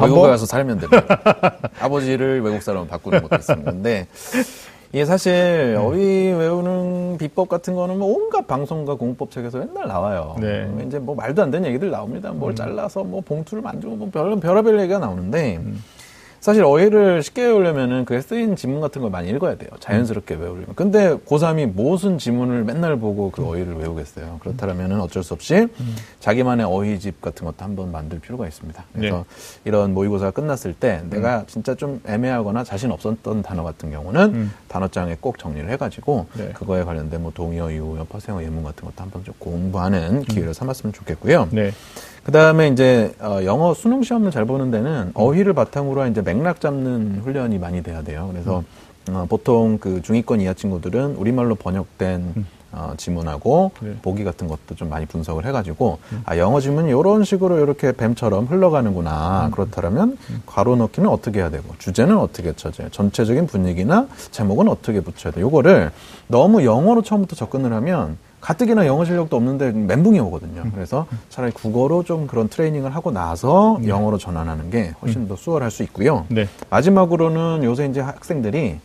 외국에 0.00 0.28
가서 0.28 0.46
살면 0.46 0.78
됩니다. 0.78 1.20
아버지를 1.80 2.40
외국 2.42 2.62
사람으로 2.62 2.88
바꾸는 2.88 3.22
것도 3.22 3.36
있었는데, 3.36 4.06
이게 4.92 5.06
사실 5.06 5.74
음. 5.76 5.84
어휘 5.84 6.00
외우는 6.32 7.16
비법 7.18 7.48
같은 7.48 7.74
거는 7.74 7.98
뭐 7.98 8.14
온갖 8.14 8.46
방송과 8.46 8.96
공법 8.96 9.30
책에서 9.30 9.58
맨날 9.58 9.88
나와요. 9.88 10.36
네. 10.38 10.70
이제 10.86 10.98
뭐 10.98 11.14
말도 11.14 11.42
안 11.42 11.50
되는 11.50 11.66
얘기들 11.70 11.90
나옵니다. 11.90 12.30
뭘 12.30 12.52
음. 12.52 12.56
잘라서 12.56 13.02
뭐 13.02 13.22
봉투를 13.22 13.62
만들고 13.62 13.96
뭐 13.96 14.10
별, 14.12 14.38
별의별 14.38 14.80
얘기가 14.80 14.98
나오는데, 14.98 15.56
음. 15.56 15.82
사실 16.42 16.64
어휘를 16.64 17.22
쉽게 17.22 17.42
외우려면은 17.42 18.04
그에 18.04 18.20
쓰인 18.20 18.56
지문 18.56 18.80
같은 18.80 19.00
걸 19.00 19.12
많이 19.12 19.30
읽어야 19.30 19.54
돼요. 19.54 19.70
자연스럽게 19.78 20.34
외우려면. 20.34 20.74
근데 20.74 21.16
고3이 21.16 21.72
무슨 21.72 22.18
지문을 22.18 22.64
맨날 22.64 22.96
보고 22.96 23.30
그 23.30 23.46
어휘를 23.46 23.76
외우겠어요. 23.76 24.40
그렇다면은 24.40 25.00
어쩔 25.00 25.22
수 25.22 25.34
없이 25.34 25.68
자기만의 26.18 26.66
어휘집 26.66 27.20
같은 27.20 27.46
것도 27.46 27.64
한번 27.64 27.92
만들 27.92 28.18
필요가 28.18 28.48
있습니다. 28.48 28.84
그래서 28.92 29.18
네. 29.18 29.60
이런 29.66 29.94
모의고사가 29.94 30.32
끝났을 30.32 30.74
때 30.74 31.02
내가 31.10 31.44
진짜 31.46 31.76
좀 31.76 32.00
애매하거나 32.04 32.64
자신 32.64 32.90
없었던 32.90 33.42
단어 33.42 33.62
같은 33.62 33.92
경우는 33.92 34.34
음. 34.34 34.52
단어장에 34.66 35.18
꼭 35.20 35.38
정리를 35.38 35.70
해가지고 35.70 36.26
네. 36.34 36.48
그거에 36.54 36.82
관련된 36.82 37.22
뭐 37.22 37.30
동의어, 37.32 37.70
유의어, 37.70 38.04
파생어, 38.10 38.42
예문 38.42 38.64
같은 38.64 38.84
것도 38.84 38.94
한번 39.00 39.22
좀 39.22 39.32
공부하는 39.38 40.22
기회를 40.22 40.48
음. 40.48 40.52
삼았으면 40.52 40.92
좋겠고요. 40.92 41.50
네. 41.52 41.70
그 42.24 42.30
다음에 42.30 42.68
이제 42.68 43.14
어, 43.20 43.40
영어 43.44 43.74
수능 43.74 44.02
시험을 44.02 44.30
잘 44.30 44.44
보는 44.44 44.70
데는 44.70 45.10
어휘를 45.14 45.54
바탕으로 45.54 46.06
이제 46.06 46.22
맥락 46.22 46.60
잡는 46.60 47.20
훈련이 47.24 47.58
많이 47.58 47.82
돼야 47.82 48.02
돼요. 48.02 48.28
그래서 48.32 48.62
음. 49.08 49.14
어, 49.14 49.26
보통 49.28 49.78
그 49.78 50.00
중위권 50.02 50.40
이하 50.40 50.54
친구들은 50.54 51.16
우리말로 51.16 51.56
번역된 51.56 52.32
음. 52.36 52.46
어, 52.70 52.94
지문하고 52.96 53.72
네. 53.80 53.96
보기 54.00 54.24
같은 54.24 54.48
것도 54.48 54.74
좀 54.76 54.88
많이 54.88 55.04
분석을 55.04 55.44
해가지고 55.44 55.98
음. 56.12 56.22
아 56.24 56.38
영어 56.38 56.58
지문이 56.58 56.88
이런 56.88 57.22
식으로 57.22 57.58
이렇게 57.58 57.92
뱀처럼 57.92 58.46
흘러가는구나 58.46 59.46
음. 59.46 59.50
그렇다면 59.50 60.16
음. 60.30 60.42
괄호 60.46 60.76
넣기는 60.76 61.06
어떻게 61.08 61.40
해야 61.40 61.50
되고 61.50 61.64
주제는 61.78 62.16
어떻게 62.16 62.54
쳐져요 62.54 62.88
전체적인 62.88 63.46
분위기나 63.46 64.06
제목은 64.30 64.68
어떻게 64.68 65.00
붙여야 65.00 65.34
돼 65.34 65.42
요거를 65.42 65.90
너무 66.28 66.64
영어로 66.64 67.02
처음부터 67.02 67.36
접근을 67.36 67.74
하면 67.74 68.16
가뜩이나 68.42 68.86
영어 68.86 69.04
실력도 69.04 69.36
없는데 69.36 69.70
멘붕이 69.70 70.18
오거든요. 70.18 70.62
음. 70.62 70.72
그래서 70.74 71.06
차라리 71.30 71.52
국어로 71.52 72.02
좀 72.02 72.26
그런 72.26 72.48
트레이닝을 72.48 72.94
하고 72.94 73.12
나서 73.12 73.78
네. 73.80 73.88
영어로 73.88 74.18
전환하는 74.18 74.68
게 74.68 74.92
훨씬 75.00 75.22
음. 75.22 75.28
더 75.28 75.36
수월할 75.36 75.70
수 75.70 75.84
있고요. 75.84 76.26
네. 76.28 76.48
마지막으로는 76.68 77.62
요새 77.62 77.86
이제 77.86 78.00
학생들이 78.00 78.80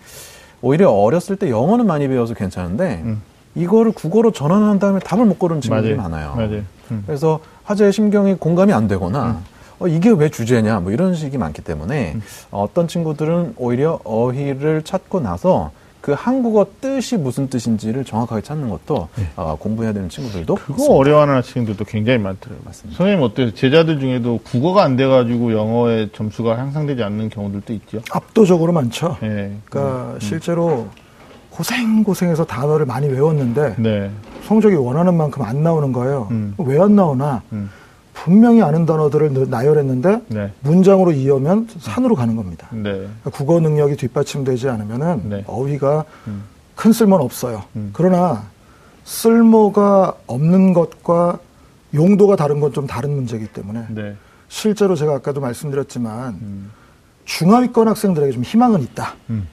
오히려 0.61 0.91
어렸을 0.91 1.35
때 1.35 1.49
영어는 1.49 1.87
많이 1.87 2.07
배워서 2.07 2.35
괜찮은데 2.35 3.01
음. 3.03 3.21
이거를 3.55 3.91
국어로 3.93 4.31
전환한 4.31 4.77
다음에 4.77 4.99
답을 4.99 5.25
못 5.25 5.39
고르는 5.39 5.61
친구들이 5.61 5.95
맞아요. 5.95 6.09
많아요. 6.09 6.35
맞아요. 6.35 6.61
음. 6.91 7.03
그래서 7.07 7.39
화제의 7.63 7.91
심경이 7.91 8.35
공감이 8.35 8.71
안 8.73 8.87
되거나 8.87 9.25
음. 9.25 9.43
어, 9.79 9.87
이게 9.87 10.11
왜 10.11 10.29
주제냐 10.29 10.81
뭐 10.81 10.91
이런 10.91 11.15
식이 11.15 11.39
많기 11.39 11.63
때문에 11.63 12.13
음. 12.13 12.21
어떤 12.51 12.87
친구들은 12.87 13.55
오히려 13.57 13.99
어휘를 14.03 14.83
찾고 14.83 15.19
나서 15.19 15.71
그 16.07 16.13
한국어 16.17 16.65
뜻이 16.79 17.17
무슨 17.17 17.49
뜻인지를 17.49 18.05
정확하게 18.05 18.41
찾는 18.41 18.69
것도 18.69 19.09
네. 19.17 19.27
어, 19.35 19.57
공부해야 19.59 19.91
되는 19.91 20.07
친구들도 20.07 20.55
그거 20.55 20.73
있습니다. 20.75 20.95
어려워하는 20.95 21.41
친구들도 21.41 21.83
굉장히 21.83 22.17
많더라고요. 22.19 22.61
맞습니다. 22.63 22.97
선생님 22.97 23.21
어때요? 23.25 23.53
제자들 23.53 23.99
중에도 23.99 24.39
국어가 24.41 24.83
안 24.85 24.95
돼가지고 24.95 25.51
영어의 25.51 26.11
점수가 26.13 26.57
향상되지 26.57 27.03
않는 27.03 27.27
경우들도 27.27 27.73
있죠. 27.73 28.01
압도적으로 28.09 28.71
많죠. 28.71 29.17
네. 29.19 29.57
그러니까 29.65 30.13
음. 30.13 30.19
실제로 30.21 30.87
고생 31.49 32.05
고생해서 32.05 32.45
단어를 32.45 32.85
많이 32.85 33.09
외웠는데 33.09 33.75
네. 33.77 34.09
성적이 34.43 34.77
원하는 34.77 35.13
만큼 35.13 35.41
안 35.41 35.61
나오는 35.61 35.91
거예요. 35.91 36.29
음. 36.31 36.53
왜안 36.57 36.95
나오나? 36.95 37.41
음. 37.51 37.69
분명히 38.23 38.61
아는 38.61 38.85
단어들을 38.85 39.49
나열했는데 39.49 40.21
네. 40.29 40.51
문장으로 40.61 41.11
이으면 41.11 41.67
산으로 41.79 42.15
가는 42.15 42.35
겁니다. 42.35 42.67
네. 42.71 42.81
그러니까 42.91 43.29
국어 43.31 43.59
능력이 43.59 43.95
뒷받침되지 43.95 44.69
않으면은 44.69 45.29
네. 45.29 45.43
어휘가 45.47 46.03
음. 46.27 46.43
큰 46.75 46.91
쓸모는 46.91 47.23
없어요. 47.23 47.63
음. 47.75 47.91
그러나 47.93 48.43
쓸모가 49.05 50.13
없는 50.27 50.73
것과 50.73 51.39
용도가 51.93 52.35
다른 52.35 52.59
건 52.59 52.73
좀 52.73 52.85
다른 52.87 53.11
문제이기 53.11 53.47
때문에 53.47 53.85
네. 53.89 54.15
실제로 54.49 54.95
제가 54.95 55.13
아까도 55.15 55.39
말씀드렸지만 55.39 56.33
음. 56.41 56.71
중하위권 57.25 57.87
학생들에게 57.87 58.31
좀 58.33 58.43
희망은 58.43 58.81
있다. 58.81 59.15
음. 59.29 59.47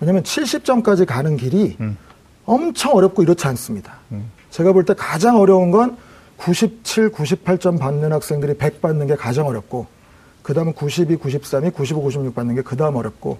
왜냐하면 0.00 0.22
70점까지 0.22 1.06
가는 1.06 1.36
길이 1.36 1.76
음. 1.80 1.96
엄청 2.44 2.92
어렵고 2.94 3.22
이렇지 3.22 3.46
않습니다. 3.48 3.94
음. 4.12 4.30
제가 4.50 4.72
볼 4.72 4.84
때 4.84 4.94
가장 4.94 5.38
어려운 5.38 5.70
건 5.70 5.96
97, 6.36 7.10
98점 7.12 7.78
받는 7.78 8.12
학생들이 8.12 8.54
100 8.58 8.80
받는 8.82 9.06
게 9.06 9.16
가장 9.16 9.46
어렵고, 9.46 9.86
그 10.42 10.54
다음은 10.54 10.74
92, 10.74 11.16
93이 11.16 11.72
95, 11.72 12.02
96 12.02 12.34
받는 12.34 12.54
게 12.54 12.62
그 12.62 12.76
다음 12.76 12.96
어렵고, 12.96 13.38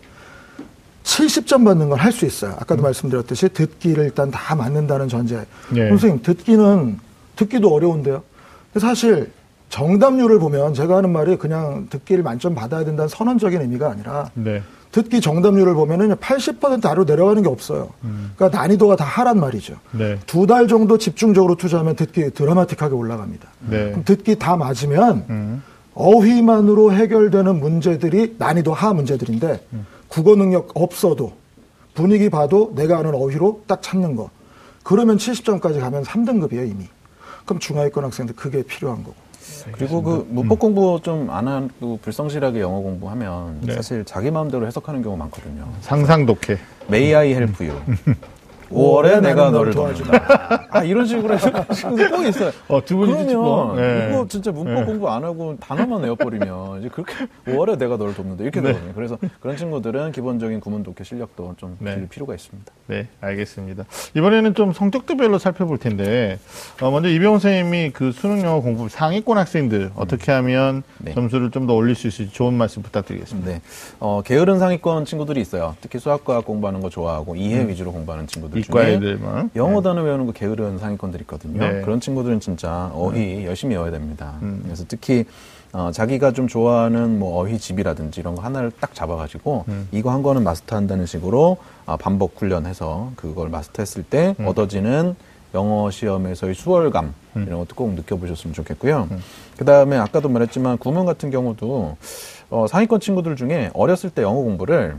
70점 1.05 1.65
받는 1.65 1.89
건 1.89 1.99
할 1.99 2.11
수 2.13 2.27
있어요. 2.27 2.53
아까도 2.59 2.83
음. 2.83 2.85
말씀드렸듯이 2.85 3.49
듣기를 3.51 4.05
일단 4.05 4.31
다 4.31 4.55
맞는다는 4.57 5.09
전제. 5.09 5.45
네. 5.71 5.89
선생님, 5.89 6.23
듣기는, 6.23 6.99
듣기도 7.37 7.73
어려운데요. 7.73 8.23
사실 8.79 9.31
정답률을 9.69 10.39
보면 10.39 10.75
제가 10.75 10.97
하는 10.97 11.11
말이 11.11 11.37
그냥 11.37 11.87
듣기를 11.91 12.23
만점 12.25 12.55
받아야 12.55 12.85
된다는 12.85 13.09
선언적인 13.09 13.61
의미가 13.61 13.91
아니라 13.91 14.31
네. 14.35 14.63
듣기 14.93 15.21
정답률을 15.21 15.75
보면은 15.75 16.15
80% 16.17 16.87
아래로 16.87 17.05
내려가는 17.05 17.43
게 17.43 17.49
없어요. 17.49 17.91
음. 18.05 18.33
그러니까 18.37 18.59
난이도가 18.59 18.97
다 18.97 19.05
하란 19.05 19.39
말이죠. 19.41 19.75
네. 19.93 20.19
두달 20.27 20.69
정도 20.69 20.97
집중적으로 20.99 21.57
투자하면 21.57 21.97
듣기 21.97 22.31
드라마틱하게 22.31 22.95
올라갑니다. 22.95 23.49
네. 23.69 23.91
그럼 23.91 24.05
듣기 24.05 24.39
다 24.39 24.57
맞으면 24.57 25.25
음. 25.29 25.63
어휘만으로 25.95 26.93
해결되는 26.93 27.59
문제들이 27.59 28.37
난이도 28.39 28.73
하 28.73 28.93
문제들인데 28.93 29.67
음. 29.73 29.87
국어 30.09 30.35
능력 30.37 30.71
없어도 30.75 31.33
분위기 31.95 32.29
봐도 32.31 32.73
내가 32.75 32.99
아는 32.99 33.15
어휘로 33.15 33.63
딱 33.67 33.83
찾는 33.83 34.17
거. 34.17 34.31
그러면 34.83 35.17
70점까지 35.17 35.81
가면 35.81 36.05
3등급이에요, 36.05 36.71
이미. 36.71 36.87
그럼 37.45 37.59
중하위권 37.59 38.05
학생들 38.05 38.37
그게 38.37 38.63
필요한 38.63 39.03
거고. 39.03 39.17
그리고 39.73 40.03
그 40.03 40.27
문법 40.31 40.59
공부 40.59 41.01
좀 41.03 41.29
안 41.31 41.49
하고 41.49 41.99
불성실하게 42.03 42.61
영어 42.61 42.81
공부하면 42.81 43.59
네. 43.63 43.75
사실 43.75 44.05
자기 44.05 44.31
마음대로 44.31 44.67
해석하는 44.67 45.03
경우 45.03 45.17
많거든요. 45.17 45.67
상상 45.81 46.25
독해. 46.27 46.59
May 46.89 47.15
I 47.15 47.31
help 47.33 47.67
you? 47.67 47.77
5월에 48.71 49.21
내가 49.21 49.51
너를 49.51 49.73
도와준다. 49.73 50.69
아, 50.71 50.83
이런 50.83 51.07
식으로 51.07 51.35
해서 51.35 51.51
꼭 51.53 52.27
있어요. 52.27 52.51
어, 52.69 52.85
두 52.85 52.97
분이 52.97 53.13
그러면 53.27 53.77
네. 53.77 54.09
이거 54.11 54.27
진짜 54.29 54.51
문법 54.51 54.75
네. 54.75 54.85
공부 54.85 55.09
안 55.11 55.23
하고 55.25 55.57
단어만 55.61 56.03
외워버리면 56.03 56.81
이제 56.81 56.89
그렇게 56.89 57.13
5월에 57.47 57.79
내가 57.79 57.97
너를 57.97 58.15
돕는다. 58.15 58.43
이렇게 58.43 58.61
네. 58.61 58.69
되거든요. 58.73 58.93
그래서 58.95 59.19
그런 59.41 59.57
친구들은 59.57 60.13
기본적인 60.13 60.61
구문 60.61 60.83
독해 60.83 60.97
실력도 61.05 61.55
좀 61.59 61.77
네. 61.79 61.95
기를 61.95 62.09
필요가 62.09 62.35
있습니다. 62.35 62.73
네, 62.89 63.09
알겠습니다. 63.21 63.85
이번에는 64.15 64.55
좀 64.55 64.73
성격대별로 64.73 65.39
살펴볼 65.39 65.79
텐데, 65.79 66.39
어, 66.81 66.91
먼저 66.91 67.09
이병훈 67.09 67.39
선생님이 67.41 67.91
그 67.93 68.13
수능 68.13 68.43
영어 68.43 68.61
공부 68.61 68.89
상위권 68.89 69.37
학생들 69.39 69.91
어떻게 69.97 70.33
하면 70.33 70.83
네. 70.99 71.13
점수를 71.15 71.51
좀 71.51 71.67
더 71.67 71.75
올릴 71.75 71.97
수 71.97 72.07
있을지 72.07 72.33
좋은 72.33 72.55
말씀 72.55 72.81
부탁드리겠습니다. 72.83 73.51
네. 73.51 73.61
어, 73.99 74.23
게으른 74.25 74.61
상위권 74.61 75.05
친구들이 75.05 75.41
있어요. 75.41 75.75
특히 75.81 75.99
수학과학 75.99 76.45
공부하는 76.45 76.81
거 76.81 76.89
좋아하고 76.91 77.35
이해 77.35 77.63
음. 77.63 77.69
위주로 77.69 77.91
공부하는 77.91 78.29
친구들. 78.29 78.56
이과 78.59 78.89
애들만 78.89 79.51
영어 79.57 79.81
네. 79.81 79.83
단어 79.83 80.03
외우는 80.03 80.27
거 80.27 80.33
게으른 80.33 80.79
상위권들 80.79 81.21
있거든요. 81.23 81.61
네. 81.61 81.81
그런 81.83 82.01
친구들은 82.01 82.41
진짜 82.41 82.91
어휘 82.95 83.19
네. 83.19 83.47
열심히 83.47 83.75
외워야 83.75 83.91
됩니다. 83.91 84.35
음. 84.43 84.61
그래서 84.65 84.85
특히 84.89 85.25
어, 85.73 85.91
자기가 85.93 86.33
좀 86.33 86.49
좋아하는 86.49 87.19
뭐 87.19 87.39
어휘집이라든지 87.41 88.21
이런 88.21 88.35
거 88.35 88.43
하나를 88.43 88.73
딱 88.81 88.95
잡아가지고 88.95 89.65
음. 89.69 89.89
이거 89.93 90.11
한 90.11 90.23
거는 90.23 90.43
마스터한다는 90.43 91.07
식으로 91.07 91.59
어, 91.85 91.97
반복 91.97 92.41
훈련해서 92.41 93.13
그걸 93.17 93.51
마스터했을 93.51 94.03
때 94.03 94.35
음. 94.41 94.47
얻어지는 94.47 95.15
영어 95.55 95.91
시험에서의 95.91 96.55
수월감 96.55 97.15
음. 97.37 97.45
이런 97.47 97.59
것도 97.61 97.75
꼭 97.75 97.95
느껴보셨으면 97.95 98.55
좋겠고요. 98.55 99.09
음. 99.11 99.23
그 99.59 99.65
다음에 99.65 99.97
아까도 99.97 100.29
말했지만 100.29 100.79
구문 100.79 101.05
같은 101.05 101.31
경우도 101.31 101.97
어, 102.51 102.67
상위권 102.69 103.01
친구들 103.01 103.37
중에 103.37 103.71
어렸을 103.75 104.11
때 104.11 104.23
영어 104.23 104.37
공부를 104.37 104.97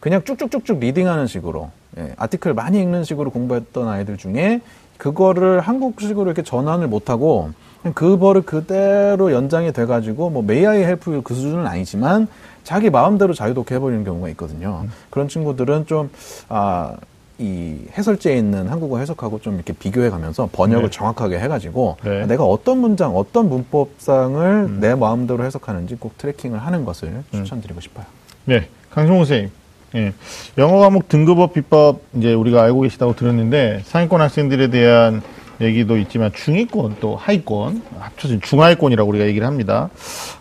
그냥 0.00 0.22
쭉쭉쭉쭉 0.24 0.78
reading하는 0.78 1.26
식으로 1.26 1.70
예, 1.98 2.12
article 2.16 2.54
많이 2.54 2.80
읽는 2.80 3.04
식으로 3.04 3.30
공부했던 3.30 3.88
아이들 3.88 4.16
중에 4.16 4.60
그거를 4.96 5.60
한국식으로 5.60 6.26
이렇게 6.26 6.42
전환을 6.42 6.88
못하고 6.88 7.50
그 7.94 8.18
버릇을 8.18 8.42
그대로 8.42 9.32
연장이 9.32 9.72
돼가지고 9.72 10.30
뭐 10.30 10.42
May 10.42 10.82
I 10.82 10.90
help 10.90 11.20
그 11.22 11.34
수준은 11.34 11.66
아니지만 11.66 12.28
자기 12.64 12.90
마음대로 12.90 13.32
자유독해 13.32 13.76
해버리는 13.76 14.04
경우가 14.04 14.28
있거든요. 14.30 14.82
음. 14.84 14.92
그런 15.08 15.28
친구들은 15.28 15.86
좀, 15.86 16.10
아, 16.50 16.96
이 17.38 17.78
해설지에 17.96 18.36
있는 18.36 18.68
한국어 18.68 18.98
해석하고 18.98 19.40
좀 19.40 19.54
이렇게 19.54 19.72
비교해 19.72 20.10
가면서 20.10 20.48
번역을 20.52 20.84
네. 20.84 20.90
정확하게 20.90 21.38
해가지고 21.38 21.96
네. 22.02 22.26
내가 22.26 22.44
어떤 22.44 22.78
문장, 22.78 23.16
어떤 23.16 23.48
문법상을 23.48 24.44
음. 24.44 24.80
내 24.80 24.96
마음대로 24.96 25.44
해석하는지 25.44 25.96
꼭 25.96 26.18
tracking을 26.18 26.58
하는 26.58 26.84
것을 26.84 27.08
음. 27.08 27.24
추천드리고 27.30 27.80
싶어요. 27.80 28.04
네. 28.44 28.68
강성호 28.90 29.24
선생님. 29.24 29.50
예. 29.94 30.12
영어 30.58 30.78
과목 30.78 31.08
등급업 31.08 31.54
비법 31.54 32.02
이제 32.14 32.34
우리가 32.34 32.62
알고 32.62 32.82
계시다고 32.82 33.16
들었는데 33.16 33.82
상위권 33.84 34.20
학생들에 34.20 34.68
대한 34.68 35.22
얘기도 35.60 35.96
있지만 35.96 36.32
중위권 36.32 36.96
또 37.00 37.16
하위권 37.16 37.82
합쳐진 37.98 38.40
중하위권이라고 38.40 39.08
우리가 39.08 39.26
얘기를 39.26 39.46
합니다. 39.46 39.90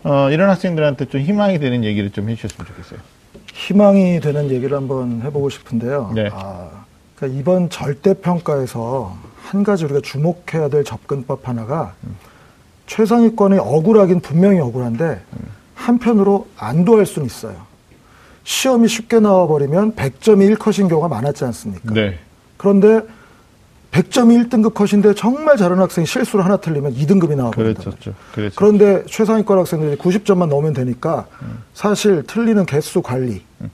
어, 0.04 0.30
이런 0.32 0.50
학생들한테 0.50 1.06
좀 1.06 1.22
희망이 1.22 1.60
되는 1.60 1.84
얘기를 1.84 2.12
좀 2.12 2.30
해주셨으면 2.30 2.68
좋겠어요. 2.68 3.00
희망이 3.54 4.20
되는 4.20 4.52
얘기를 4.52 4.78
한번 4.78 5.22
해보고 5.24 5.50
싶은데요. 5.50 6.12
네. 6.14 6.30
아, 6.32 6.70
그러니까 7.16 7.40
이번 7.40 7.70
절대평가에서 7.70 9.18
한 9.44 9.64
가지 9.64 9.86
우리가 9.86 10.02
주목해야 10.02 10.70
될 10.70 10.84
접근법 10.84 11.48
하나가 11.48 11.94
음. 12.04 12.16
최상위권이 12.86 13.58
억울하긴 13.58 14.20
분명히 14.20 14.60
억울한데 14.60 15.04
음. 15.34 15.40
한편으로 15.74 16.48
안도할 16.58 17.06
수는 17.06 17.26
있어요. 17.26 17.67
시험이 18.48 18.88
쉽게 18.88 19.20
나와버리면 19.20 19.96
100점이 19.96 20.56
1컷인 20.56 20.88
경우가 20.88 21.10
많았지 21.10 21.44
않습니까? 21.44 21.94
네. 21.94 22.18
그런데 22.56 23.02
100점이 23.92 24.50
1등급 24.50 24.74
컷인데 24.74 25.16
정말 25.16 25.58
잘하는 25.58 25.84
학생이 25.84 26.08
실수를 26.08 26.46
하나 26.46 26.56
틀리면 26.56 26.96
2등급이 26.96 27.36
나와버린다. 27.36 27.82
그랬었죠. 27.82 28.14
그런데 28.56 29.04
최상위권 29.06 29.60
학생들이 29.60 29.98
90점만 29.98 30.48
넣으면 30.48 30.72
되니까 30.72 31.28
음. 31.42 31.62
사실 31.74 32.24
틀리는 32.26 32.66
개수 32.66 33.02
관리. 33.02 33.44
음. 33.60 33.70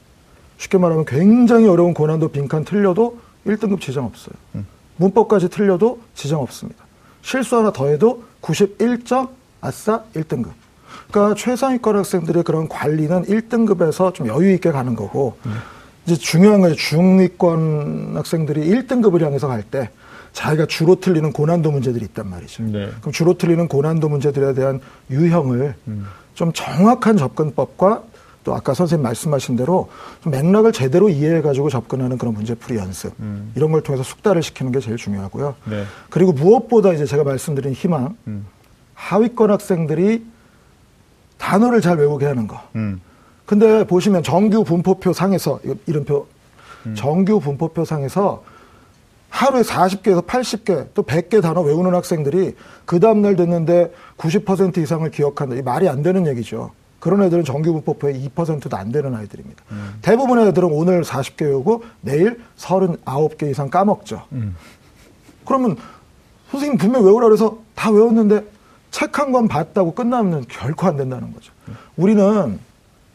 쉽게 0.58 0.80
말하면 0.80 1.06
굉장히 1.06 1.68
어려운 1.68 1.94
고난도 1.94 2.30
빈칸 2.30 2.66
틀려도 2.66 3.20
1등급 3.46 3.80
지장 3.80 4.06
없어요. 4.06 4.34
음. 4.56 4.66
문법까지 4.98 5.50
틀려도 5.50 6.00
지장 6.16 6.40
없습니다. 6.40 6.84
실수 7.22 7.58
하나 7.58 7.72
더해도 7.72 8.24
91점 8.42 9.30
아싸 9.62 10.04
1등급. 10.16 10.63
그러니까 11.12 11.36
최상위권 11.36 11.96
학생들의 11.96 12.44
그런 12.44 12.68
관리는 12.68 13.24
1등급에서 13.24 14.14
좀 14.14 14.28
여유 14.28 14.54
있게 14.54 14.72
가는 14.72 14.96
거고 14.96 15.38
음. 15.46 15.54
이제 16.06 16.16
중요한 16.16 16.62
건 16.62 16.76
중위권 16.76 18.14
학생들이 18.16 18.70
1등급을 18.70 19.22
향해서 19.22 19.48
갈 19.48 19.64
때 19.64 19.90
자기가 20.34 20.66
주로 20.66 20.96
틀리는 20.96 21.32
고난도 21.32 21.72
문제들이 21.72 22.04
있단 22.06 22.28
말이죠. 22.30 22.64
네. 22.64 22.90
그럼 23.00 23.14
주로 23.14 23.38
틀리는 23.38 23.68
고난도 23.68 24.10
문제들에 24.10 24.54
대한 24.54 24.82
유형을 25.10 25.76
음. 25.88 26.06
좀 26.34 26.52
정확한 26.54 27.18
접근법과 27.18 28.04
또 28.44 28.54
아까 28.54 28.74
선생님 28.74 29.04
말씀하신 29.04 29.56
대로 29.56 29.90
맥락을 30.26 30.74
제대로 30.74 31.08
이해해가지고 31.08 31.70
접근하는 31.70 32.18
그런 32.18 32.34
문제풀이 32.34 32.78
연습 32.78 33.14
음. 33.20 33.52
이런 33.56 33.72
걸 33.72 33.82
통해서 33.82 34.04
숙달을 34.04 34.42
시키는 34.44 34.72
게 34.72 34.80
제일 34.80 34.98
중요하고요. 34.98 35.56
네. 35.66 35.84
그리고 36.10 36.34
무엇보다 36.34 36.92
이제 36.94 37.06
제가 37.06 37.24
말씀드린 37.24 37.74
희망 37.74 38.18
음. 38.28 38.46
하위권 38.96 39.52
학생들이 39.52 40.26
단어를 41.44 41.82
잘 41.82 41.98
외우게 41.98 42.26
하는 42.26 42.48
거. 42.48 42.62
음. 42.76 43.02
근데 43.46 43.86
보시면 43.86 44.24
정규 44.24 44.64
분포표 44.64 45.12
상에서 45.12 45.60
이름표 45.86 46.26
음. 46.86 46.96
정규 46.96 47.42
분포표 47.42 47.84
상에서 47.84 48.44
하루에 49.30 49.62
40개에서 49.62 50.26
80개 50.26 50.88
또 50.94 51.04
100개 51.04 51.42
단어 51.42 51.62
외우는 51.62 51.94
학생들이 51.94 52.56
그 52.86 53.00
다음날 53.02 53.36
듣는데 53.36 53.92
90% 54.18 54.78
이상을 54.78 55.10
기억한다. 55.12 55.56
이 55.56 55.62
말이 55.62 55.90
안 55.90 56.02
되는 56.02 56.26
얘기죠. 56.28 56.72
그런 57.02 57.22
애들은 57.24 57.44
정규 57.44 57.74
분포표의 57.74 58.30
2%도 58.30 58.78
안 58.78 58.94
되는 58.94 59.14
아이들입니다. 59.14 59.64
음. 59.72 59.96
대부분의 60.02 60.48
애들은 60.48 60.70
오늘 60.72 61.02
40개 61.02 61.42
외우고 61.42 61.84
내일 62.00 62.40
39개 62.58 63.52
이상 63.52 63.70
까먹죠. 63.70 64.24
음. 64.32 64.56
그러면 65.46 65.76
선생님 66.52 66.78
분명 66.78 67.04
외우라 67.04 67.28
그래서 67.28 67.58
다 67.76 67.92
외웠는데 67.92 68.46
책한권 68.98 69.48
봤다고 69.48 69.94
끝나면 69.96 70.46
결코 70.48 70.88
안 70.88 70.96
된다는 70.96 71.34
거죠. 71.34 71.52
우리는 71.98 72.60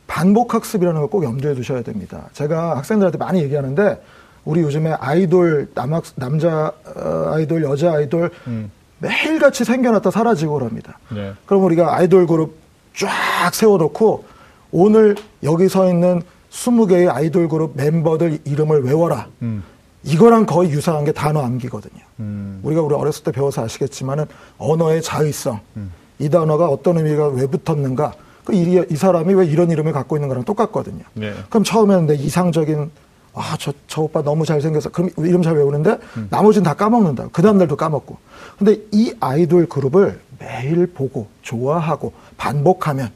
반복 0.09 0.55
학습이라는 0.55 1.01
걸 1.01 1.09
꼭 1.09 1.25
염두에 1.25 1.55
두셔야 1.55 1.83
됩니다. 1.83 2.29
제가 2.33 2.77
학생들한테 2.77 3.17
많이 3.17 3.41
얘기하는데 3.43 4.03
우리 4.45 4.61
요즘에 4.63 4.93
아이돌 4.99 5.69
남학 5.75 6.05
남자 6.17 6.73
어, 6.97 7.31
아이돌 7.35 7.63
여자 7.63 7.93
아이돌 7.95 8.31
음. 8.49 8.71
매일같이 8.99 9.65
생겨났다 9.65 10.11
사라지고 10.11 10.55
그럽니다. 10.55 10.99
네. 11.11 11.33
그럼 11.47 11.63
우리가 11.65 11.95
아이돌 11.97 12.27
그룹 12.27 12.57
쫙 12.95 13.55
세워놓고 13.55 14.25
오늘 14.73 15.15
여기 15.45 15.69
서 15.69 15.89
있는 15.89 16.23
20개의 16.51 17.09
아이돌 17.15 17.49
그룹 17.49 17.77
멤버들 17.77 18.39
이름을 18.45 18.83
외워라. 18.83 19.29
음. 19.43 19.63
이거랑 20.05 20.47
거의 20.47 20.71
유사한 20.71 21.05
게 21.05 21.13
단어 21.13 21.41
암기거든요. 21.43 22.03
음. 22.21 22.61
우리가 22.63 22.83
우리 22.83 22.95
어렸을 22.95 23.25
때 23.25 23.33
배워서 23.33 23.65
아시겠지만은 23.65 24.27
언어의 24.59 25.03
자의성, 25.03 25.61
음. 25.77 25.93
이 26.19 26.29
단어가 26.29 26.69
어떤 26.69 26.99
의미가 26.99 27.29
왜 27.29 27.47
붙었는가, 27.47 28.15
그 28.45 28.55
이, 28.55 28.83
이 28.91 28.97
사람이 28.97 29.35
왜 29.35 29.47
이런 29.47 29.71
이름을 29.71 29.93
갖고 29.93 30.17
있는 30.17 30.29
거랑 30.29 30.45
똑같거든요. 30.45 31.03
네. 31.15 31.33
그럼 31.51 31.65
처음에는 31.65 32.07
내 32.07 32.15
이상적인 32.15 32.91
아, 33.35 33.57
저, 33.59 33.73
저 33.87 34.03
오빠 34.03 34.23
너무 34.23 34.45
잘생겨서. 34.45 34.91
그럼 34.91 35.11
이름 35.19 35.43
잘 35.43 35.55
외우는데 35.55 35.99
음. 36.17 36.27
나머지는 36.31 36.65
다 36.65 36.75
까먹는다. 36.75 37.29
그 37.33 37.43
다음날도 37.43 37.77
까먹고. 37.77 38.17
근데 38.59 38.79
이 38.91 39.15
아이돌 39.21 39.67
그룹을 39.67 40.21
매일 40.41 40.87
보고 40.87 41.29
좋아하고 41.43 42.13
반복하면 42.37 43.11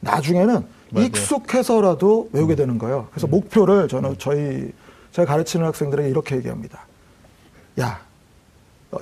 나중에는 0.00 0.64
맞아요. 0.90 1.06
익숙해서라도 1.06 2.28
외우게 2.32 2.54
음. 2.54 2.56
되는 2.56 2.78
거예요. 2.78 3.06
그래서 3.10 3.26
음. 3.26 3.30
목표를 3.30 3.88
저는 3.88 4.10
음. 4.10 4.14
저희 4.18 4.72
제가 5.12 5.30
가르치는 5.30 5.66
학생들에게 5.66 6.08
이렇게 6.08 6.36
얘기합니다. 6.36 6.80
야, 7.80 8.00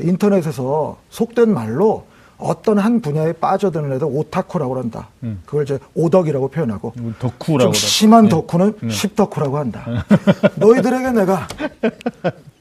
인터넷에서 0.01 0.99
속된 1.11 1.53
말로 1.53 2.07
어떤 2.37 2.79
한 2.79 3.01
분야에 3.01 3.33
빠져드는 3.35 3.93
애들 3.93 4.07
오타쿠라고 4.11 4.79
한다. 4.79 5.09
음. 5.23 5.43
그걸 5.45 5.65
이제 5.65 5.79
오덕이라고 5.95 6.49
표현하고 6.49 6.95
음, 6.99 7.15
덕후라고 7.19 7.73
좀 7.73 7.75
심한 7.75 8.25
네. 8.25 8.31
덕후는 8.31 8.79
네. 8.83 8.91
십덕후라고 8.91 9.59
한다. 9.59 9.85
너희들에게 10.57 11.11
내가 11.13 11.47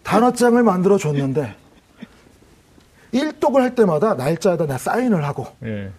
단어장을 0.03 0.61
만들어 0.63 0.97
줬는데 0.97 1.55
일독을 3.13 3.61
할 3.61 3.73
때마다 3.73 4.15
날짜에다 4.15 4.67
내 4.67 4.77
사인을 4.77 5.23
하고 5.23 5.47
예. 5.63 5.91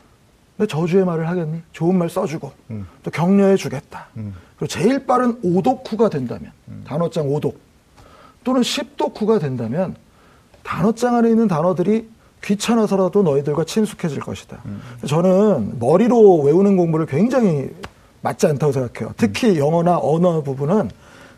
내 0.58 0.66
저주의 0.66 1.04
말을 1.04 1.26
하겠니? 1.28 1.62
좋은 1.72 1.96
말 1.96 2.10
써주고 2.10 2.52
음. 2.70 2.86
또 3.02 3.10
격려해 3.10 3.56
주겠다. 3.56 4.08
음. 4.18 4.34
그리고 4.60 4.66
제일 4.66 5.06
빠른 5.06 5.38
오독후가 5.42 6.10
된다면 6.10 6.52
음. 6.68 6.84
단어장 6.86 7.26
오독 7.32 7.58
또는 8.44 8.62
십독후가 8.62 9.38
된다면 9.38 9.96
단어장 10.62 11.16
안에 11.16 11.30
있는 11.30 11.48
단어들이 11.48 12.08
귀찮아서라도 12.44 13.22
너희들과 13.22 13.64
친숙해질 13.64 14.20
것이다. 14.20 14.60
음. 14.66 14.82
저는 15.06 15.78
머리로 15.78 16.42
외우는 16.42 16.76
공부를 16.76 17.06
굉장히 17.06 17.70
맞지 18.20 18.46
않다고 18.48 18.72
생각해요. 18.72 19.14
특히 19.16 19.50
음. 19.50 19.56
영어나 19.56 19.98
언어 19.98 20.42
부분은 20.42 20.90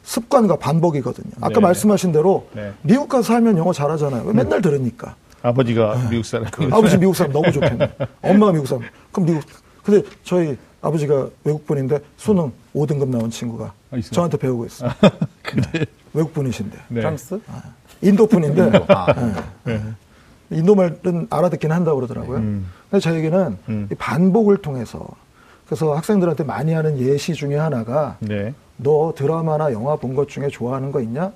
습관과 0.03 0.57
반복이거든요. 0.57 1.31
아까 1.41 1.55
네. 1.55 1.61
말씀하신 1.61 2.11
대로 2.11 2.49
네. 2.53 2.73
미국 2.83 3.09
가서 3.09 3.23
살면 3.23 3.57
영어 3.57 3.73
잘하잖아요. 3.73 4.23
음. 4.23 4.35
맨날 4.35 4.61
들으니까. 4.61 5.15
아버지가 5.43 5.95
네. 5.95 6.11
미국 6.11 6.25
사람. 6.25 6.51
그 6.51 6.69
아버지 6.73 6.99
미국 6.99 7.15
사람 7.15 7.33
너무 7.33 7.53
좋겠네. 7.53 7.89
엄마가 8.21 8.53
미국 8.53 8.67
사람. 8.67 8.83
그럼 9.13 9.27
미국. 9.27 9.45
근데 9.85 10.03
저희 10.25 10.57
아버지가 10.87 11.29
외국분인데 11.45 12.01
수능 12.17 12.53
5등급 12.75 13.09
나온 13.09 13.31
친구가 13.31 13.73
아, 13.93 14.01
저한테 14.11 14.37
배우고 14.37 14.67
있어요. 14.67 14.91
그래. 15.43 15.63
네. 15.73 15.85
외국분이신데. 16.13 16.79
네. 16.89 17.01
프랑스? 17.01 17.41
아, 17.47 17.63
인도 18.03 18.27
분인데. 18.27 18.65
인도. 18.67 18.85
아. 18.89 19.15
네. 19.65 19.81
인도 20.51 20.75
말은 20.75 21.29
알아듣긴 21.31 21.71
한다고 21.73 21.97
그러더라고요. 21.97 22.39
음. 22.39 22.67
근데 22.91 23.01
저에게는 23.01 23.59
음. 23.69 23.89
반복을 23.99 24.59
통해서 24.59 25.07
그래서 25.67 25.95
학생들한테 25.95 26.45
많이 26.45 26.73
하는 26.75 26.99
예시 26.99 27.33
중에 27.35 27.57
하나가 27.57 28.19
네. 28.21 28.53
너 28.77 29.15
드라마나 29.17 29.73
영화 29.73 29.97
본 29.97 30.15
것 30.15 30.29
중에 30.29 30.49
좋아하는 30.49 30.91
거 30.93 31.01
있냐? 31.01 31.33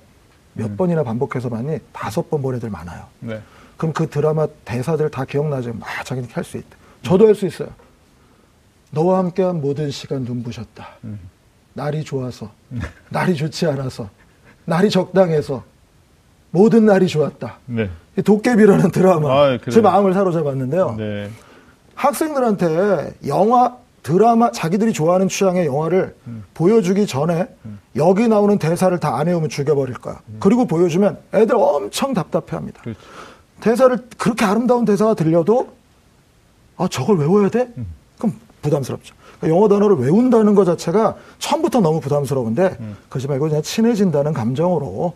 몇 0.53 0.65
음. 0.71 0.77
번이나 0.77 1.03
반복해서 1.03 1.49
봤니? 1.49 1.79
다섯 1.93 2.29
번 2.29 2.41
본 2.41 2.53
애들 2.55 2.69
많아요. 2.69 3.05
네. 3.21 3.39
그럼 3.77 3.93
그 3.93 4.07
드라마 4.09 4.45
대사들 4.65 5.09
다 5.09 5.23
기억나지? 5.23 5.69
막 5.71 5.87
자기는 6.05 6.29
할 6.33 6.43
수 6.43 6.57
있다. 6.57 6.75
저도 7.01 7.27
할 7.27 7.33
수 7.35 7.45
있어요. 7.47 7.69
너와 8.91 9.19
함께한 9.19 9.61
모든 9.61 9.91
시간 9.91 10.23
눈부셨다. 10.23 10.87
음. 11.03 11.19
날이 11.73 12.03
좋아서, 12.03 12.51
날이 13.09 13.35
좋지 13.35 13.67
않아서, 13.67 14.09
날이 14.65 14.89
적당해서, 14.89 15.63
모든 16.51 16.85
날이 16.85 17.07
좋았다. 17.07 17.57
네. 17.65 17.89
도깨비라는 18.23 18.91
드라마. 18.91 19.31
아, 19.31 19.57
제 19.69 19.81
마음을 19.81 20.13
사로잡았는데요. 20.13 20.95
네. 20.97 21.29
학생들한테 21.93 23.13
영화, 23.27 23.77
드라마, 24.01 24.51
자기들이 24.51 24.93
좋아하는 24.93 25.27
취향의 25.27 25.65
영화를 25.65 26.15
음. 26.27 26.43
보여주기 26.53 27.05
전에 27.05 27.47
음. 27.65 27.79
여기 27.95 28.27
나오는 28.27 28.57
대사를 28.57 28.97
다안 28.99 29.27
외우면 29.27 29.49
죽여버릴 29.49 29.95
거야. 29.95 30.21
음. 30.29 30.37
그리고 30.39 30.65
보여주면 30.65 31.19
애들 31.33 31.55
엄청 31.55 32.13
답답해 32.13 32.51
합니다. 32.51 32.81
그렇지. 32.81 32.99
대사를, 33.59 33.97
그렇게 34.17 34.45
아름다운 34.45 34.85
대사가 34.85 35.13
들려도, 35.13 35.73
아, 36.77 36.87
저걸 36.87 37.17
외워야 37.17 37.49
돼? 37.49 37.67
음. 37.77 37.87
그럼 38.17 38.35
부담스럽죠. 38.71 39.15
그러니까 39.39 39.55
영어 39.55 39.67
단어를 39.67 39.97
외운다는 39.97 40.55
것 40.55 40.65
자체가 40.65 41.15
처음부터 41.39 41.79
너무 41.81 41.99
부담스러운데, 41.99 42.77
음. 42.79 42.97
그러지 43.09 43.27
말고 43.27 43.47
그냥 43.47 43.61
친해진다는 43.61 44.33
감정으로 44.33 45.13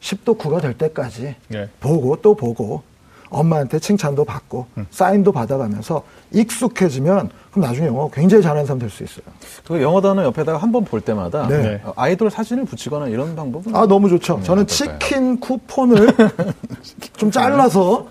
10도구가 0.00 0.60
될 0.60 0.74
때까지 0.76 1.34
예. 1.54 1.68
보고 1.80 2.16
또 2.16 2.34
보고 2.34 2.82
엄마한테 3.30 3.78
칭찬도 3.80 4.24
받고 4.26 4.66
음. 4.76 4.86
사인도 4.90 5.32
받아가면서 5.32 6.02
익숙해지면 6.30 7.30
그럼 7.50 7.66
나중에 7.66 7.88
영어 7.88 8.08
굉장히 8.12 8.42
잘하는 8.42 8.64
사람 8.66 8.78
될 8.78 8.90
수 8.90 9.02
있어요. 9.02 9.24
그 9.66 9.82
영어 9.82 10.00
단어 10.00 10.22
옆에다가 10.24 10.58
한 10.58 10.70
번 10.70 10.84
볼 10.84 11.00
때마다 11.00 11.48
네. 11.48 11.82
아이돌 11.96 12.30
사진을 12.30 12.64
붙이거나 12.66 13.08
이런 13.08 13.34
방법은 13.34 13.74
아 13.74 13.86
너무 13.86 14.08
좋죠. 14.08 14.36
네, 14.38 14.42
저는 14.44 14.62
어떨까요? 14.64 14.98
치킨 14.98 15.40
쿠폰을 15.40 16.14
좀 17.16 17.30
잘라서 17.30 18.06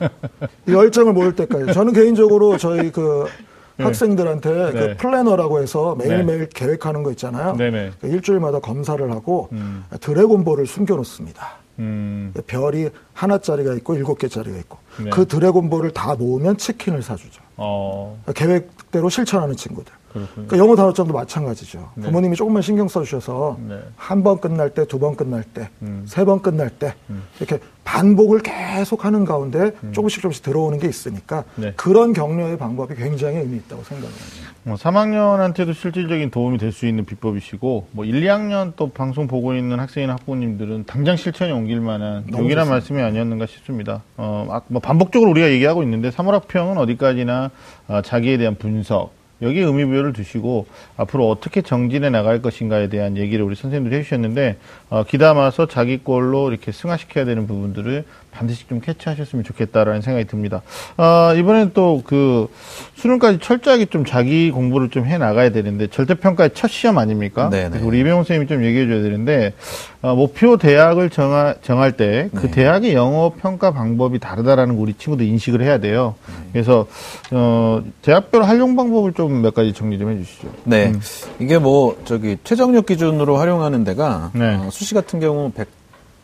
열정을 0.68 1.14
모을 1.14 1.36
때까지 1.36 1.74
저는 1.74 1.94
개인적으로 1.94 2.58
저희 2.58 2.92
그 2.92 3.26
네. 3.28 3.32
학생들한테 3.78 4.50
그 4.50 4.78
네. 4.78 4.88
그 4.88 4.98
플래너라고 4.98 5.62
해서 5.62 5.96
매일매일 5.96 6.40
네. 6.40 6.50
계획하는 6.54 7.04
거 7.04 7.12
있잖아요. 7.12 7.56
그 8.00 8.08
일주일마다 8.08 8.60
검사를 8.60 9.12
하고 9.12 9.50
음. 9.52 9.84
드래곤볼을 10.00 10.66
숨겨놓습니다. 10.68 11.64
음. 11.80 12.34
별이 12.46 12.90
하나짜리가 13.14 13.74
있고 13.76 13.96
일곱 13.96 14.20
개짜리가 14.20 14.58
있고 14.60 14.78
네. 15.04 15.10
그 15.10 15.28
드래곤볼을 15.28 15.92
다 15.92 16.16
모으면 16.16 16.58
치킨을 16.58 17.02
사주죠. 17.02 17.42
어. 17.58 18.22
계획 18.36 18.70
대로 18.94 19.10
실천하는 19.10 19.56
친구들. 19.56 19.92
그러니까 20.36 20.58
영어 20.60 20.76
단어점도 20.76 21.12
마찬가지죠. 21.14 21.90
네. 21.96 22.06
부모님이 22.06 22.36
조금만 22.36 22.62
신경 22.62 22.88
써주셔서 22.88 23.58
네. 23.68 23.80
한번 23.96 24.40
끝날 24.40 24.70
때, 24.70 24.86
두 24.86 25.00
번 25.00 25.16
끝날 25.16 25.44
때, 25.44 25.70
음. 25.82 26.06
세번 26.08 26.44
끝날 26.44 26.70
때 26.70 26.94
음. 27.10 27.24
이렇게 27.40 27.60
반복을 27.84 28.42
계속 28.42 29.04
하는 29.04 29.26
가운데 29.26 29.72
음. 29.84 29.92
조금씩 29.92 30.22
조금씩 30.22 30.44
들어오는 30.44 30.78
게 30.78 30.88
있으니까 30.88 31.44
네. 31.56 31.74
그런 31.76 32.14
격려의 32.14 32.58
방법이 32.60 32.94
굉장히 32.96 33.38
의미 33.38 33.58
있다고 33.58 33.84
생각합니다. 33.84 34.53
뭐 34.66 34.76
3학년한테도 34.76 35.74
실질적인 35.74 36.32
도움이 36.32 36.58
될 36.58 36.72
수 36.74 36.88
있는 36.88 37.06
비법이시고 37.06 37.88
뭐 37.92 38.06
1, 38.06 38.22
2학년 38.22 38.74
또 38.76 38.88
방송 38.90 39.28
보고 39.28 39.54
있는 39.54 39.80
학생이나 39.80 40.14
학부모님들은 40.14 40.86
당장 40.86 41.16
실천에 41.16 41.52
옮길 41.52 41.80
만한 41.82 42.26
용이한 42.32 42.68
말씀이 42.68 43.00
아니었는가 43.02 43.46
싶습니다. 43.46 44.02
어, 44.18 44.62
뭐 44.70 44.82
반복적으로 44.82 45.30
우리가 45.32 45.52
얘기하고 45.52 45.84
있는데 45.84 46.10
3월 46.10 46.32
학평은 46.32 46.78
어디까지나 46.78 47.52
어, 47.90 48.02
자기에 48.02 48.38
대한 48.38 48.56
분석 48.56 49.12
여기에 49.42 49.64
의미 49.64 49.86
부여를 49.86 50.14
두시고 50.14 50.68
앞으로 50.96 51.30
어떻게 51.30 51.62
정진해 51.62 52.10
나갈 52.10 52.42
것인가에 52.42 52.88
대한 52.88 53.18
얘기를 53.18 53.44
우리 53.44 53.56
선생님들이 53.56 54.00
해주셨는데 54.00 54.58
어, 54.90 55.04
귀담아서 55.04 55.68
자기 55.68 56.04
걸로 56.04 56.50
이렇게 56.50 56.72
승화시켜야 56.72 57.26
되는 57.26 57.46
부분들을 57.46 58.06
반드시 58.34 58.68
좀 58.68 58.80
캐치하셨으면 58.82 59.44
좋겠다라는 59.44 60.02
생각이 60.02 60.26
듭니다. 60.26 60.62
어, 60.98 61.34
이번엔 61.36 61.72
또 61.74 62.02
그 62.06 62.48
수능까지 62.96 63.40
철저하게 63.40 63.86
좀 63.86 64.04
자기 64.06 64.50
공부를 64.52 64.90
좀 64.90 65.04
해 65.04 65.18
나가야 65.18 65.50
되는데 65.52 65.88
절대평가의 65.88 66.52
첫 66.54 66.70
시험 66.70 66.98
아닙니까? 66.98 67.50
네네. 67.50 67.70
그래서 67.72 67.86
우리 67.86 68.00
이병훈 68.00 68.24
선생님이 68.24 68.48
좀 68.48 68.64
얘기해 68.64 68.88
줘야 68.88 69.02
되는데 69.02 69.54
어, 70.02 70.16
목표 70.16 70.56
대학을 70.58 71.10
정하, 71.10 71.56
정할 71.62 71.92
때그 71.94 72.42
네. 72.48 72.52
대학의 72.52 72.94
영어 72.94 73.34
평가 73.40 73.72
방법이 73.72 74.20
다르다라는 74.20 74.76
거 74.76 74.82
우리 74.82 74.94
친구들 74.94 75.26
인식을 75.26 75.62
해야 75.62 75.78
돼요. 75.80 76.16
그래서 76.54 76.88
어, 77.32 77.82
대학별 78.02 78.44
활용 78.44 78.76
방법을 78.76 79.12
좀 79.14 79.42
몇 79.44 79.54
가지 79.54 79.74
정리 79.74 79.98
좀 80.00 80.10
해주시죠. 80.12 80.48
네. 80.64 80.94
이게 81.40 81.58
뭐, 81.58 81.98
저기, 82.06 82.38
최저학력 82.46 82.86
기준으로 82.86 83.36
활용하는 83.38 83.84
데가, 83.84 84.32
네. 84.34 84.56
어, 84.56 84.70
수시 84.72 84.94
같은 84.94 85.20
경우 85.20 85.52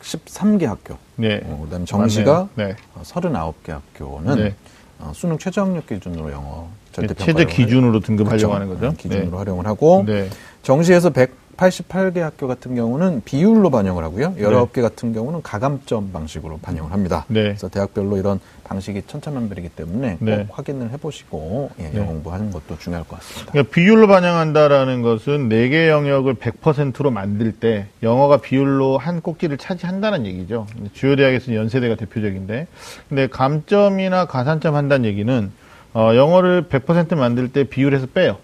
113개 0.00 0.64
학교, 0.64 0.96
네. 1.16 1.40
어, 1.44 1.60
그다음에 1.64 1.84
정시가. 1.84 2.48
네. 2.54 2.76
어, 2.94 3.02
39개 3.04 3.70
학교는 3.70 4.36
네. 4.36 4.54
어, 4.98 5.12
수능 5.14 5.38
최저학력 5.38 5.86
기준으로 5.86 6.30
영어 6.32 6.68
절대 6.92 7.14
최저 7.14 7.44
기준으로 7.44 8.00
등급하려고 8.00 8.54
하는 8.54 8.68
거죠. 8.68 8.92
기준으로 8.96 9.38
활용을 9.38 9.66
하고 9.66 10.04
네. 10.06 10.28
정시에서 10.62 11.10
188개 11.10 12.18
학교 12.18 12.48
같은 12.48 12.74
경우는 12.74 13.22
비율로 13.24 13.70
반영을 13.70 14.02
하고요. 14.04 14.34
네. 14.36 14.42
19개 14.42 14.82
같은 14.82 15.12
경우는 15.12 15.42
가감점 15.42 16.12
방식으로 16.12 16.58
반영을 16.58 16.92
합니다. 16.92 17.24
네. 17.28 17.42
그래서 17.42 17.68
대학별로 17.68 18.16
이런 18.16 18.40
방식이 18.70 19.02
천차만별이기 19.08 19.70
때문에 19.70 20.16
꼭 20.20 20.24
네. 20.24 20.46
확인을 20.48 20.90
해보시고 20.92 21.70
예, 21.80 21.88
네. 21.88 21.98
영어 21.98 22.06
공부하는 22.12 22.52
것도 22.52 22.78
중요할 22.78 23.04
것 23.06 23.18
같습니다. 23.18 23.50
그러니까 23.50 23.74
비율로 23.74 24.06
반영한다라는 24.06 25.02
것은 25.02 25.48
네 25.48 25.70
개 25.70 25.88
영역을 25.88 26.34
100%로 26.34 27.10
만들 27.10 27.52
때 27.52 27.86
영어가 28.02 28.38
비율로 28.38 28.98
한 28.98 29.20
꼭지를 29.20 29.56
차지한다는 29.58 30.24
얘기죠. 30.26 30.66
주요 30.94 31.14
대학에서는 31.16 31.56
연세대가 31.58 31.94
대표적인데, 31.96 32.66
근데 33.08 33.26
감점이나 33.28 34.24
가산점 34.26 34.74
한다는 34.76 35.04
얘기는 35.04 35.50
어, 35.92 36.12
영어를 36.14 36.64
100% 36.68 37.16
만들 37.16 37.52
때 37.52 37.64
비율에서 37.64 38.06
빼요. 38.06 38.38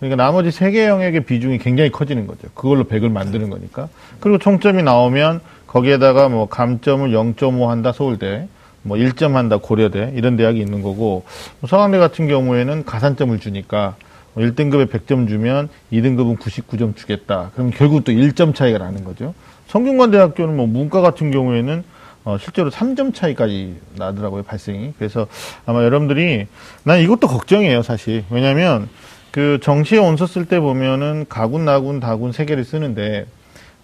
그러니까 0.00 0.22
나머지 0.22 0.50
세 0.50 0.70
개 0.70 0.86
영역의 0.86 1.24
비중이 1.24 1.58
굉장히 1.58 1.90
커지는 1.90 2.26
거죠. 2.26 2.48
그걸로 2.54 2.84
100을 2.84 3.10
만드는 3.10 3.48
거니까. 3.50 3.88
그리고 4.20 4.38
총점이 4.38 4.82
나오면 4.82 5.40
거기에다가 5.66 6.28
뭐 6.30 6.48
감점을 6.48 7.10
0.5 7.10 7.66
한다 7.66 7.92
서울대, 7.92 8.48
뭐 8.86 8.96
1점 8.96 9.32
한다 9.32 9.58
고려대 9.58 10.12
이런 10.14 10.36
대학이 10.36 10.60
있는 10.60 10.82
거고 10.82 11.24
뭐 11.60 11.68
서강대 11.68 11.98
같은 11.98 12.28
경우에는 12.28 12.84
가산점을 12.84 13.38
주니까 13.40 13.96
1등급에 14.36 14.88
100점 14.90 15.28
주면 15.28 15.68
2등급은 15.92 16.38
99점 16.38 16.94
주겠다. 16.94 17.50
그럼 17.54 17.70
결국 17.70 18.04
또 18.04 18.12
1점 18.12 18.54
차이가 18.54 18.78
나는 18.78 19.04
거죠. 19.04 19.34
성균관대학교는 19.68 20.56
뭐 20.56 20.66
문과 20.66 21.00
같은 21.00 21.30
경우에는 21.30 21.82
어, 22.24 22.38
실제로 22.38 22.70
3점 22.70 23.14
차이까지 23.14 23.76
나더라고요, 23.94 24.42
발생이. 24.42 24.94
그래서 24.98 25.28
아마 25.64 25.84
여러분들이, 25.84 26.48
난 26.82 26.98
이것도 26.98 27.28
걱정이에요, 27.28 27.82
사실. 27.82 28.24
왜냐면, 28.30 28.88
그 29.30 29.60
정시에 29.62 29.98
원서 29.98 30.26
쓸때 30.26 30.58
보면은 30.58 31.26
가군, 31.28 31.64
나군, 31.64 32.00
다군 32.00 32.32
세 32.32 32.44
개를 32.44 32.64
쓰는데, 32.64 33.26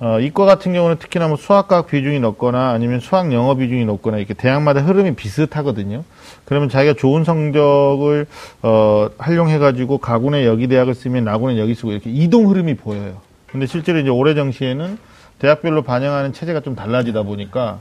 어, 0.04 0.18
이과 0.18 0.46
같은 0.46 0.72
경우는 0.72 0.96
특히나 0.98 1.28
뭐 1.28 1.36
수학과학 1.36 1.86
비중이 1.86 2.18
높거나 2.18 2.70
아니면 2.70 2.98
수학 2.98 3.32
영어 3.32 3.54
비중이 3.54 3.84
높거나 3.84 4.18
이렇게 4.18 4.34
대학마다 4.34 4.80
흐름이 4.80 5.14
비슷하거든요. 5.14 6.02
그러면 6.44 6.68
자기가 6.68 6.94
좋은 6.94 7.22
성적을, 7.22 8.26
어, 8.62 9.08
활용해가지고 9.16 9.98
가군에 9.98 10.44
여기 10.44 10.66
대학을 10.66 10.96
쓰면 10.96 11.22
나군에 11.22 11.56
여기 11.56 11.76
쓰고 11.76 11.92
이렇게 11.92 12.10
이동 12.10 12.50
흐름이 12.50 12.78
보여요. 12.78 13.18
근데 13.46 13.66
실제로 13.66 14.00
이제 14.00 14.10
올해 14.10 14.34
정시에는 14.34 14.98
대학별로 15.38 15.82
반영하는 15.82 16.32
체제가 16.32 16.62
좀 16.62 16.74
달라지다 16.74 17.22
보니까 17.22 17.78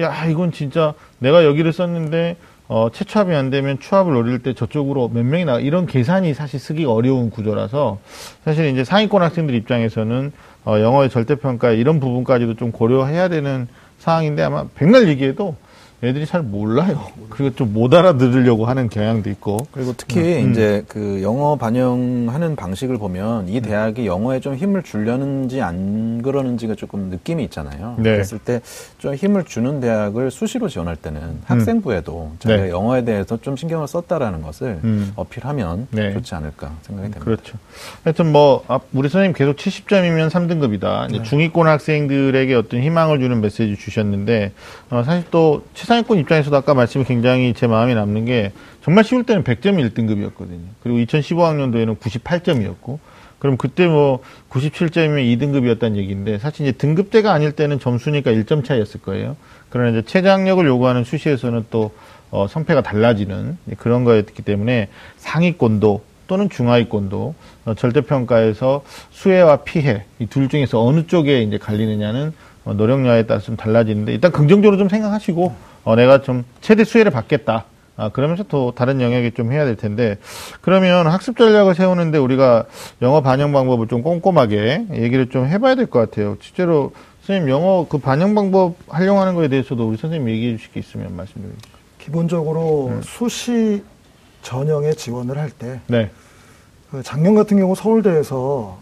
야 0.00 0.26
이건 0.26 0.50
진짜 0.50 0.94
내가 1.20 1.44
여기를 1.44 1.72
썼는데 1.72 2.36
어, 2.66 2.88
채추합이 2.92 3.34
안 3.34 3.50
되면 3.50 3.80
추합을 3.80 4.12
노릴 4.12 4.44
때 4.44 4.54
저쪽으로 4.54 5.08
몇 5.12 5.24
명이 5.24 5.44
나 5.44 5.58
이런 5.58 5.86
계산이 5.86 6.34
사실 6.34 6.60
쓰기가 6.60 6.92
어려운 6.92 7.30
구조라서 7.30 7.98
사실 8.44 8.66
이제 8.66 8.84
상위권 8.84 9.22
학생들 9.22 9.56
입장에서는 9.56 10.32
어, 10.64 10.78
영어의 10.78 11.10
절대평가 11.10 11.70
이런 11.72 12.00
부분까지도 12.00 12.56
좀 12.56 12.72
고려해야 12.72 13.28
되는 13.28 13.68
상황인데 13.98 14.42
아마 14.42 14.66
백날 14.74 15.08
얘기해도 15.08 15.56
애들이 16.02 16.24
잘 16.26 16.42
몰라요. 16.42 16.98
그리고 17.28 17.54
좀 17.54 17.70
못 17.70 17.92
알아들으려고 17.94 18.66
하는 18.66 18.88
경향도 18.88 19.28
있고. 19.30 19.58
그리고 19.70 19.94
특히 19.96 20.42
음. 20.42 20.50
이제 20.50 20.82
그 20.88 21.20
영어 21.22 21.56
반영하는 21.56 22.56
방식을 22.56 22.98
보면 22.98 23.44
음. 23.44 23.48
이 23.48 23.60
대학이 23.60 24.06
영어에 24.06 24.40
좀 24.40 24.54
힘을 24.56 24.82
주려는지 24.82 25.60
안 25.62 26.20
그러는지가 26.22 26.74
조금 26.74 27.10
느낌이 27.10 27.44
있잖아요. 27.44 27.94
네. 27.98 28.12
그랬을 28.12 28.38
때 28.38 28.60
좀 28.98 29.14
힘을 29.14 29.44
주는 29.44 29.80
대학을 29.80 30.30
수시로 30.30 30.68
지원할 30.68 30.96
때는 30.96 31.40
학생부에도 31.44 32.32
자기가 32.40 32.60
음. 32.62 32.64
네. 32.64 32.70
영어에 32.70 33.04
대해서 33.04 33.36
좀 33.40 33.56
신경을 33.56 33.86
썼다라는 33.88 34.42
것을 34.42 34.80
음. 34.84 35.12
어필하면 35.16 35.86
네. 35.90 36.12
좋지 36.12 36.34
않을까 36.34 36.72
생각이 36.82 37.10
됩니다. 37.12 37.24
그렇죠. 37.24 37.56
하여튼 38.04 38.32
뭐, 38.32 38.64
앞- 38.68 38.84
우리 38.92 39.08
선생님 39.08 39.32
계속 39.34 39.56
70점이면 39.56 40.28
3등급이다. 40.30 41.10
이제 41.10 41.22
중위권 41.22 41.66
학생들에게 41.66 42.54
어떤 42.54 42.80
희망을 42.82 43.20
주는 43.20 43.40
메시지 43.40 43.76
주셨는데, 43.76 44.52
어, 44.90 45.02
사실 45.04 45.24
또최 45.30 45.86
상위권 45.90 46.18
입장에서도 46.18 46.56
아까 46.56 46.72
말씀이 46.72 47.04
굉장히 47.04 47.52
제 47.52 47.66
마음에 47.66 47.94
남는 47.94 48.24
게, 48.24 48.52
정말 48.84 49.02
쉬울 49.02 49.24
때는 49.24 49.42
100점이 49.42 49.90
1등급이었거든요. 49.90 50.68
그리고 50.84 50.98
2015학년도에는 50.98 51.98
98점이었고, 51.98 53.00
그럼 53.40 53.56
그때 53.56 53.88
뭐 53.88 54.20
97점이면 54.50 55.36
2등급이었다는 55.36 55.96
얘기인데 55.96 56.38
사실 56.38 56.64
이제 56.68 56.72
등급제가 56.78 57.32
아닐 57.32 57.50
때는 57.50 57.80
점수니까 57.80 58.30
1점 58.30 58.64
차이였을 58.64 59.00
거예요. 59.00 59.36
그러나 59.68 59.90
이제 59.90 60.02
최저학력을 60.02 60.64
요구하는 60.64 61.02
수시에서는 61.02 61.64
또 61.72 61.90
어, 62.30 62.46
성패가 62.46 62.82
달라지는 62.82 63.58
그런 63.78 64.04
거였기 64.04 64.42
때문에 64.42 64.88
상위권도 65.16 66.04
또는 66.28 66.50
중하위권도 66.50 67.34
어, 67.64 67.74
절대평가에서 67.74 68.84
수혜와 69.10 69.64
피해 69.64 70.04
이 70.20 70.26
둘 70.26 70.48
중에서 70.48 70.84
어느 70.84 71.06
쪽에 71.08 71.42
이제 71.42 71.58
갈리느냐는 71.58 72.32
어, 72.64 72.74
노력량에 72.74 73.24
따라서 73.24 73.46
좀 73.46 73.56
달라지는데 73.56 74.12
일단 74.12 74.30
긍정적으로 74.30 74.76
좀 74.76 74.88
생각하시고 74.88 75.69
어, 75.84 75.96
내가 75.96 76.22
좀 76.22 76.44
최대 76.60 76.84
수혜를 76.84 77.10
받겠다. 77.12 77.64
아, 77.96 78.08
그러면서 78.08 78.44
또 78.44 78.72
다른 78.74 79.00
영역에 79.00 79.30
좀 79.32 79.52
해야 79.52 79.64
될 79.66 79.76
텐데, 79.76 80.16
그러면 80.62 81.06
학습 81.06 81.36
전략을 81.36 81.74
세우는데 81.74 82.16
우리가 82.18 82.64
영어 83.02 83.20
반영 83.20 83.52
방법을 83.52 83.88
좀 83.88 84.02
꼼꼼하게 84.02 84.86
얘기를 84.92 85.28
좀 85.28 85.46
해봐야 85.46 85.74
될 85.74 85.86
것 85.86 85.98
같아요. 85.98 86.36
실제로 86.40 86.92
선생님 87.22 87.50
영어 87.50 87.86
그 87.88 87.98
반영 87.98 88.34
방법 88.34 88.76
활용하는 88.88 89.34
거에 89.34 89.48
대해서도 89.48 89.86
우리 89.86 89.98
선생님 89.98 90.30
얘기해 90.30 90.56
주실 90.56 90.72
게 90.72 90.80
있으면 90.80 91.14
말씀 91.14 91.34
좀 91.42 91.52
해주세요. 91.54 91.80
기본적으로 91.98 92.94
수시 93.02 93.82
전형에 94.42 94.94
지원을 94.94 95.36
할때 95.36 95.80
네. 95.86 96.10
그 96.90 97.02
작년 97.02 97.34
같은 97.34 97.58
경우 97.58 97.74
서울대에서 97.76 98.78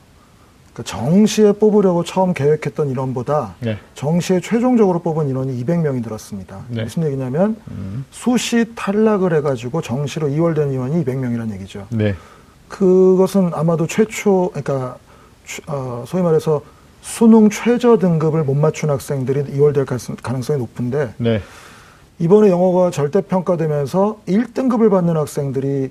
그 0.78 0.84
정시에 0.84 1.50
뽑으려고 1.50 2.04
처음 2.04 2.32
계획했던 2.32 2.88
인원보다 2.90 3.56
네. 3.58 3.78
정시에 3.96 4.38
최종적으로 4.40 5.00
뽑은 5.00 5.28
인원이 5.28 5.64
200명이 5.64 6.04
들었습니다. 6.04 6.60
네. 6.68 6.84
무슨 6.84 7.04
얘기냐면 7.04 7.56
수시 8.12 8.64
탈락을 8.76 9.34
해가지고 9.34 9.80
정시로 9.82 10.28
이월된 10.28 10.70
인원이 10.72 11.04
200명이라는 11.04 11.52
얘기죠. 11.54 11.88
네. 11.90 12.14
그것은 12.68 13.50
아마도 13.54 13.88
최초, 13.88 14.50
그러니까 14.50 14.98
추- 15.44 15.62
어, 15.66 16.04
소위 16.06 16.22
말해서 16.22 16.62
수능 17.00 17.50
최저 17.50 17.98
등급을 17.98 18.44
못 18.44 18.54
맞춘 18.54 18.90
학생들이 18.90 19.52
이월될 19.56 19.84
가능성- 19.84 20.22
가능성이 20.22 20.60
높은데 20.60 21.12
네. 21.16 21.42
이번에 22.20 22.50
영어가 22.50 22.92
절대 22.92 23.20
평가되면서 23.20 24.20
1등급을 24.28 24.90
받는 24.92 25.16
학생들이 25.16 25.90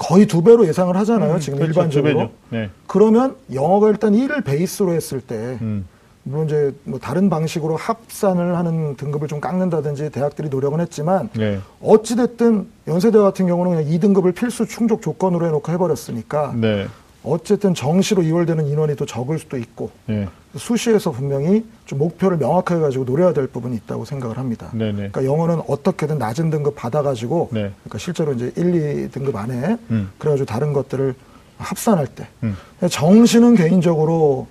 거의 0.00 0.24
두 0.24 0.42
배로 0.42 0.66
예상을 0.66 0.96
하잖아요. 0.96 1.38
지금 1.40 1.58
그렇죠. 1.58 1.72
두 1.74 1.78
일반적으로. 1.78 2.30
네. 2.48 2.70
그러면 2.86 3.36
영어가 3.52 3.90
일단 3.90 4.14
1을 4.14 4.42
베이스로 4.42 4.94
했을 4.94 5.20
때 5.20 5.58
음. 5.60 5.86
물론 6.22 6.46
이제 6.46 6.74
뭐 6.84 6.98
다른 6.98 7.28
방식으로 7.28 7.76
합산을 7.76 8.56
하는 8.56 8.96
등급을 8.96 9.28
좀 9.28 9.40
깎는다든지 9.40 10.10
대학들이 10.10 10.48
노력은 10.48 10.80
했지만 10.80 11.28
네. 11.36 11.60
어찌 11.82 12.16
됐든 12.16 12.66
연세대 12.88 13.18
같은 13.18 13.46
경우는 13.46 13.76
그냥 13.76 13.90
2등급을 13.92 14.34
필수 14.34 14.66
충족 14.66 15.02
조건으로 15.02 15.46
해놓고 15.46 15.70
해버렸으니까 15.70 16.54
네. 16.56 16.86
어쨌든 17.22 17.74
정시로 17.74 18.22
이월되는 18.22 18.66
인원이 18.68 18.96
또 18.96 19.04
적을 19.04 19.38
수도 19.38 19.58
있고 19.58 19.90
네. 20.06 20.26
수시에서 20.56 21.12
분명히 21.12 21.64
좀 21.86 21.98
목표를 21.98 22.36
명확하게 22.38 22.80
가지고 22.80 23.04
노려야 23.04 23.32
될 23.32 23.46
부분이 23.46 23.76
있다고 23.76 24.04
생각을 24.04 24.38
합니다. 24.38 24.70
네. 24.72 24.86
네. 24.86 25.10
그러니까 25.10 25.24
영어는 25.24 25.62
어떻게든 25.68 26.18
낮은 26.18 26.50
등급 26.50 26.74
받아가지고 26.74 27.50
네. 27.52 27.72
그러니까 27.82 27.98
실제로 27.98 28.32
이제 28.32 28.52
1, 28.56 29.10
2등급 29.10 29.36
안에 29.36 29.78
음. 29.90 30.10
그래가지고 30.18 30.46
다른 30.46 30.72
것들을 30.72 31.14
합산할 31.58 32.06
때 32.08 32.26
음. 32.42 32.56
정시는 32.88 33.54
개인적으로 33.54 34.48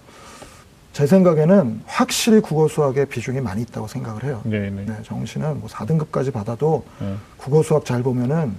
제 0.93 1.06
생각에는 1.06 1.82
확실히 1.86 2.39
국어 2.39 2.68
수학의 2.68 3.08
비중이 3.08 3.41
많이 3.41 3.62
있다고 3.64 3.88
생각을 3.88 4.24
해요. 4.24 4.41
네. 4.43 4.70
네. 4.70 4.86
네, 4.86 4.93
정시는 5.04 5.60
뭐 5.60 5.70
4등급까지 5.70 6.32
받아도 6.32 6.86
네. 7.00 7.16
국어 7.38 7.62
수학 7.62 7.86
잘 7.86 8.04
보면은 8.04 8.56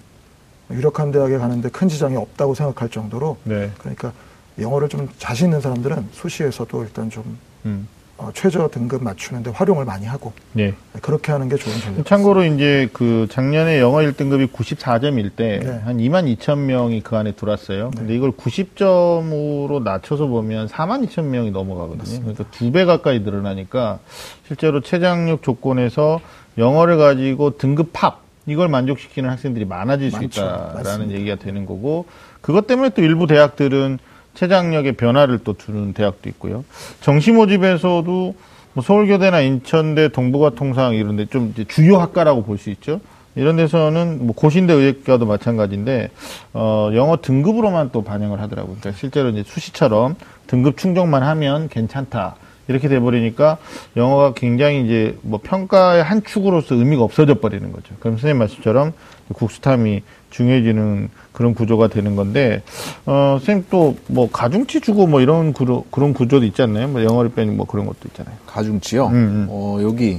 유력한 0.71 1.11
대학에 1.11 1.39
가는데 1.39 1.69
큰 1.71 1.89
지장이 1.89 2.17
없다고 2.17 2.55
생각할 2.55 2.89
정도로 2.91 3.39
네. 3.45 3.71
그러니까 3.79 4.13
영어를 4.61 4.89
좀 4.89 5.09
자신 5.19 5.47
있는 5.47 5.61
사람들은 5.61 6.09
수시에서도 6.13 6.83
일단 6.85 7.11
좀 7.11 7.39
음. 7.65 7.87
어, 8.19 8.31
최저 8.35 8.69
등급 8.69 9.03
맞추는데 9.03 9.51
활용을 9.51 9.87
많이 9.87 10.05
하고 10.05 10.35
네. 10.53 10.75
그렇게 11.01 11.33
하는 11.33 11.49
게 11.49 11.57
좋은 11.57 11.75
전략. 11.81 12.05
참고로 12.05 12.45
이제 12.45 12.87
그 12.93 13.27
작년에 13.31 13.81
영어 13.81 13.99
1등급이 14.01 14.53
94점일 14.53 15.35
때한 15.37 15.97
네. 15.97 16.05
2만 16.09 16.37
2천 16.37 16.59
명이 16.59 17.01
그 17.03 17.17
안에 17.17 17.33
들어왔어요. 17.33 17.91
네. 17.95 17.99
근데 17.99 18.15
이걸 18.15 18.33
90점으로 18.33 19.83
낮춰서 19.83 20.27
보면 20.27 20.69
4만 20.69 21.07
2천 21.09 21.25
명이 21.25 21.51
넘어가거든요. 21.51 21.99
맞습니다. 21.99 22.33
그러니까 22.35 22.45
두 22.57 22.71
배 22.71 22.85
가까이 22.85 23.21
늘어나니까 23.21 23.99
실제로 24.47 24.81
최장력 24.81 25.43
조건에서 25.43 26.21
영어를 26.59 26.99
가지고 26.99 27.57
등급 27.57 27.91
팝 27.95 28.21
이걸 28.47 28.69
만족시키는 28.69 29.29
학생들이 29.31 29.65
많아질 29.65 30.11
많죠. 30.11 30.19
수 30.31 30.41
있다라는 30.41 30.75
맞습니다. 30.75 31.15
얘기가 31.15 31.37
되는 31.37 31.65
거고 31.67 32.05
그것 32.43 32.67
때문에 32.67 32.91
또 32.91 33.03
일부 33.03 33.27
대학들은 33.27 33.99
최장력의 34.45 34.93
변화를 34.93 35.41
또 35.45 35.53
두는 35.53 35.93
대학도 35.93 36.31
있고요. 36.31 36.65
정시 37.03 37.31
모집에서도 37.33 38.35
뭐 38.73 38.83
서울교대나 38.85 39.41
인천대, 39.43 40.09
동북아 40.09 40.51
통상 40.51 40.95
이런 40.95 41.17
데 41.17 41.27
좀 41.27 41.53
주요 41.69 41.99
학과라고 41.99 42.43
볼 42.45 42.57
수 42.57 42.71
있죠. 42.71 43.01
이런 43.37 43.57
데서는 43.57 44.27
뭐 44.27 44.35
고신대 44.35 44.73
의예과도 44.73 45.27
마찬가지인데 45.27 46.11
어 46.55 46.91
영어 46.95 47.19
등급으로만 47.21 47.91
또 47.93 48.03
반영을 48.03 48.41
하더라고요. 48.41 48.77
그러니까 48.81 48.99
실제로 48.99 49.29
이제 49.29 49.43
수시처럼 49.47 50.17
등급 50.47 50.79
충족만 50.79 51.23
하면 51.23 51.69
괜찮다. 51.69 52.37
이렇게 52.69 52.89
돼 52.89 52.99
버리니까 53.01 53.59
영어가 53.97 54.33
굉장히 54.35 54.85
이제 54.85 55.19
뭐 55.23 55.41
평가의 55.43 56.03
한 56.03 56.23
축으로서 56.25 56.77
의미가 56.77 57.03
없어져 57.03 57.35
버리는 57.35 57.71
거죠. 57.73 57.95
그럼 57.99 58.15
선생님 58.15 58.39
말씀처럼 58.39 58.93
국수탐이 59.35 60.03
중요해지는 60.31 61.09
그런 61.33 61.55
구조가 61.55 61.89
되는 61.89 62.17
건데, 62.17 62.63
어, 63.07 63.37
선생님 63.41 63.67
또 63.71 63.95
뭐 64.09 64.29
가중치 64.31 64.81
주고 64.81 65.07
뭐 65.07 65.21
이런 65.21 65.53
구조, 65.53 65.85
그런 65.91 66.13
구조도 66.15 66.45
있지 66.47 66.63
않나요? 66.63 66.89
뭐 66.89 67.03
영어를 67.05 67.31
빼는 67.33 67.57
뭐 67.57 67.67
그런 67.67 67.87
것도 67.87 67.99
있잖아요. 68.07 68.35
가중치요? 68.47 69.07
음, 69.09 69.15
음. 69.15 69.47
어, 69.51 69.79
여기 69.83 70.19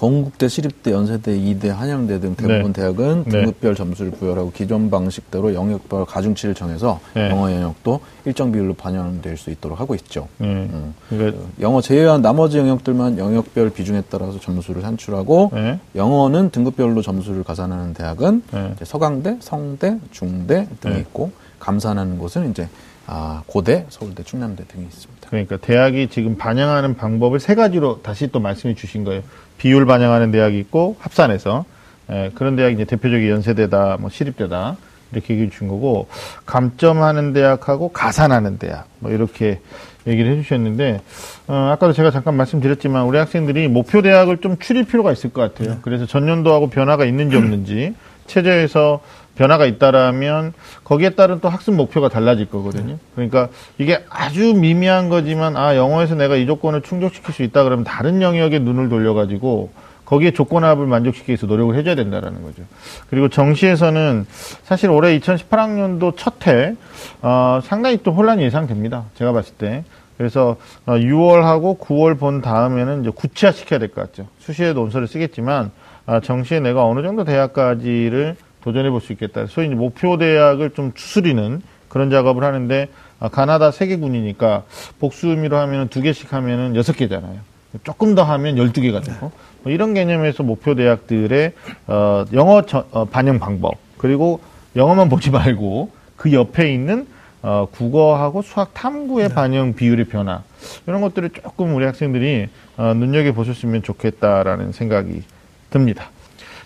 건국대, 0.00 0.48
시립대, 0.48 0.92
연세대, 0.92 1.36
이대, 1.36 1.68
한양대 1.68 2.20
등 2.20 2.34
대부분 2.34 2.72
네. 2.72 2.80
대학은 2.80 3.24
네. 3.24 3.30
등급별 3.30 3.74
점수를 3.74 4.12
부여하고 4.12 4.50
기존 4.50 4.88
방식대로 4.88 5.52
영역별 5.52 6.06
가중치를 6.06 6.54
정해서 6.54 7.00
네. 7.12 7.28
영어 7.28 7.52
영역도 7.52 8.00
일정 8.24 8.50
비율로 8.50 8.72
반영될 8.72 9.36
수 9.36 9.50
있도록 9.50 9.78
하고 9.78 9.94
있죠. 9.96 10.26
네. 10.38 10.46
음. 10.46 10.94
그러니까 11.10 11.42
영어 11.60 11.82
제외한 11.82 12.22
나머지 12.22 12.56
영역들만 12.56 13.18
영역별 13.18 13.74
비중에 13.74 14.02
따라서 14.08 14.40
점수를 14.40 14.80
산출하고 14.80 15.50
네. 15.52 15.78
영어는 15.94 16.48
등급별로 16.48 17.02
점수를 17.02 17.44
가산하는 17.44 17.92
대학은 17.92 18.42
네. 18.52 18.74
서강대, 18.82 19.36
성대, 19.40 19.98
중대 20.12 20.66
등이 20.80 20.98
있고 21.00 21.30
감산하는 21.58 22.16
곳은 22.16 22.52
이제 22.52 22.70
아, 23.12 23.42
고대, 23.46 23.86
서울대, 23.88 24.22
충남대 24.22 24.64
등이 24.68 24.84
있습니다. 24.84 25.28
그러니까 25.30 25.56
대학이 25.56 26.08
지금 26.10 26.38
반영하는 26.38 26.94
방법을 26.94 27.40
세 27.40 27.56
가지로 27.56 28.02
다시 28.02 28.28
또 28.28 28.38
말씀해 28.38 28.76
주신 28.76 29.02
거예요. 29.02 29.22
비율 29.60 29.84
반영하는 29.84 30.30
대학이 30.30 30.58
있고 30.58 30.96
합산해서 31.00 31.66
예, 32.10 32.30
그런 32.34 32.56
대학이 32.56 32.74
이제 32.74 32.84
대표적인 32.86 33.28
연세대다, 33.28 33.98
뭐 34.00 34.08
시립대다 34.08 34.76
이렇게 35.12 35.34
얘기해 35.34 35.50
주신 35.50 35.68
거고 35.68 36.08
감점하는 36.46 37.34
대학하고 37.34 37.90
가산하는 37.90 38.58
대학 38.58 38.86
뭐 39.00 39.10
이렇게 39.12 39.60
얘기를 40.06 40.32
해주셨는데 40.32 41.02
어, 41.48 41.70
아까도 41.74 41.92
제가 41.92 42.10
잠깐 42.10 42.36
말씀드렸지만 42.36 43.04
우리 43.04 43.18
학생들이 43.18 43.68
목표 43.68 44.00
대학을 44.00 44.38
좀 44.38 44.56
추릴 44.58 44.84
필요가 44.84 45.12
있을 45.12 45.30
것 45.30 45.42
같아요. 45.42 45.74
네. 45.74 45.78
그래서 45.82 46.06
전년도하고 46.06 46.70
변화가 46.70 47.04
있는지 47.04 47.36
없는지 47.36 47.94
체제에서 48.30 49.00
변화가 49.36 49.64
있다라면 49.66 50.52
거기에 50.84 51.10
따른 51.10 51.40
또 51.40 51.48
학습 51.48 51.74
목표가 51.74 52.08
달라질 52.08 52.46
거거든요. 52.50 52.98
그러니까 53.14 53.48
이게 53.78 54.04
아주 54.08 54.54
미미한 54.54 55.08
거지만 55.08 55.56
아 55.56 55.76
영어에서 55.76 56.14
내가 56.14 56.36
이 56.36 56.46
조건을 56.46 56.82
충족시킬 56.82 57.32
수 57.34 57.42
있다 57.42 57.64
그러면 57.64 57.84
다른 57.84 58.22
영역에 58.22 58.58
눈을 58.58 58.88
돌려가지고 58.88 59.70
거기에 60.04 60.32
조건합을 60.32 60.86
만족시키기 60.86 61.30
위해서 61.30 61.46
노력을 61.46 61.74
해줘야 61.76 61.94
된다라는 61.94 62.42
거죠. 62.42 62.62
그리고 63.08 63.28
정시에서는 63.28 64.26
사실 64.64 64.90
올해 64.90 65.18
2018학년도 65.20 66.16
첫해 66.16 66.74
어, 67.22 67.60
상당히 67.62 68.00
또 68.02 68.12
혼란이 68.12 68.42
예상됩니다. 68.42 69.04
제가 69.14 69.32
봤을 69.32 69.54
때. 69.54 69.84
그래서 70.18 70.56
6월하고 70.86 71.64
어, 71.64 71.78
9월 71.78 72.18
본 72.18 72.42
다음에는 72.42 73.02
이제 73.02 73.10
구체화 73.14 73.52
시켜야 73.52 73.78
될 73.78 73.88
것 73.88 74.02
같죠. 74.02 74.26
수시에 74.40 74.74
논서를 74.74 75.06
쓰겠지만 75.08 75.70
아, 76.06 76.20
정시에 76.20 76.60
내가 76.60 76.84
어느 76.86 77.02
정도 77.02 77.24
대학까지를 77.24 78.36
도전해 78.62 78.90
볼 78.90 79.00
수 79.00 79.12
있겠다. 79.12 79.46
소위 79.46 79.68
목표 79.68 80.18
대학을 80.18 80.70
좀 80.70 80.92
추스리는 80.94 81.62
그런 81.88 82.10
작업을 82.10 82.44
하는데 82.44 82.88
아, 83.18 83.28
가나다 83.28 83.70
세 83.70 83.86
개군이니까 83.86 84.64
복수 84.98 85.28
의미로 85.28 85.56
하면 85.58 85.88
두 85.88 86.02
개씩 86.02 86.32
하면은 86.32 86.76
여섯 86.76 86.96
개잖아요. 86.96 87.38
조금 87.84 88.14
더 88.16 88.24
하면 88.24 88.58
열두 88.58 88.80
개가 88.80 89.00
되고 89.00 89.30
뭐 89.62 89.72
이런 89.72 89.94
개념에서 89.94 90.42
목표 90.42 90.74
대학들의 90.74 91.52
어, 91.86 92.24
영어 92.32 92.62
저, 92.62 92.84
어, 92.90 93.04
반영 93.04 93.38
방법 93.38 93.74
그리고 93.96 94.40
영어만 94.74 95.08
보지 95.08 95.30
말고 95.30 95.90
그 96.16 96.32
옆에 96.32 96.72
있는 96.72 97.06
어, 97.42 97.68
국어하고 97.70 98.42
수학 98.42 98.74
탐구의 98.74 99.28
네. 99.28 99.34
반영 99.34 99.74
비율의 99.74 100.06
변화 100.06 100.42
이런 100.86 101.00
것들을 101.00 101.30
조금 101.30 101.74
우리 101.76 101.84
학생들이 101.84 102.48
어, 102.76 102.92
눈여겨 102.94 103.32
보셨으면 103.32 103.82
좋겠다라는 103.82 104.72
생각이 104.72 105.22
듭니다. 105.70 106.10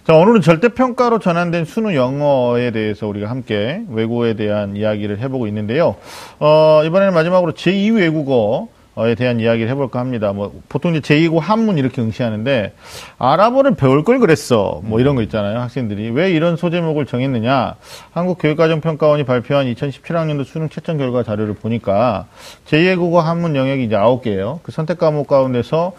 자, 0.06 0.12
오늘은 0.12 0.42
절대평가로 0.42 1.18
전환된 1.18 1.64
수능 1.64 1.94
영어에 1.94 2.72
대해서 2.72 3.06
우리가 3.06 3.30
함께 3.30 3.80
외국어에 3.88 4.34
대한 4.34 4.76
이야기를 4.76 5.18
해보고 5.18 5.46
있는데요. 5.46 5.96
어, 6.40 6.82
이번에는 6.84 7.14
마지막으로 7.14 7.52
제2 7.52 7.96
외국어에 7.96 9.14
대한 9.16 9.40
이야기를 9.40 9.70
해볼까 9.70 10.00
합니다. 10.00 10.34
뭐, 10.34 10.60
보통 10.68 10.94
이제 10.94 11.00
제2고 11.00 11.40
한문 11.40 11.78
이렇게 11.78 12.02
응시하는데, 12.02 12.74
아랍어를 13.16 13.76
배울 13.76 14.04
걸 14.04 14.18
그랬어. 14.18 14.82
뭐 14.84 15.00
이런 15.00 15.16
거 15.16 15.22
있잖아요. 15.22 15.58
학생들이. 15.60 16.10
왜 16.10 16.32
이런 16.32 16.56
소제목을 16.58 17.06
정했느냐. 17.06 17.76
한국교육과정평가원이 18.12 19.24
발표한 19.24 19.72
2017학년도 19.72 20.44
수능 20.44 20.68
채점 20.68 20.98
결과 20.98 21.22
자료를 21.22 21.54
보니까, 21.54 22.26
제2외국어 22.66 23.20
한문 23.20 23.56
영역이 23.56 23.84
이제 23.84 23.96
9개예요. 23.96 24.58
그 24.62 24.70
선택 24.70 24.98
과목 24.98 25.28
가운데서 25.28 25.94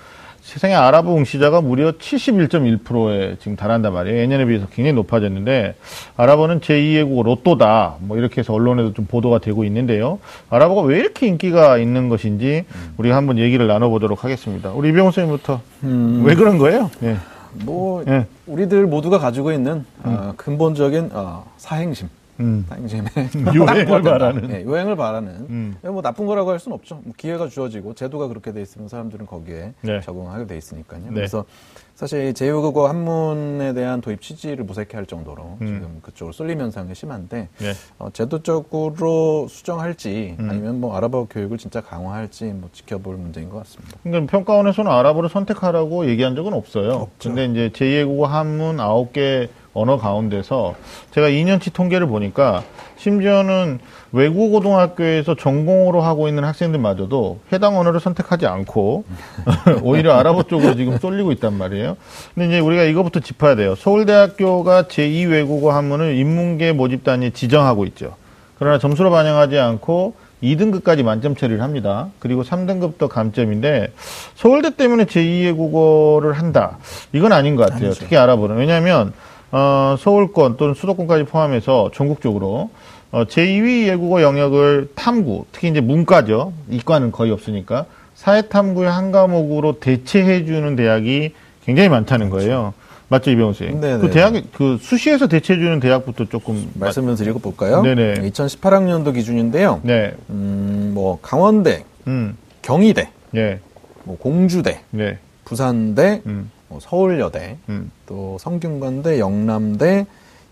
세상의 0.45 0.75
아랍어 0.75 1.17
응시자가 1.17 1.61
무려 1.61 1.93
71.1%에 1.93 3.37
지금 3.39 3.57
달한단 3.57 3.91
말이에요. 3.91 4.19
예년에 4.19 4.45
비해서 4.45 4.67
굉장히 4.67 4.93
높아졌는데 4.93 5.73
아랍어는 6.17 6.59
제2외국어 6.59 7.23
로또다. 7.23 7.95
뭐 8.01 8.15
이렇게 8.17 8.41
해서 8.41 8.53
언론에도 8.53 8.93
좀 8.93 9.07
보도가 9.07 9.39
되고 9.39 9.63
있는데요. 9.63 10.19
아랍어가 10.51 10.81
왜 10.83 10.99
이렇게 10.99 11.25
인기가 11.25 11.79
있는 11.79 12.09
것인지 12.09 12.65
우리가 12.97 13.15
한번 13.15 13.39
얘기를 13.39 13.65
나눠보도록 13.65 14.23
하겠습니다. 14.23 14.69
우리 14.69 14.89
이병호 14.89 15.09
선생님부터 15.09 15.61
음. 15.83 16.21
왜 16.23 16.35
그런 16.35 16.59
거예요? 16.59 16.91
예. 17.01 17.17
뭐 17.63 18.03
예. 18.07 18.27
우리들 18.45 18.85
모두가 18.85 19.17
가지고 19.17 19.51
있는 19.51 19.83
음. 20.05 20.05
어, 20.05 20.33
근본적인 20.37 21.09
어, 21.13 21.51
사행심. 21.57 22.07
음. 22.39 22.65
당심에 22.67 23.05
유행을 23.53 24.01
바라는 24.01 24.47
네, 24.47 24.63
유행을 24.63 24.95
바라는 24.95 25.31
음. 25.49 25.75
뭐 25.81 26.01
나쁜 26.01 26.25
거라고 26.25 26.51
할 26.51 26.59
수는 26.59 26.75
없죠. 26.75 27.01
뭐 27.03 27.13
기회가 27.15 27.47
주어지고 27.47 27.93
제도가 27.93 28.27
그렇게 28.27 28.51
돼 28.51 28.61
있으면 28.61 28.87
사람들은 28.87 29.25
거기에 29.25 29.73
네. 29.81 30.01
적응하게 30.01 30.47
돼 30.47 30.57
있으니까요. 30.57 31.01
네. 31.05 31.13
그래서 31.13 31.45
사실 31.95 32.33
제휴국어 32.33 32.89
한문에 32.89 33.73
대한 33.73 34.01
도입 34.01 34.21
취지를 34.21 34.65
무색해 34.65 34.97
할 34.97 35.05
정도로 35.05 35.57
음. 35.61 35.65
지금 35.65 35.99
그쪽으로 36.01 36.33
쏠림 36.33 36.59
현상이 36.59 36.93
심한데 36.93 37.47
네. 37.57 37.73
어, 37.97 38.09
제도적으로 38.11 39.47
수정할지 39.47 40.35
음. 40.39 40.49
아니면 40.49 40.81
뭐 40.81 40.95
아랍어 40.97 41.27
교육을 41.29 41.57
진짜 41.57 41.79
강화할지 41.79 42.45
뭐 42.45 42.69
지켜볼 42.73 43.15
문제인 43.15 43.49
것 43.49 43.59
같습니다. 43.59 43.97
그러니까 44.03 44.29
평가원에서는 44.29 44.91
아랍어를 44.91 45.29
선택하라고 45.29 46.07
얘기한 46.09 46.35
적은 46.35 46.53
없어요. 46.53 46.91
없죠. 46.95 47.33
근데 47.33 47.45
이제 47.45 47.69
제2외국어 47.73 48.23
한문 48.23 48.77
9개 48.77 49.47
언어 49.75 49.97
가운데서 49.97 50.73
제가 51.11 51.27
2년치 51.29 51.73
통계를 51.73 52.07
보니까 52.07 52.63
심지어는 52.95 53.79
외국 54.13 54.51
고등학교에서 54.51 55.35
전공으로 55.35 56.01
하고 56.01 56.29
있는 56.29 56.45
학생들마저도 56.45 57.39
해당 57.51 57.77
언어를 57.77 57.99
선택하지 57.99 58.47
않고 58.47 59.03
오히려 59.83 60.13
아랍어 60.13 60.43
쪽으로 60.43 60.75
지금 60.75 60.97
쏠리고 60.97 61.33
있단 61.33 61.53
말이에요. 61.53 61.97
근데 62.33 62.47
이제 62.47 62.59
우리가 62.59 62.83
이거부터 62.83 63.19
짚어야 63.19 63.55
돼요. 63.55 63.75
서울대학교가 63.75 64.83
제2 64.83 65.29
외국어 65.29 65.73
한문을 65.73 66.15
인문계 66.15 66.71
모집단이 66.71 67.31
지정하고 67.31 67.85
있죠. 67.87 68.15
그러나 68.57 68.79
점수로 68.79 69.11
반영하지 69.11 69.59
않고 69.59 70.13
2등급까지 70.41 71.03
만점 71.03 71.35
처리를 71.35 71.61
합니다. 71.61 72.07
그리고 72.19 72.43
3등급도 72.43 73.09
감점인데 73.09 73.91
서울대 74.35 74.73
때문에 74.75 75.03
제2외국어를 75.05 76.33
한다. 76.33 76.77
이건 77.11 77.33
아닌 77.33 77.57
것 77.57 77.63
같아요. 77.63 77.87
아니죠. 77.87 77.99
특히 77.99 78.15
알아보는. 78.15 78.55
왜냐하면 78.55 79.11
어, 79.51 79.95
서울권 79.99 80.57
또는 80.57 80.73
수도권까지 80.73 81.25
포함해서 81.25 81.91
전국적으로 81.93 82.69
어, 83.11 83.23
제2위 83.25 83.87
외국어 83.87 84.21
영역을 84.21 84.89
탐구, 84.95 85.45
특히 85.51 85.69
이제 85.69 85.79
문과죠. 85.79 86.53
이과는 86.69 87.11
거의 87.11 87.31
없으니까 87.31 87.85
사회탐구의 88.15 88.89
한 88.89 89.11
과목으로 89.11 89.79
대체해주는 89.79 90.75
대학이 90.75 91.31
굉장히 91.65 91.89
많다는 91.89 92.29
그렇죠. 92.29 92.47
거예요. 92.47 92.73
맞죠, 93.07 93.29
이병호 93.31 93.53
씨? 93.53 93.65
네네. 93.65 93.99
그 93.99 94.09
대학, 94.09 94.33
그 94.53 94.77
수시에서 94.81 95.27
대체해주는 95.27 95.79
대학부터 95.79 96.25
조금. 96.25 96.71
말씀을 96.73 97.15
드리고 97.15 97.39
볼까요? 97.39 97.81
네네. 97.83 98.15
2018학년도 98.29 99.13
기준인데요. 99.13 99.81
네. 99.83 100.13
음, 100.29 100.91
뭐, 100.95 101.19
강원대, 101.21 101.85
음. 102.07 102.35
경희대, 102.63 103.09
네. 103.31 103.59
뭐, 104.03 104.17
공주대, 104.17 104.81
네. 104.89 105.19
부산대, 105.45 106.21
음. 106.25 106.49
뭐 106.67 106.79
서울여대, 106.79 107.57
음. 107.69 107.91
또 108.05 108.37
성균관대, 108.39 109.19
영남대, 109.19 110.05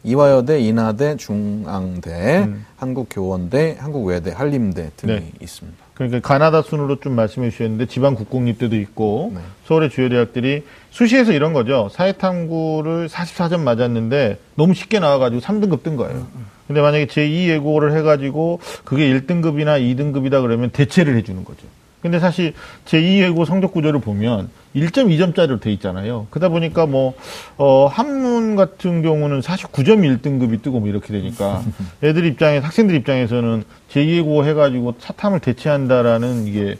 이화여대, 0.04 0.60
인하대, 0.60 1.16
중앙대, 1.16 2.40
음. 2.40 2.66
한국교원대, 2.76 3.78
한국외대, 3.80 4.32
한림대 4.32 4.92
등이 4.98 5.14
네. 5.14 5.32
있습니다. 5.42 5.84
그러니까 5.94 6.20
가나다 6.20 6.62
순으로 6.62 7.00
좀 7.00 7.16
말씀해 7.16 7.50
주셨는데 7.52 7.86
지방 7.86 8.16
국공립대도 8.16 8.76
있고 8.78 9.32
네. 9.34 9.42
서울의 9.66 9.90
주요 9.92 10.10
대학들이 10.10 10.64
수시에서 10.90 11.32
이런 11.32 11.54
거죠. 11.54 11.90
사회탐구를 11.92 13.08
44점 13.08 13.62
맞았는데 13.62 14.40
너무 14.56 14.74
쉽게 14.74 15.00
나와가지고 15.00 15.42
3등급 15.42 15.84
뜬 15.84 15.96
거예요. 15.96 16.28
근데 16.68 16.82
만약에 16.82 17.06
제2 17.06 17.48
예고를 17.50 17.96
해가지고 17.98 18.60
그게 18.84 19.08
1등급이나 19.08 19.80
2등급이다 19.80 20.42
그러면 20.42 20.70
대체를 20.72 21.16
해주는 21.18 21.44
거죠. 21.46 21.68
근데 22.04 22.20
사실 22.20 22.54
제2예고 22.86 23.46
성적 23.46 23.72
구조를 23.72 24.02
보면 24.02 24.50
1.2점짜리로 24.76 25.62
돼 25.62 25.72
있잖아요. 25.72 26.28
그러다 26.32 26.50
보니까 26.50 26.86
뭐, 26.86 27.14
어, 27.58 27.88
한문 27.88 28.58
같은 28.58 29.02
경우는 29.02 29.40
49점 29.40 30.20
1등급이 30.20 30.62
뜨고 30.62 30.82
뭐 30.82 30.90
이렇게 30.90 31.14
되니까 31.14 31.64
애들 32.04 32.26
입장에, 32.26 32.58
학생들 32.58 32.94
입장에서는 32.96 33.64
제2예고 33.90 34.44
해가지고 34.44 34.96
사탐을 35.00 35.40
대체한다라는 35.40 36.46
이게 36.46 36.76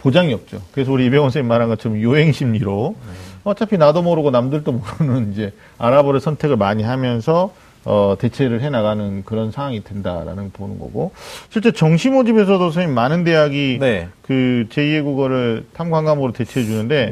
보장이 0.00 0.32
없죠. 0.32 0.62
그래서 0.72 0.90
우리 0.90 1.04
이병원 1.06 1.28
선생님 1.30 1.48
말한 1.48 1.68
것처럼 1.68 2.00
요행 2.00 2.32
심리로 2.32 2.96
어차피 3.44 3.76
나도 3.76 4.00
모르고 4.02 4.30
남들도 4.30 4.72
모르는 4.72 5.32
이제 5.32 5.52
아랍어를 5.76 6.20
선택을 6.20 6.56
많이 6.56 6.82
하면서 6.82 7.52
어, 7.84 8.14
대체를 8.18 8.60
해 8.62 8.70
나가는 8.70 9.24
그런 9.24 9.50
상황이 9.50 9.82
된다라는 9.82 10.50
보는 10.52 10.78
거고 10.78 11.12
실제 11.50 11.72
정시 11.72 12.10
모집에서도 12.10 12.58
선생님 12.70 12.94
많은 12.94 13.24
대학이 13.24 13.78
네. 13.80 14.08
그 14.22 14.66
제2의 14.70 15.02
국어를 15.02 15.64
탐관 15.72 16.04
과목으로 16.04 16.32
대체해 16.32 16.64
주는데 16.64 17.10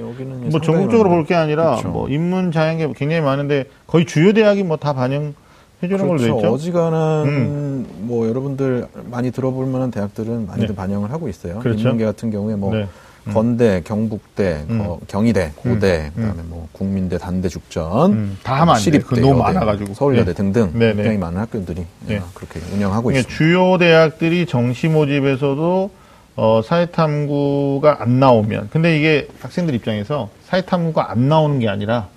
뭐 0.51 0.61
전국적으로 0.61 1.09
볼 1.11 1.25
게 1.25 1.35
아니라 1.35 1.73
그렇죠. 1.73 1.89
뭐 1.89 2.09
인문 2.09 2.53
자연계 2.53 2.93
굉장히 2.97 3.21
많은데 3.23 3.64
거의 3.87 4.07
주요 4.07 4.33
대학이 4.33 4.62
뭐 4.62 4.77
다 4.77 4.93
반영 4.95 5.35
해주는 5.83 5.99
그렇죠. 6.07 6.07
걸로 6.07 6.18
돼 6.18 6.37
있죠. 6.47 6.55
어지간한 6.55 7.29
음. 7.29 7.87
뭐 8.03 8.29
여러분들 8.29 8.87
많이 9.11 9.31
들어볼 9.31 9.66
만한 9.66 9.91
대학들은 9.91 10.47
많이들 10.47 10.68
네. 10.68 10.75
반영을 10.75 11.11
하고 11.11 11.29
있어요. 11.29 11.59
그렇죠. 11.59 11.81
인문계 11.81 12.05
같은 12.05 12.31
경우에 12.31 12.55
뭐 12.55 12.75
네. 12.75 12.87
음. 13.31 13.35
건대, 13.35 13.83
경북대, 13.85 14.66
음. 14.68 14.81
어, 14.83 14.99
경희대, 15.07 15.53
고대, 15.57 16.11
음. 16.16 16.22
그다음에 16.22 16.43
뭐 16.49 16.68
국민대, 16.72 17.18
단대, 17.18 17.49
죽전, 17.49 18.12
음. 18.12 18.39
다 18.43 18.61
하면 18.61 18.76
시립대, 18.76 19.20
너무 19.20 19.39
많아가지고 19.39 19.95
서울여대 19.95 20.33
네. 20.33 20.35
등등 20.35 20.70
네 20.74 20.89
네. 20.91 20.95
굉장히 20.95 21.18
많은 21.18 21.41
학교들이 21.41 21.87
네. 22.07 22.20
그렇게 22.35 22.61
운영하고 22.74 23.11
있습니다. 23.11 23.35
주요 23.35 23.78
대학들이 23.78 24.47
정시 24.47 24.89
모집에서도 24.89 25.91
어, 26.37 26.61
사회탐구가 26.64 27.99
안 28.01 28.20
나오면 28.20 28.68
근데 28.70 28.97
이게 28.99 29.28
학생들 29.41 29.74
입장에서 29.74 30.31
사회탐구가 30.47 31.11
안 31.11 31.28
나오는 31.28 31.59
게 31.59 31.68
아니라 31.68 32.09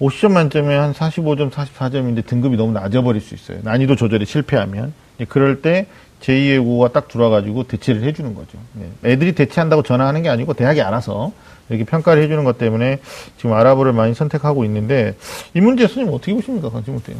50점 0.00 0.32
만점에 0.32 0.74
한 0.76 0.92
45점, 0.92 1.50
44점인데 1.50 2.26
등급이 2.26 2.56
너무 2.56 2.72
낮아버릴 2.72 3.20
수 3.20 3.34
있어요. 3.34 3.58
난이도 3.62 3.96
조절에 3.96 4.24
실패하면. 4.24 4.92
그럴 5.28 5.62
때 5.62 5.86
제2예고가 6.24 6.92
딱 6.92 7.08
들어와가지고 7.08 7.64
대체를 7.64 8.02
해주는 8.04 8.34
거죠. 8.34 8.58
네. 8.72 8.88
애들이 9.04 9.34
대체한다고 9.34 9.82
전화하는 9.82 10.22
게 10.22 10.28
아니고 10.28 10.54
대학이 10.54 10.80
알아서 10.80 11.32
이렇게 11.68 11.84
평가를 11.84 12.22
해주는 12.22 12.44
것 12.44 12.58
때문에 12.58 12.98
지금 13.36 13.52
아랍어를 13.52 13.92
많이 13.92 14.14
선택하고 14.14 14.64
있는데 14.64 15.16
이 15.54 15.60
문제 15.60 15.86
선생님 15.86 16.12
어떻게 16.12 16.34
보십니까? 16.34 16.70
관심부터 16.70 17.12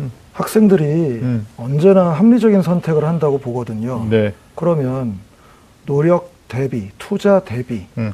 음. 0.00 0.10
학생들이 0.32 0.84
음. 0.84 1.46
언제나 1.56 2.10
합리적인 2.10 2.62
선택을 2.62 3.04
한다고 3.04 3.38
보거든요. 3.38 4.06
네. 4.10 4.34
그러면 4.54 5.18
노력 5.86 6.32
대비, 6.48 6.90
투자 6.98 7.40
대비, 7.40 7.86
음. 7.98 8.12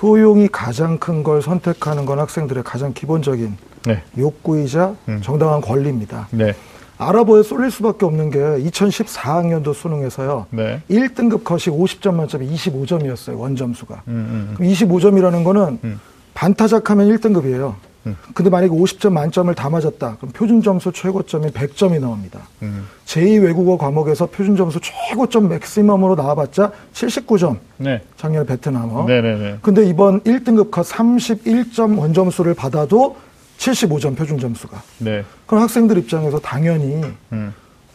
효용이 0.00 0.48
가장 0.48 0.98
큰 0.98 1.22
걸 1.22 1.42
선택하는 1.42 2.04
건 2.04 2.18
학생들의 2.18 2.62
가장 2.64 2.92
기본적인 2.92 3.56
네. 3.86 4.02
욕구이자 4.16 4.94
음. 5.08 5.20
정당한 5.22 5.60
권리입니다. 5.60 6.28
네. 6.30 6.54
아랍어에 6.98 7.42
쏠릴 7.44 7.70
수밖에 7.70 8.04
없는 8.04 8.30
게 8.30 8.38
2014학년도 8.38 9.72
수능에서요. 9.72 10.46
네. 10.50 10.82
1등급 10.90 11.44
컷이 11.44 11.76
50점 11.76 12.14
만점에 12.14 12.46
25점이었어요. 12.46 13.38
원점수가. 13.38 14.02
음, 14.08 14.12
음, 14.12 14.48
음. 14.50 14.54
그럼 14.56 14.72
25점이라는 14.72 15.44
거는 15.44 15.78
음. 15.84 16.00
반타작하면 16.34 17.08
1등급이에요. 17.08 17.74
음. 18.06 18.16
근데 18.34 18.50
만약에 18.50 18.72
50점 18.72 19.12
만점을 19.12 19.54
다 19.54 19.68
맞았다. 19.70 20.16
그럼 20.16 20.32
표준 20.32 20.62
점수 20.62 20.90
최고점이 20.92 21.48
100점이 21.50 22.00
나옵니다. 22.00 22.40
음. 22.62 22.86
제2 23.06 23.42
외국어 23.44 23.76
과목에서 23.76 24.26
표준 24.26 24.56
점수 24.56 24.80
최고점 24.80 25.48
맥시멈으로 25.48 26.16
나와봤자 26.16 26.72
79점. 26.92 27.58
네. 27.76 28.02
작년에 28.16 28.44
베트남어. 28.46 29.06
네네네. 29.06 29.58
근데 29.62 29.84
이번 29.88 30.20
1등급 30.22 30.70
컷 30.72 30.86
31점 30.86 31.98
원점수를 31.98 32.54
받아도 32.54 33.16
75점 33.58 34.16
표준 34.16 34.38
점수가. 34.38 34.82
네. 34.98 35.24
그럼 35.46 35.62
학생들 35.62 35.98
입장에서 35.98 36.38
당연히 36.38 37.02
음. 37.32 37.52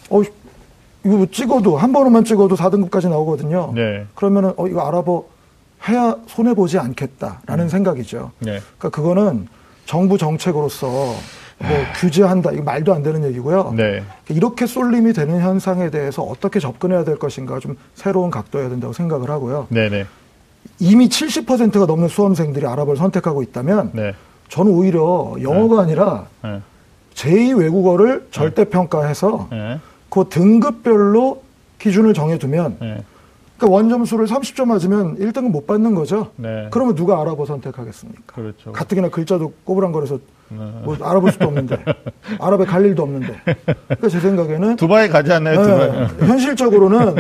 어 0.09 0.22
이거 0.22 1.18
뭐 1.18 1.26
찍어도 1.26 1.78
한 1.78 1.91
번만 1.91 2.24
찍어도 2.24 2.55
4등급까지 2.55 3.09
나오거든요. 3.09 3.72
네. 3.74 4.05
그러면은 4.16 4.53
어 4.57 4.68
이거 4.68 4.82
알아보 4.88 5.28
해야 5.88 6.16
손해 6.28 6.53
보지 6.53 6.78
않겠다라는 6.78 7.66
음. 7.66 7.70
생각이죠. 7.70 8.32
네. 8.39 8.59
그러니까 8.78 8.89
그거는 8.89 9.47
정부 9.86 10.18
정책으로서 10.18 10.88
뭐 10.88 11.70
아. 11.70 11.93
규제한다 11.95 12.51
이거 12.51 12.64
말도 12.64 12.93
안 12.93 13.03
되는 13.03 13.24
얘기고요. 13.26 13.74
네. 13.76 14.03
이렇게 14.30 14.66
쏠림이 14.66 15.14
되는 15.14 15.39
현상에 15.39 15.89
대해서 15.89 16.22
어떻게 16.22 16.59
접근해야 16.59 17.03
될 17.03 17.18
것인가 17.18 17.59
좀 17.59 17.78
새로운 17.95 18.32
각도여야 18.32 18.70
된다고 18.70 18.93
생각을 18.93 19.30
하고요. 19.30 19.68
네네. 19.70 20.05
이미 20.80 21.07
70%가 21.09 21.86
넘는 21.86 22.07
수험생들이 22.07 22.66
아랍어를 22.66 22.97
선택하고 22.97 23.43
있다면 23.43 23.91
네. 23.93 24.14
저는 24.50 24.72
오히려 24.72 25.34
영어가 25.41 25.78
네. 25.78 25.82
아니라 25.84 26.26
네. 26.44 26.62
제2 27.16 27.58
외국어를 27.60 28.28
절대 28.32 28.66
평가해서 28.66 29.48
네. 29.52 29.80
그 30.10 30.26
등급별로 30.30 31.44
기준을 31.80 32.14
정해두면 32.14 32.78
네. 32.80 33.04
그러니까 33.58 33.76
원점수를 33.76 34.26
30점 34.28 34.66
맞으면 34.66 35.18
1등은 35.18 35.50
못 35.52 35.68
받는 35.68 35.96
거죠. 35.96 36.32
네. 36.36 36.68
그러면 36.72 36.96
누가 36.96 37.22
알아보 37.22 37.46
선택하겠습니까? 37.46 38.22
그렇죠. 38.36 38.72
가뜩이나 38.72 39.10
글자도 39.10 39.54
꼬부랑거려서 39.64 40.20
네. 40.50 40.58
뭐 40.84 40.98
알아볼 41.02 41.32
수도 41.32 41.48
없는데 41.48 41.78
아랍에 42.39 42.66
갈 42.66 42.86
일도 42.86 43.04
없는데. 43.04 43.39
그러니까 43.66 44.10
제 44.10 44.20
생각에는 44.20 44.76
두바이 44.76 45.10
가지 45.10 45.32
않나요? 45.32 45.64
두바이. 45.64 46.30
현실적으로는 46.30 47.16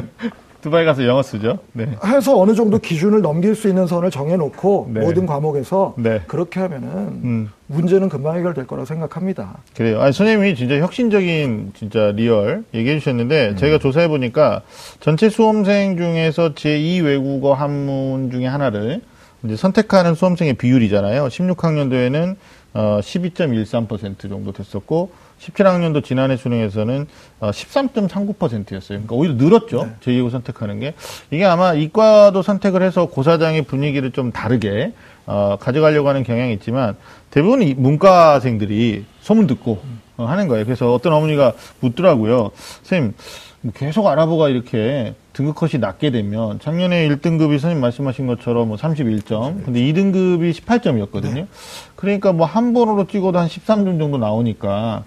두바이 0.63 0.85
가서 0.85 1.05
영어 1.05 1.21
쓰죠. 1.21 1.59
네. 1.73 1.89
해서 2.05 2.39
어느 2.39 2.55
정도 2.55 2.79
기준을 2.79 3.21
넘길 3.21 3.53
수 3.53 3.67
있는 3.67 3.85
선을 3.85 4.11
정해놓고 4.11 4.91
네. 4.93 5.01
모든 5.01 5.25
과목에서 5.25 5.93
네. 5.97 6.21
그렇게 6.25 6.61
하면은 6.61 6.89
음. 6.89 7.49
문제는 7.67 8.07
금방 8.07 8.37
해결될 8.37 8.65
거라고 8.65 8.85
생각합니다. 8.85 9.57
그래요. 9.75 10.01
아니, 10.01 10.13
선생님이 10.13 10.55
진짜 10.55 10.79
혁신적인 10.79 11.73
진짜 11.75 12.13
리얼 12.15 12.63
얘기해 12.73 12.99
주셨는데 12.99 13.49
음. 13.49 13.55
저희가 13.57 13.77
조사해 13.77 14.07
보니까 14.07 14.61
전체 15.01 15.29
수험생 15.29 15.97
중에서 15.97 16.53
제2 16.53 17.03
외국어 17.03 17.53
한문 17.53 18.31
중에 18.31 18.47
하나를 18.47 19.01
이제 19.43 19.57
선택하는 19.57 20.15
수험생의 20.15 20.53
비율이잖아요. 20.53 21.27
16학년도에는 21.27 22.37
어, 22.73 22.99
12.13% 23.01 24.29
정도 24.29 24.53
됐었고 24.53 25.11
17학년도 25.43 26.03
지난해 26.03 26.37
수능에서는 26.37 27.07
어, 27.39 27.51
13.39%였어요. 27.51 29.01
그러니까 29.03 29.15
오히려 29.15 29.33
늘었죠. 29.35 29.85
네. 29.85 29.95
제2고 30.01 30.29
선택하는 30.29 30.79
게. 30.79 30.93
이게 31.31 31.45
아마 31.45 31.73
이과도 31.73 32.41
선택을 32.41 32.81
해서 32.81 33.07
고사장의 33.07 33.63
분위기를 33.63 34.11
좀 34.11 34.31
다르게 34.31 34.93
어, 35.25 35.57
가져가려고 35.59 36.09
하는 36.09 36.23
경향이 36.23 36.53
있지만 36.53 36.95
대부분 37.31 37.61
이 37.61 37.73
문과생들이 37.73 39.05
소문 39.21 39.47
듣고 39.47 39.81
어, 40.17 40.25
하는 40.25 40.47
거예요. 40.47 40.65
그래서 40.65 40.93
어떤 40.93 41.13
어머니가 41.13 41.53
묻더라고요. 41.79 42.51
선생님, 42.83 43.13
뭐 43.13 43.23
계속 43.73 44.07
알아보가 44.07 44.49
이렇게 44.49 45.15
등급 45.31 45.55
컷이 45.55 45.79
낮게 45.79 46.11
되면 46.11 46.59
작년에 46.59 47.07
1등급이 47.07 47.51
선생님 47.51 47.79
말씀하신 47.79 48.27
것처럼 48.27 48.67
뭐 48.67 48.77
31점, 48.77 49.63
근데 49.63 49.79
2등급이 49.79 50.51
18점이었거든요. 50.53 51.33
네. 51.33 51.47
그러니까 51.95 52.33
뭐 52.33 52.45
한 52.45 52.73
번으로 52.73 53.07
찍어도 53.07 53.39
한 53.39 53.47
13점 53.47 53.99
정도 53.99 54.17
나오니까 54.17 55.05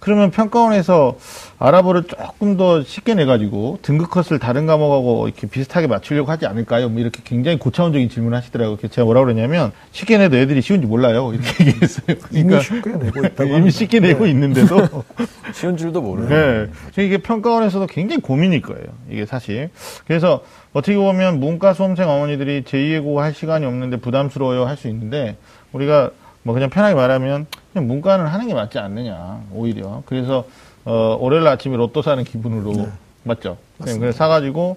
그러면 0.00 0.30
평가원에서 0.30 1.18
아랍어를 1.58 2.04
조금 2.04 2.56
더 2.56 2.82
쉽게 2.82 3.14
내가지고 3.14 3.78
등급 3.82 4.10
컷을 4.10 4.38
다른 4.38 4.66
과목하고 4.66 5.28
이렇게 5.28 5.46
비슷하게 5.46 5.86
맞추려고 5.88 6.30
하지 6.30 6.46
않을까요? 6.46 6.88
뭐 6.88 7.00
이렇게 7.00 7.20
굉장히 7.22 7.58
고차원적인 7.58 8.08
질문을 8.08 8.36
하시더라고요. 8.38 8.78
제가 8.78 9.04
뭐라 9.04 9.20
그러냐면 9.22 9.72
쉽게 9.92 10.16
내도 10.18 10.36
애들이 10.38 10.62
쉬운지 10.62 10.86
몰라요. 10.86 11.32
이렇게 11.34 11.64
음. 11.64 11.66
얘기했어요. 11.68 12.04
그러니까 12.06 12.28
이미 12.32 12.60
쉽게 12.62 12.90
내고 12.90 13.26
있다고. 13.26 13.56
이미 13.56 13.70
쉽게 13.70 14.00
내고 14.00 14.24
네. 14.24 14.30
있는데도 14.30 15.04
쉬운 15.52 15.76
줄도 15.76 16.00
모르는. 16.00 16.70
네. 16.96 17.04
이게 17.04 17.18
평가원에서도 17.18 17.86
굉장히 17.86 18.22
고민일 18.22 18.62
거예요. 18.62 18.86
이게 19.10 19.26
사실. 19.26 19.68
그래서 20.06 20.42
어떻게 20.72 20.96
보면 20.96 21.40
문과 21.40 21.74
수험생 21.74 22.08
어머니들이 22.08 22.62
제2외국어 22.62 23.16
할 23.16 23.34
시간이 23.34 23.66
없는데 23.66 23.98
부담스러워요 23.98 24.64
할 24.64 24.76
수 24.80 24.88
있는데 24.88 25.36
우리가 25.72 26.10
뭐 26.42 26.54
그냥 26.54 26.70
편하게 26.70 26.94
말하면 26.94 27.46
그냥 27.72 27.86
문과는 27.88 28.26
하는 28.26 28.46
게 28.48 28.54
맞지 28.54 28.78
않느냐 28.78 29.42
오히려 29.52 30.02
그래서 30.06 30.44
어, 30.84 31.16
월요일 31.20 31.46
아침에 31.46 31.76
로또 31.76 32.02
사는 32.02 32.22
기분으로 32.24 32.72
네. 32.72 32.88
맞죠? 33.24 33.56
그래서 33.78 34.12
사가지고 34.12 34.76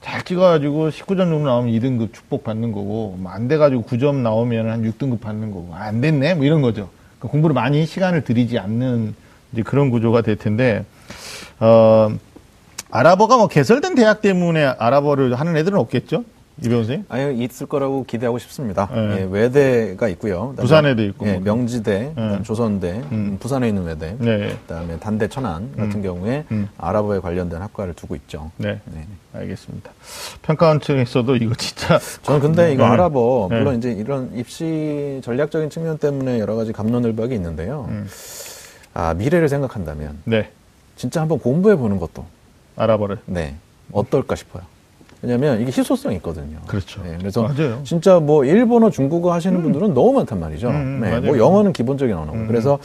잘 0.00 0.22
찍어가지고 0.22 0.90
19점 0.90 1.16
정도 1.16 1.38
나오면 1.46 1.72
2등급 1.72 2.12
축복 2.12 2.44
받는 2.44 2.72
거고 2.72 3.16
뭐 3.18 3.32
안 3.32 3.48
돼가지고 3.48 3.84
9점 3.84 4.16
나오면 4.16 4.68
한 4.70 4.82
6등급 4.82 5.20
받는 5.20 5.50
거고 5.50 5.70
아, 5.74 5.84
안 5.84 6.00
됐네 6.00 6.34
뭐 6.34 6.44
이런 6.44 6.60
거죠. 6.60 6.90
그러니까 7.18 7.28
공부를 7.32 7.54
많이 7.54 7.86
시간을 7.86 8.22
들이지 8.24 8.58
않는 8.58 9.14
이제 9.52 9.62
그런 9.62 9.90
구조가 9.90 10.20
될 10.22 10.36
텐데 10.36 10.84
어, 11.60 12.10
아랍어가 12.90 13.36
뭐 13.38 13.48
개설된 13.48 13.94
대학 13.94 14.20
때문에 14.20 14.64
아랍어를 14.64 15.34
하는 15.34 15.56
애들은 15.56 15.78
없겠죠? 15.78 16.24
이병훈 16.62 16.84
선생님? 16.84 17.06
아니, 17.08 17.44
있을 17.44 17.66
거라고 17.66 18.04
기대하고 18.04 18.38
싶습니다. 18.38 18.88
네. 18.92 19.20
예, 19.22 19.28
외대가 19.28 20.08
있고요. 20.08 20.54
부산에도 20.56 21.02
있고. 21.04 21.26
예, 21.26 21.38
명지대, 21.38 22.12
네. 22.16 22.42
조선대, 22.44 23.02
음. 23.10 23.36
부산에 23.40 23.68
있는 23.68 23.84
외대, 23.84 24.14
네. 24.18 24.56
그다음에 24.66 24.98
단대 24.98 25.26
천안 25.28 25.72
같은 25.72 25.96
음. 25.96 26.02
경우에 26.02 26.44
음. 26.52 26.68
아랍어에 26.78 27.18
관련된 27.18 27.60
학과를 27.60 27.94
두고 27.94 28.14
있죠. 28.16 28.52
네. 28.56 28.80
네. 28.84 29.06
알겠습니다. 29.32 29.90
평가원 30.42 30.80
측에서도 30.80 31.34
이거 31.36 31.54
진짜. 31.56 31.98
저는 32.22 32.40
근데 32.40 32.72
이거 32.72 32.84
네. 32.84 32.90
아랍어, 32.90 33.48
네. 33.50 33.58
물론 33.58 33.76
이제 33.78 33.90
이런 33.90 34.30
입시 34.36 35.20
전략적인 35.24 35.70
측면 35.70 35.98
때문에 35.98 36.38
여러 36.38 36.54
가지 36.54 36.72
감론을박이 36.72 37.34
있는데요. 37.34 37.86
음. 37.90 38.08
아, 38.94 39.12
미래를 39.14 39.48
생각한다면. 39.48 40.18
네. 40.24 40.50
진짜 40.94 41.20
한번 41.20 41.40
공부해 41.40 41.74
보는 41.74 41.98
것도. 41.98 42.24
아랍어를. 42.76 43.18
네. 43.26 43.56
어떨까 43.90 44.36
싶어요. 44.36 44.62
왜냐하면 45.24 45.60
이게 45.60 45.68
희소성이 45.68 46.16
있거든요. 46.16 46.58
그렇죠. 46.66 47.02
네, 47.02 47.16
그래서 47.18 47.42
맞아요. 47.42 47.80
진짜 47.82 48.20
뭐 48.20 48.44
일본어, 48.44 48.90
중국어 48.90 49.32
하시는 49.32 49.56
음. 49.56 49.62
분들은 49.62 49.94
너무 49.94 50.12
많단 50.12 50.38
말이죠. 50.38 50.68
음, 50.68 51.00
네, 51.00 51.18
뭐 51.20 51.38
영어는 51.38 51.72
기본적인 51.72 52.14
언어고. 52.14 52.36
음, 52.36 52.46
그래서 52.46 52.78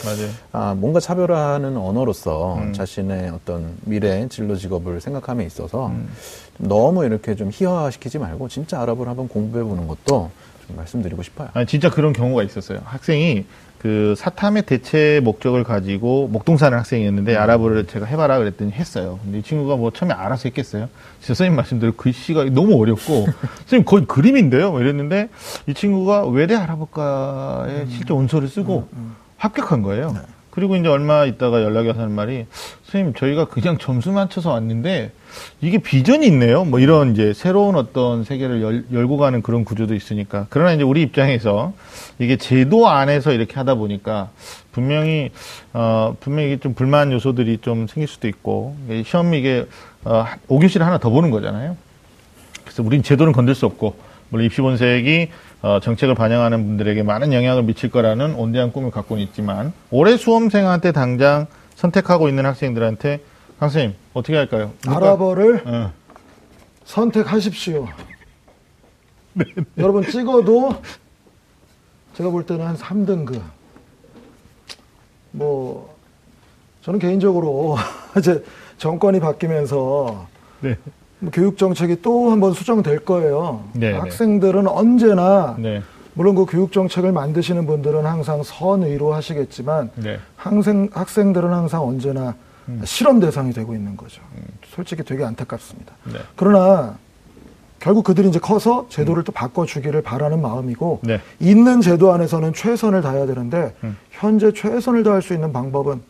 아, 0.53 0.73
뭔가 0.77 1.01
차별화하는 1.01 1.75
언어로서 1.75 2.55
음. 2.59 2.73
자신의 2.73 3.29
어떤 3.31 3.73
미래 3.81 4.25
진로 4.29 4.55
직업을 4.55 5.01
생각함에 5.01 5.45
있어서 5.45 5.87
음. 5.87 6.09
너무 6.57 7.05
이렇게 7.05 7.35
좀 7.35 7.49
희화시키지 7.51 8.19
말고 8.19 8.47
진짜 8.47 8.79
아랍어를 8.81 9.09
한번 9.09 9.27
공부해 9.27 9.63
보는 9.63 9.87
것도 9.87 10.31
좀 10.67 10.75
말씀드리고 10.77 11.21
싶어요. 11.23 11.49
아니, 11.53 11.65
진짜 11.65 11.89
그런 11.89 12.13
경우가 12.13 12.43
있었어요. 12.43 12.79
학생이 12.85 13.45
그 13.79 14.13
사탐의 14.17 14.63
대체 14.63 15.21
목적을 15.23 15.63
가지고 15.63 16.27
목동사는 16.27 16.77
학생이었는데 16.77 17.33
음. 17.33 17.41
아랍어를 17.41 17.87
제가 17.87 18.05
해봐라 18.05 18.37
그랬더니 18.37 18.73
했어요. 18.73 19.19
근데 19.23 19.39
이 19.39 19.41
친구가 19.41 19.77
뭐 19.77 19.91
처음에 19.91 20.13
알아서 20.13 20.43
했겠어요. 20.49 20.89
선생님 21.21 21.55
말씀대로 21.55 21.93
글씨가 21.93 22.45
너무 22.51 22.79
어렵고 22.79 23.27
선생님 23.67 23.85
거의 23.85 24.05
그림인데요. 24.05 24.71
뭐 24.71 24.81
이랬는데 24.81 25.29
이 25.65 25.73
친구가 25.73 26.27
외대 26.27 26.55
아랍어과에 26.55 27.83
음. 27.83 27.87
실제 27.89 28.13
원서를 28.13 28.49
쓰고 28.49 28.89
음, 28.93 28.97
음. 28.97 29.15
합격한 29.37 29.81
거예요. 29.81 30.11
네. 30.11 30.19
그리고 30.51 30.75
이제 30.75 30.87
얼마 30.87 31.25
있다가 31.25 31.63
연락이 31.63 31.87
와서 31.87 32.01
하는 32.01 32.13
말이 32.13 32.45
선생님 32.83 33.13
저희가 33.13 33.45
그냥 33.45 33.77
점수 33.77 34.11
맞춰서 34.11 34.51
왔는데 34.51 35.11
이게 35.61 35.77
비전이 35.77 36.25
있네요. 36.27 36.65
뭐 36.65 36.79
이런 36.79 37.13
이제 37.13 37.33
새로운 37.33 37.75
어떤 37.75 38.23
세계를 38.23 38.61
열, 38.61 38.85
열고 38.91 39.17
가는 39.17 39.41
그런 39.41 39.63
구조도 39.63 39.93
있으니까. 39.93 40.47
그러나 40.49 40.73
이제 40.73 40.83
우리 40.83 41.01
입장에서 41.03 41.73
이게 42.17 42.37
제도 42.37 42.89
안에서 42.89 43.31
이렇게 43.31 43.53
하다 43.55 43.75
보니까 43.75 44.29
분명히 44.71 45.29
어 45.73 46.15
분명히 46.19 46.57
좀 46.59 46.73
불만 46.73 47.11
요소들이 47.11 47.59
좀 47.61 47.87
생길 47.87 48.07
수도 48.07 48.27
있고 48.27 48.75
시험 49.05 49.33
이게 49.33 49.67
어 50.03 50.25
5교시를 50.47 50.79
하나 50.79 50.97
더 50.97 51.09
보는 51.09 51.29
거잖아요. 51.29 51.77
그래서 52.63 52.83
우린 52.83 53.03
제도는 53.03 53.33
건들 53.33 53.55
수 53.55 53.65
없고 53.65 54.08
물론 54.29 54.45
입시 54.45 54.61
본색이 54.61 55.29
어, 55.61 55.79
정책을 55.81 56.15
반영하는 56.15 56.65
분들에게 56.65 57.03
많은 57.03 57.33
영향을 57.33 57.63
미칠 57.63 57.89
거라는 57.89 58.35
온대한 58.35 58.71
꿈을 58.71 58.91
갖고는 58.91 59.21
있지만 59.23 59.73
올해 59.91 60.17
수험생한테 60.17 60.91
당장 60.91 61.47
선택하고 61.75 62.29
있는 62.29 62.45
학생들한테 62.45 63.21
선생님 63.59 63.95
어떻게 64.13 64.37
할까요? 64.37 64.73
아랍어를 64.87 65.63
어. 65.65 65.91
선택하십시오. 66.85 67.87
네, 69.33 69.45
네. 69.55 69.63
여러분 69.77 70.03
찍어도 70.03 70.81
제가 72.13 72.29
볼 72.29 72.45
때는 72.45 72.65
한 72.65 72.75
3등급. 72.75 73.41
뭐 75.31 75.95
저는 76.81 76.99
개인적으로 76.99 77.77
이제 78.17 78.43
정권이 78.77 79.19
바뀌면서 79.19 80.27
네. 80.61 80.77
뭐 81.19 81.31
교육 81.31 81.57
정책이 81.57 82.01
또 82.01 82.31
한번 82.31 82.53
수정될 82.53 82.99
거예요. 83.05 83.63
네, 83.73 83.91
네, 83.91 83.97
학생들은 83.97 84.67
언제나 84.67 85.55
네. 85.59 85.81
물론 86.13 86.35
그 86.35 86.45
교육 86.45 86.71
정책을 86.71 87.11
만드시는 87.11 87.65
분들은 87.65 88.05
항상 88.05 88.41
선의로 88.43 89.13
하시겠지만 89.13 89.91
네. 89.95 90.19
학생 90.35 90.89
학생들은 90.91 91.51
항상 91.51 91.85
언제나 91.85 92.35
음. 92.67 92.81
실험 92.85 93.19
대상이 93.19 93.51
되고 93.53 93.73
있는 93.73 93.97
거죠. 93.97 94.21
음. 94.35 94.43
솔직히 94.67 95.03
되게 95.03 95.23
안타깝습니다. 95.23 95.93
네. 96.05 96.19
그러나 96.35 96.97
결국 97.79 98.03
그들이 98.03 98.27
이제 98.29 98.39
커서 98.39 98.85
제도를 98.89 99.23
음. 99.23 99.25
또 99.25 99.31
바꿔주기를 99.31 100.01
바라는 100.01 100.41
마음이고 100.41 100.99
네. 101.03 101.21
있는 101.39 101.81
제도 101.81 102.11
안에서는 102.13 102.53
최선을 102.53 103.01
다해야 103.01 103.25
되는데 103.25 103.73
음. 103.83 103.97
현재 104.11 104.51
최선을 104.53 105.03
다할 105.03 105.21
수 105.21 105.33
있는 105.33 105.51
방법은 105.51 106.01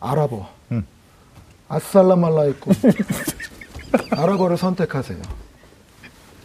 아랍어, 0.00 0.48
음. 0.72 0.84
아살라말라이고 1.68 2.70
아랍어를 4.10 4.56
선택하세요. 4.56 5.18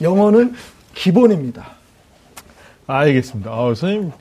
영어는 0.01 0.53
기본입니다. 0.93 1.65
알겠습니다. 2.87 3.51
아, 3.51 3.65
선생님 3.73 4.11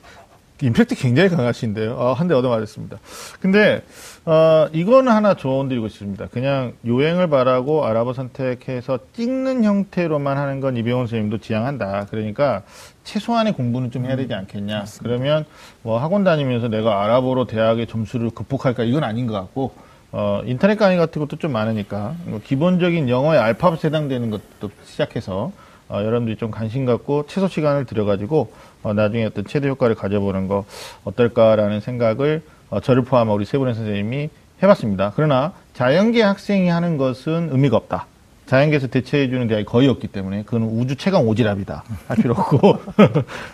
임팩트 0.61 0.95
굉장히 0.95 1.29
강하신데요. 1.29 1.99
아, 1.99 2.13
한대 2.13 2.33
얻어맞았습니다. 2.33 2.99
근데 3.41 3.83
어, 4.25 4.67
이거는 4.71 5.11
하나 5.11 5.33
조언 5.33 5.67
드리고 5.67 5.89
싶습니다. 5.89 6.27
그냥 6.27 6.73
요행을 6.85 7.27
바라고 7.27 7.85
아랍어 7.85 8.13
선택해서 8.13 8.99
찍는 9.13 9.65
형태로만 9.65 10.37
하는 10.37 10.61
건 10.61 10.77
이병헌 10.77 11.07
선생님도 11.07 11.39
지향한다. 11.39 12.07
그러니까 12.09 12.63
최소한의 13.03 13.53
공부는 13.53 13.91
좀 13.91 14.05
해야 14.05 14.15
되지 14.15 14.33
않겠냐. 14.33 14.81
음, 14.81 14.85
그러면 15.01 15.45
뭐 15.81 15.99
학원 15.99 16.23
다니면서 16.23 16.69
내가 16.69 17.03
아랍어로 17.03 17.45
대학의 17.45 17.87
점수를 17.87 18.29
극복할까 18.29 18.83
이건 18.83 19.03
아닌 19.03 19.27
것 19.27 19.33
같고 19.33 19.73
어, 20.15 20.43
인터넷 20.45 20.75
강의 20.75 20.95
같은 20.97 21.19
것도 21.19 21.37
좀 21.37 21.51
많으니까 21.51 22.13
뭐 22.25 22.39
기본적인 22.41 23.09
영어의 23.09 23.39
알파벳 23.39 23.83
해당되는 23.83 24.29
것도 24.29 24.69
시작해서 24.85 25.51
어, 25.89 25.97
여러분들이 26.03 26.37
좀 26.37 26.51
관심 26.51 26.85
갖고 26.85 27.25
최소 27.27 27.47
시간을 27.47 27.85
들여가지고 27.85 28.53
어, 28.83 28.93
나중에 28.93 29.25
어떤 29.25 29.43
최대 29.45 29.67
효과를 29.67 29.95
가져보는 29.95 30.47
거 30.47 30.65
어떨까라는 31.03 31.79
생각을 31.79 32.43
어, 32.69 32.79
저를 32.79 33.03
포함한 33.03 33.35
우리 33.35 33.45
세 33.45 33.57
분의 33.57 33.73
선생님이 33.73 34.29
해봤습니다. 34.61 35.13
그러나 35.15 35.51
자연계 35.73 36.21
학생이 36.21 36.69
하는 36.69 36.97
것은 36.97 37.49
의미가 37.51 37.75
없다. 37.75 38.05
자연계에서 38.53 38.85
대체해주는 38.85 39.47
대학이 39.47 39.65
거의 39.65 39.87
없기 39.87 40.09
때문에 40.09 40.43
그건 40.43 40.61
우주 40.61 40.95
최강 40.95 41.25
오지랖이다 41.25 41.81
할 42.07 42.17
필요 42.17 42.35
없고 42.35 42.77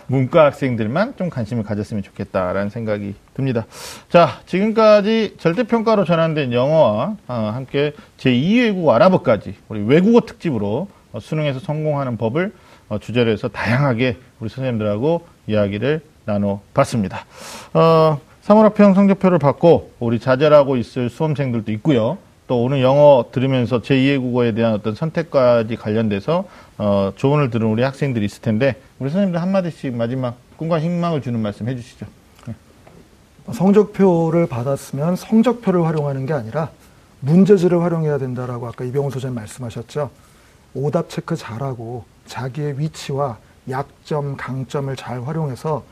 문과 0.08 0.44
학생들만 0.44 1.16
좀 1.16 1.30
관심을 1.30 1.62
가졌으면 1.62 2.02
좋겠다라는 2.02 2.68
생각이 2.68 3.14
듭니다. 3.32 3.64
자 4.10 4.40
지금까지 4.44 5.36
절대평가로 5.38 6.04
전환된 6.04 6.52
영어와 6.52 7.16
어, 7.28 7.50
함께 7.54 7.94
제2 8.18 8.64
외국어 8.64 8.92
아랍어까지 8.92 9.54
우리 9.70 9.82
외국어 9.84 10.20
특집으로 10.20 10.88
어, 11.12 11.18
수능에서 11.18 11.60
성공하는 11.60 12.18
법을 12.18 12.52
어, 12.90 12.98
주제로 12.98 13.30
해서 13.30 13.48
다양하게 13.48 14.18
우리 14.38 14.50
선생님들하고 14.50 15.26
이야기를 15.46 16.02
나눠봤습니다. 16.26 17.24
어, 17.72 18.20
3월학평 18.44 18.94
성적표를 18.94 19.38
받고 19.38 19.92
우리 19.98 20.18
자절하고 20.18 20.76
있을 20.76 21.08
수험생들도 21.08 21.72
있고요. 21.72 22.18
또 22.50 22.64
오늘 22.64 22.82
영어 22.82 23.26
들으면서 23.30 23.80
제2외 23.80 24.20
국어에 24.20 24.52
대한 24.54 24.74
어떤 24.74 24.96
선택까지 24.96 25.76
관련돼서 25.76 26.48
어, 26.78 27.12
조언을 27.14 27.48
들은 27.48 27.68
우리 27.68 27.84
학생들이 27.84 28.24
있을 28.24 28.42
텐데 28.42 28.74
우리 28.98 29.08
선생님들 29.08 29.40
한마디씩 29.40 29.94
마지막 29.94 30.34
꿈과 30.56 30.80
희망을 30.80 31.22
주는 31.22 31.38
말씀 31.38 31.68
해주시죠. 31.68 32.06
네. 32.48 32.54
성적표를 33.52 34.48
받았으면 34.48 35.14
성적표를 35.14 35.86
활용하는 35.86 36.26
게 36.26 36.32
아니라 36.32 36.70
문제지를 37.20 37.82
활용해야 37.82 38.18
된다라고 38.18 38.66
아까 38.66 38.84
이병훈 38.84 39.12
소장님 39.12 39.36
말씀하셨죠. 39.36 40.10
오답 40.74 41.08
체크 41.08 41.36
잘하고 41.36 42.04
자기의 42.26 42.80
위치와 42.80 43.38
약점, 43.70 44.36
강점을 44.36 44.96
잘 44.96 45.22
활용해서 45.22 45.84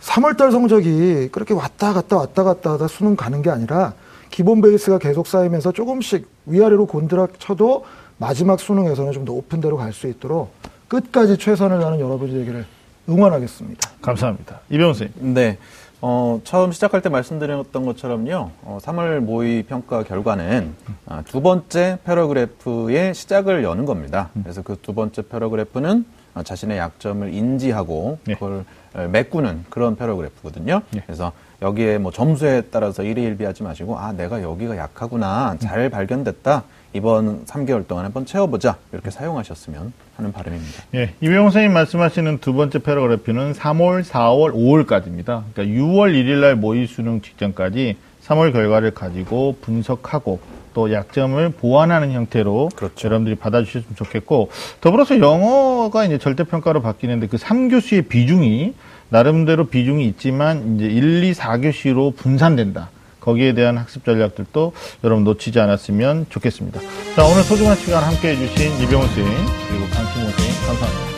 3월달 0.00 0.50
성적이 0.50 1.28
그렇게 1.30 1.54
왔다 1.54 1.92
갔다 1.92 2.16
왔다 2.16 2.42
갔다 2.42 2.72
하다 2.72 2.88
수능 2.88 3.14
가는 3.14 3.40
게 3.40 3.50
아니라 3.50 3.94
기본 4.30 4.60
베이스가 4.60 4.98
계속 4.98 5.26
쌓이면서 5.26 5.72
조금씩 5.72 6.28
위아래로 6.46 6.86
곤드라 6.86 7.28
쳐도 7.38 7.84
마지막 8.18 8.60
수능에서는 8.60 9.12
좀 9.12 9.24
높은 9.24 9.60
데로 9.60 9.76
갈 9.76 9.92
수 9.92 10.06
있도록 10.08 10.52
끝까지 10.88 11.36
최선을 11.38 11.78
다하는 11.80 12.00
여러분들에게를 12.00 12.64
응원하겠습니다. 13.08 13.90
감사합니다. 14.02 14.60
이병훈 14.70 14.94
선생님. 14.94 15.34
네. 15.34 15.58
어, 16.02 16.40
처음 16.44 16.72
시작할 16.72 17.02
때 17.02 17.10
말씀드렸던 17.10 17.84
것처럼요, 17.84 18.50
어, 18.62 18.78
3월 18.80 19.18
모의 19.20 19.64
평가 19.64 20.02
결과는 20.02 20.74
아, 21.06 21.22
두 21.26 21.42
번째 21.42 21.98
paragraph의 22.04 23.14
시작을 23.14 23.62
여는 23.64 23.84
겁니다. 23.84 24.30
음. 24.36 24.42
그래서 24.42 24.62
그 24.62 24.76
두 24.80 24.94
번째 24.94 25.22
paragraph는 25.28 26.06
자신의 26.42 26.78
약점을 26.78 27.34
인지하고 27.34 28.18
네. 28.24 28.34
그걸 28.34 28.64
메꾸는 29.10 29.66
그런 29.68 29.94
paragraph거든요. 29.96 30.80
네. 30.90 31.02
그래서 31.04 31.32
여기에 31.62 31.98
뭐 31.98 32.10
점수에 32.10 32.62
따라서 32.70 33.02
일희일비하지 33.02 33.62
마시고 33.62 33.98
아 33.98 34.12
내가 34.12 34.42
여기가 34.42 34.76
약하구나 34.76 35.56
잘 35.58 35.90
발견됐다 35.90 36.64
이번 36.92 37.44
3개월 37.44 37.86
동안 37.86 38.04
한번 38.04 38.26
채워보자 38.26 38.76
이렇게 38.92 39.10
사용하셨으면 39.10 39.92
하는 40.16 40.32
바람입니다. 40.32 40.84
예, 40.94 41.14
이병호 41.20 41.50
선생님 41.50 41.72
말씀하시는 41.72 42.38
두 42.38 42.52
번째 42.52 42.80
paragraph는 42.80 43.52
3월, 43.52 44.02
4월, 44.04 44.52
5월까지입니다. 44.52 45.44
그러니까 45.52 45.62
6월 45.64 46.12
1일 46.12 46.40
날 46.40 46.56
모의 46.56 46.86
수능 46.86 47.20
직전까지 47.20 47.96
3월 48.26 48.52
결과를 48.52 48.90
가지고 48.92 49.56
분석하고 49.60 50.40
또 50.74 50.92
약점을 50.92 51.48
보완하는 51.50 52.12
형태로 52.12 52.70
그렇죠. 52.74 53.06
여러분들이 53.06 53.36
받아주셨으면 53.36 53.96
좋겠고 53.96 54.50
더불어서 54.80 55.18
영어가 55.18 56.04
이제 56.04 56.18
절대평가로 56.18 56.82
바뀌는데 56.82 57.26
그 57.28 57.36
3교시의 57.36 58.08
비중이 58.08 58.74
나름대로 59.10 59.66
비중이 59.66 60.06
있지만 60.08 60.76
이제 60.76 60.86
1, 60.86 61.24
2, 61.24 61.32
4교시로 61.34 62.16
분산된다. 62.16 62.90
거기에 63.20 63.52
대한 63.52 63.76
학습 63.76 64.04
전략들도 64.04 64.72
여러분 65.04 65.24
놓치지 65.24 65.60
않았으면 65.60 66.26
좋겠습니다. 66.30 66.80
자, 67.14 67.24
오늘 67.24 67.42
소중한 67.42 67.76
시간 67.76 68.02
함께 68.02 68.30
해주신 68.30 68.82
이병훈 68.82 69.06
선생님, 69.08 69.32
그리고 69.68 69.84
강신호 69.92 70.30
선생님, 70.30 70.66
감사합니다. 70.66 71.10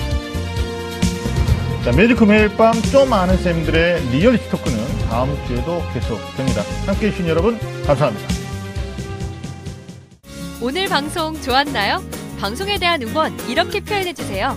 자, 1.84 1.92
매직 1.96 2.24
매일 2.26 2.48
밤 2.56 2.72
좀 2.90 3.12
아는 3.12 3.36
쌤들의 3.36 4.02
리얼리티 4.10 4.48
토크는 4.50 4.78
다음 5.08 5.36
주에도 5.46 5.82
계속됩니다. 5.92 6.62
함께 6.86 7.06
해주신 7.08 7.28
여러분, 7.28 7.58
감사합니다. 7.86 8.28
오늘 10.60 10.88
방송 10.88 11.40
좋았나요? 11.40 12.02
방송에 12.40 12.78
대한 12.78 13.02
응원 13.02 13.32
이렇게 13.48 13.80
표현해주세요. 13.80 14.56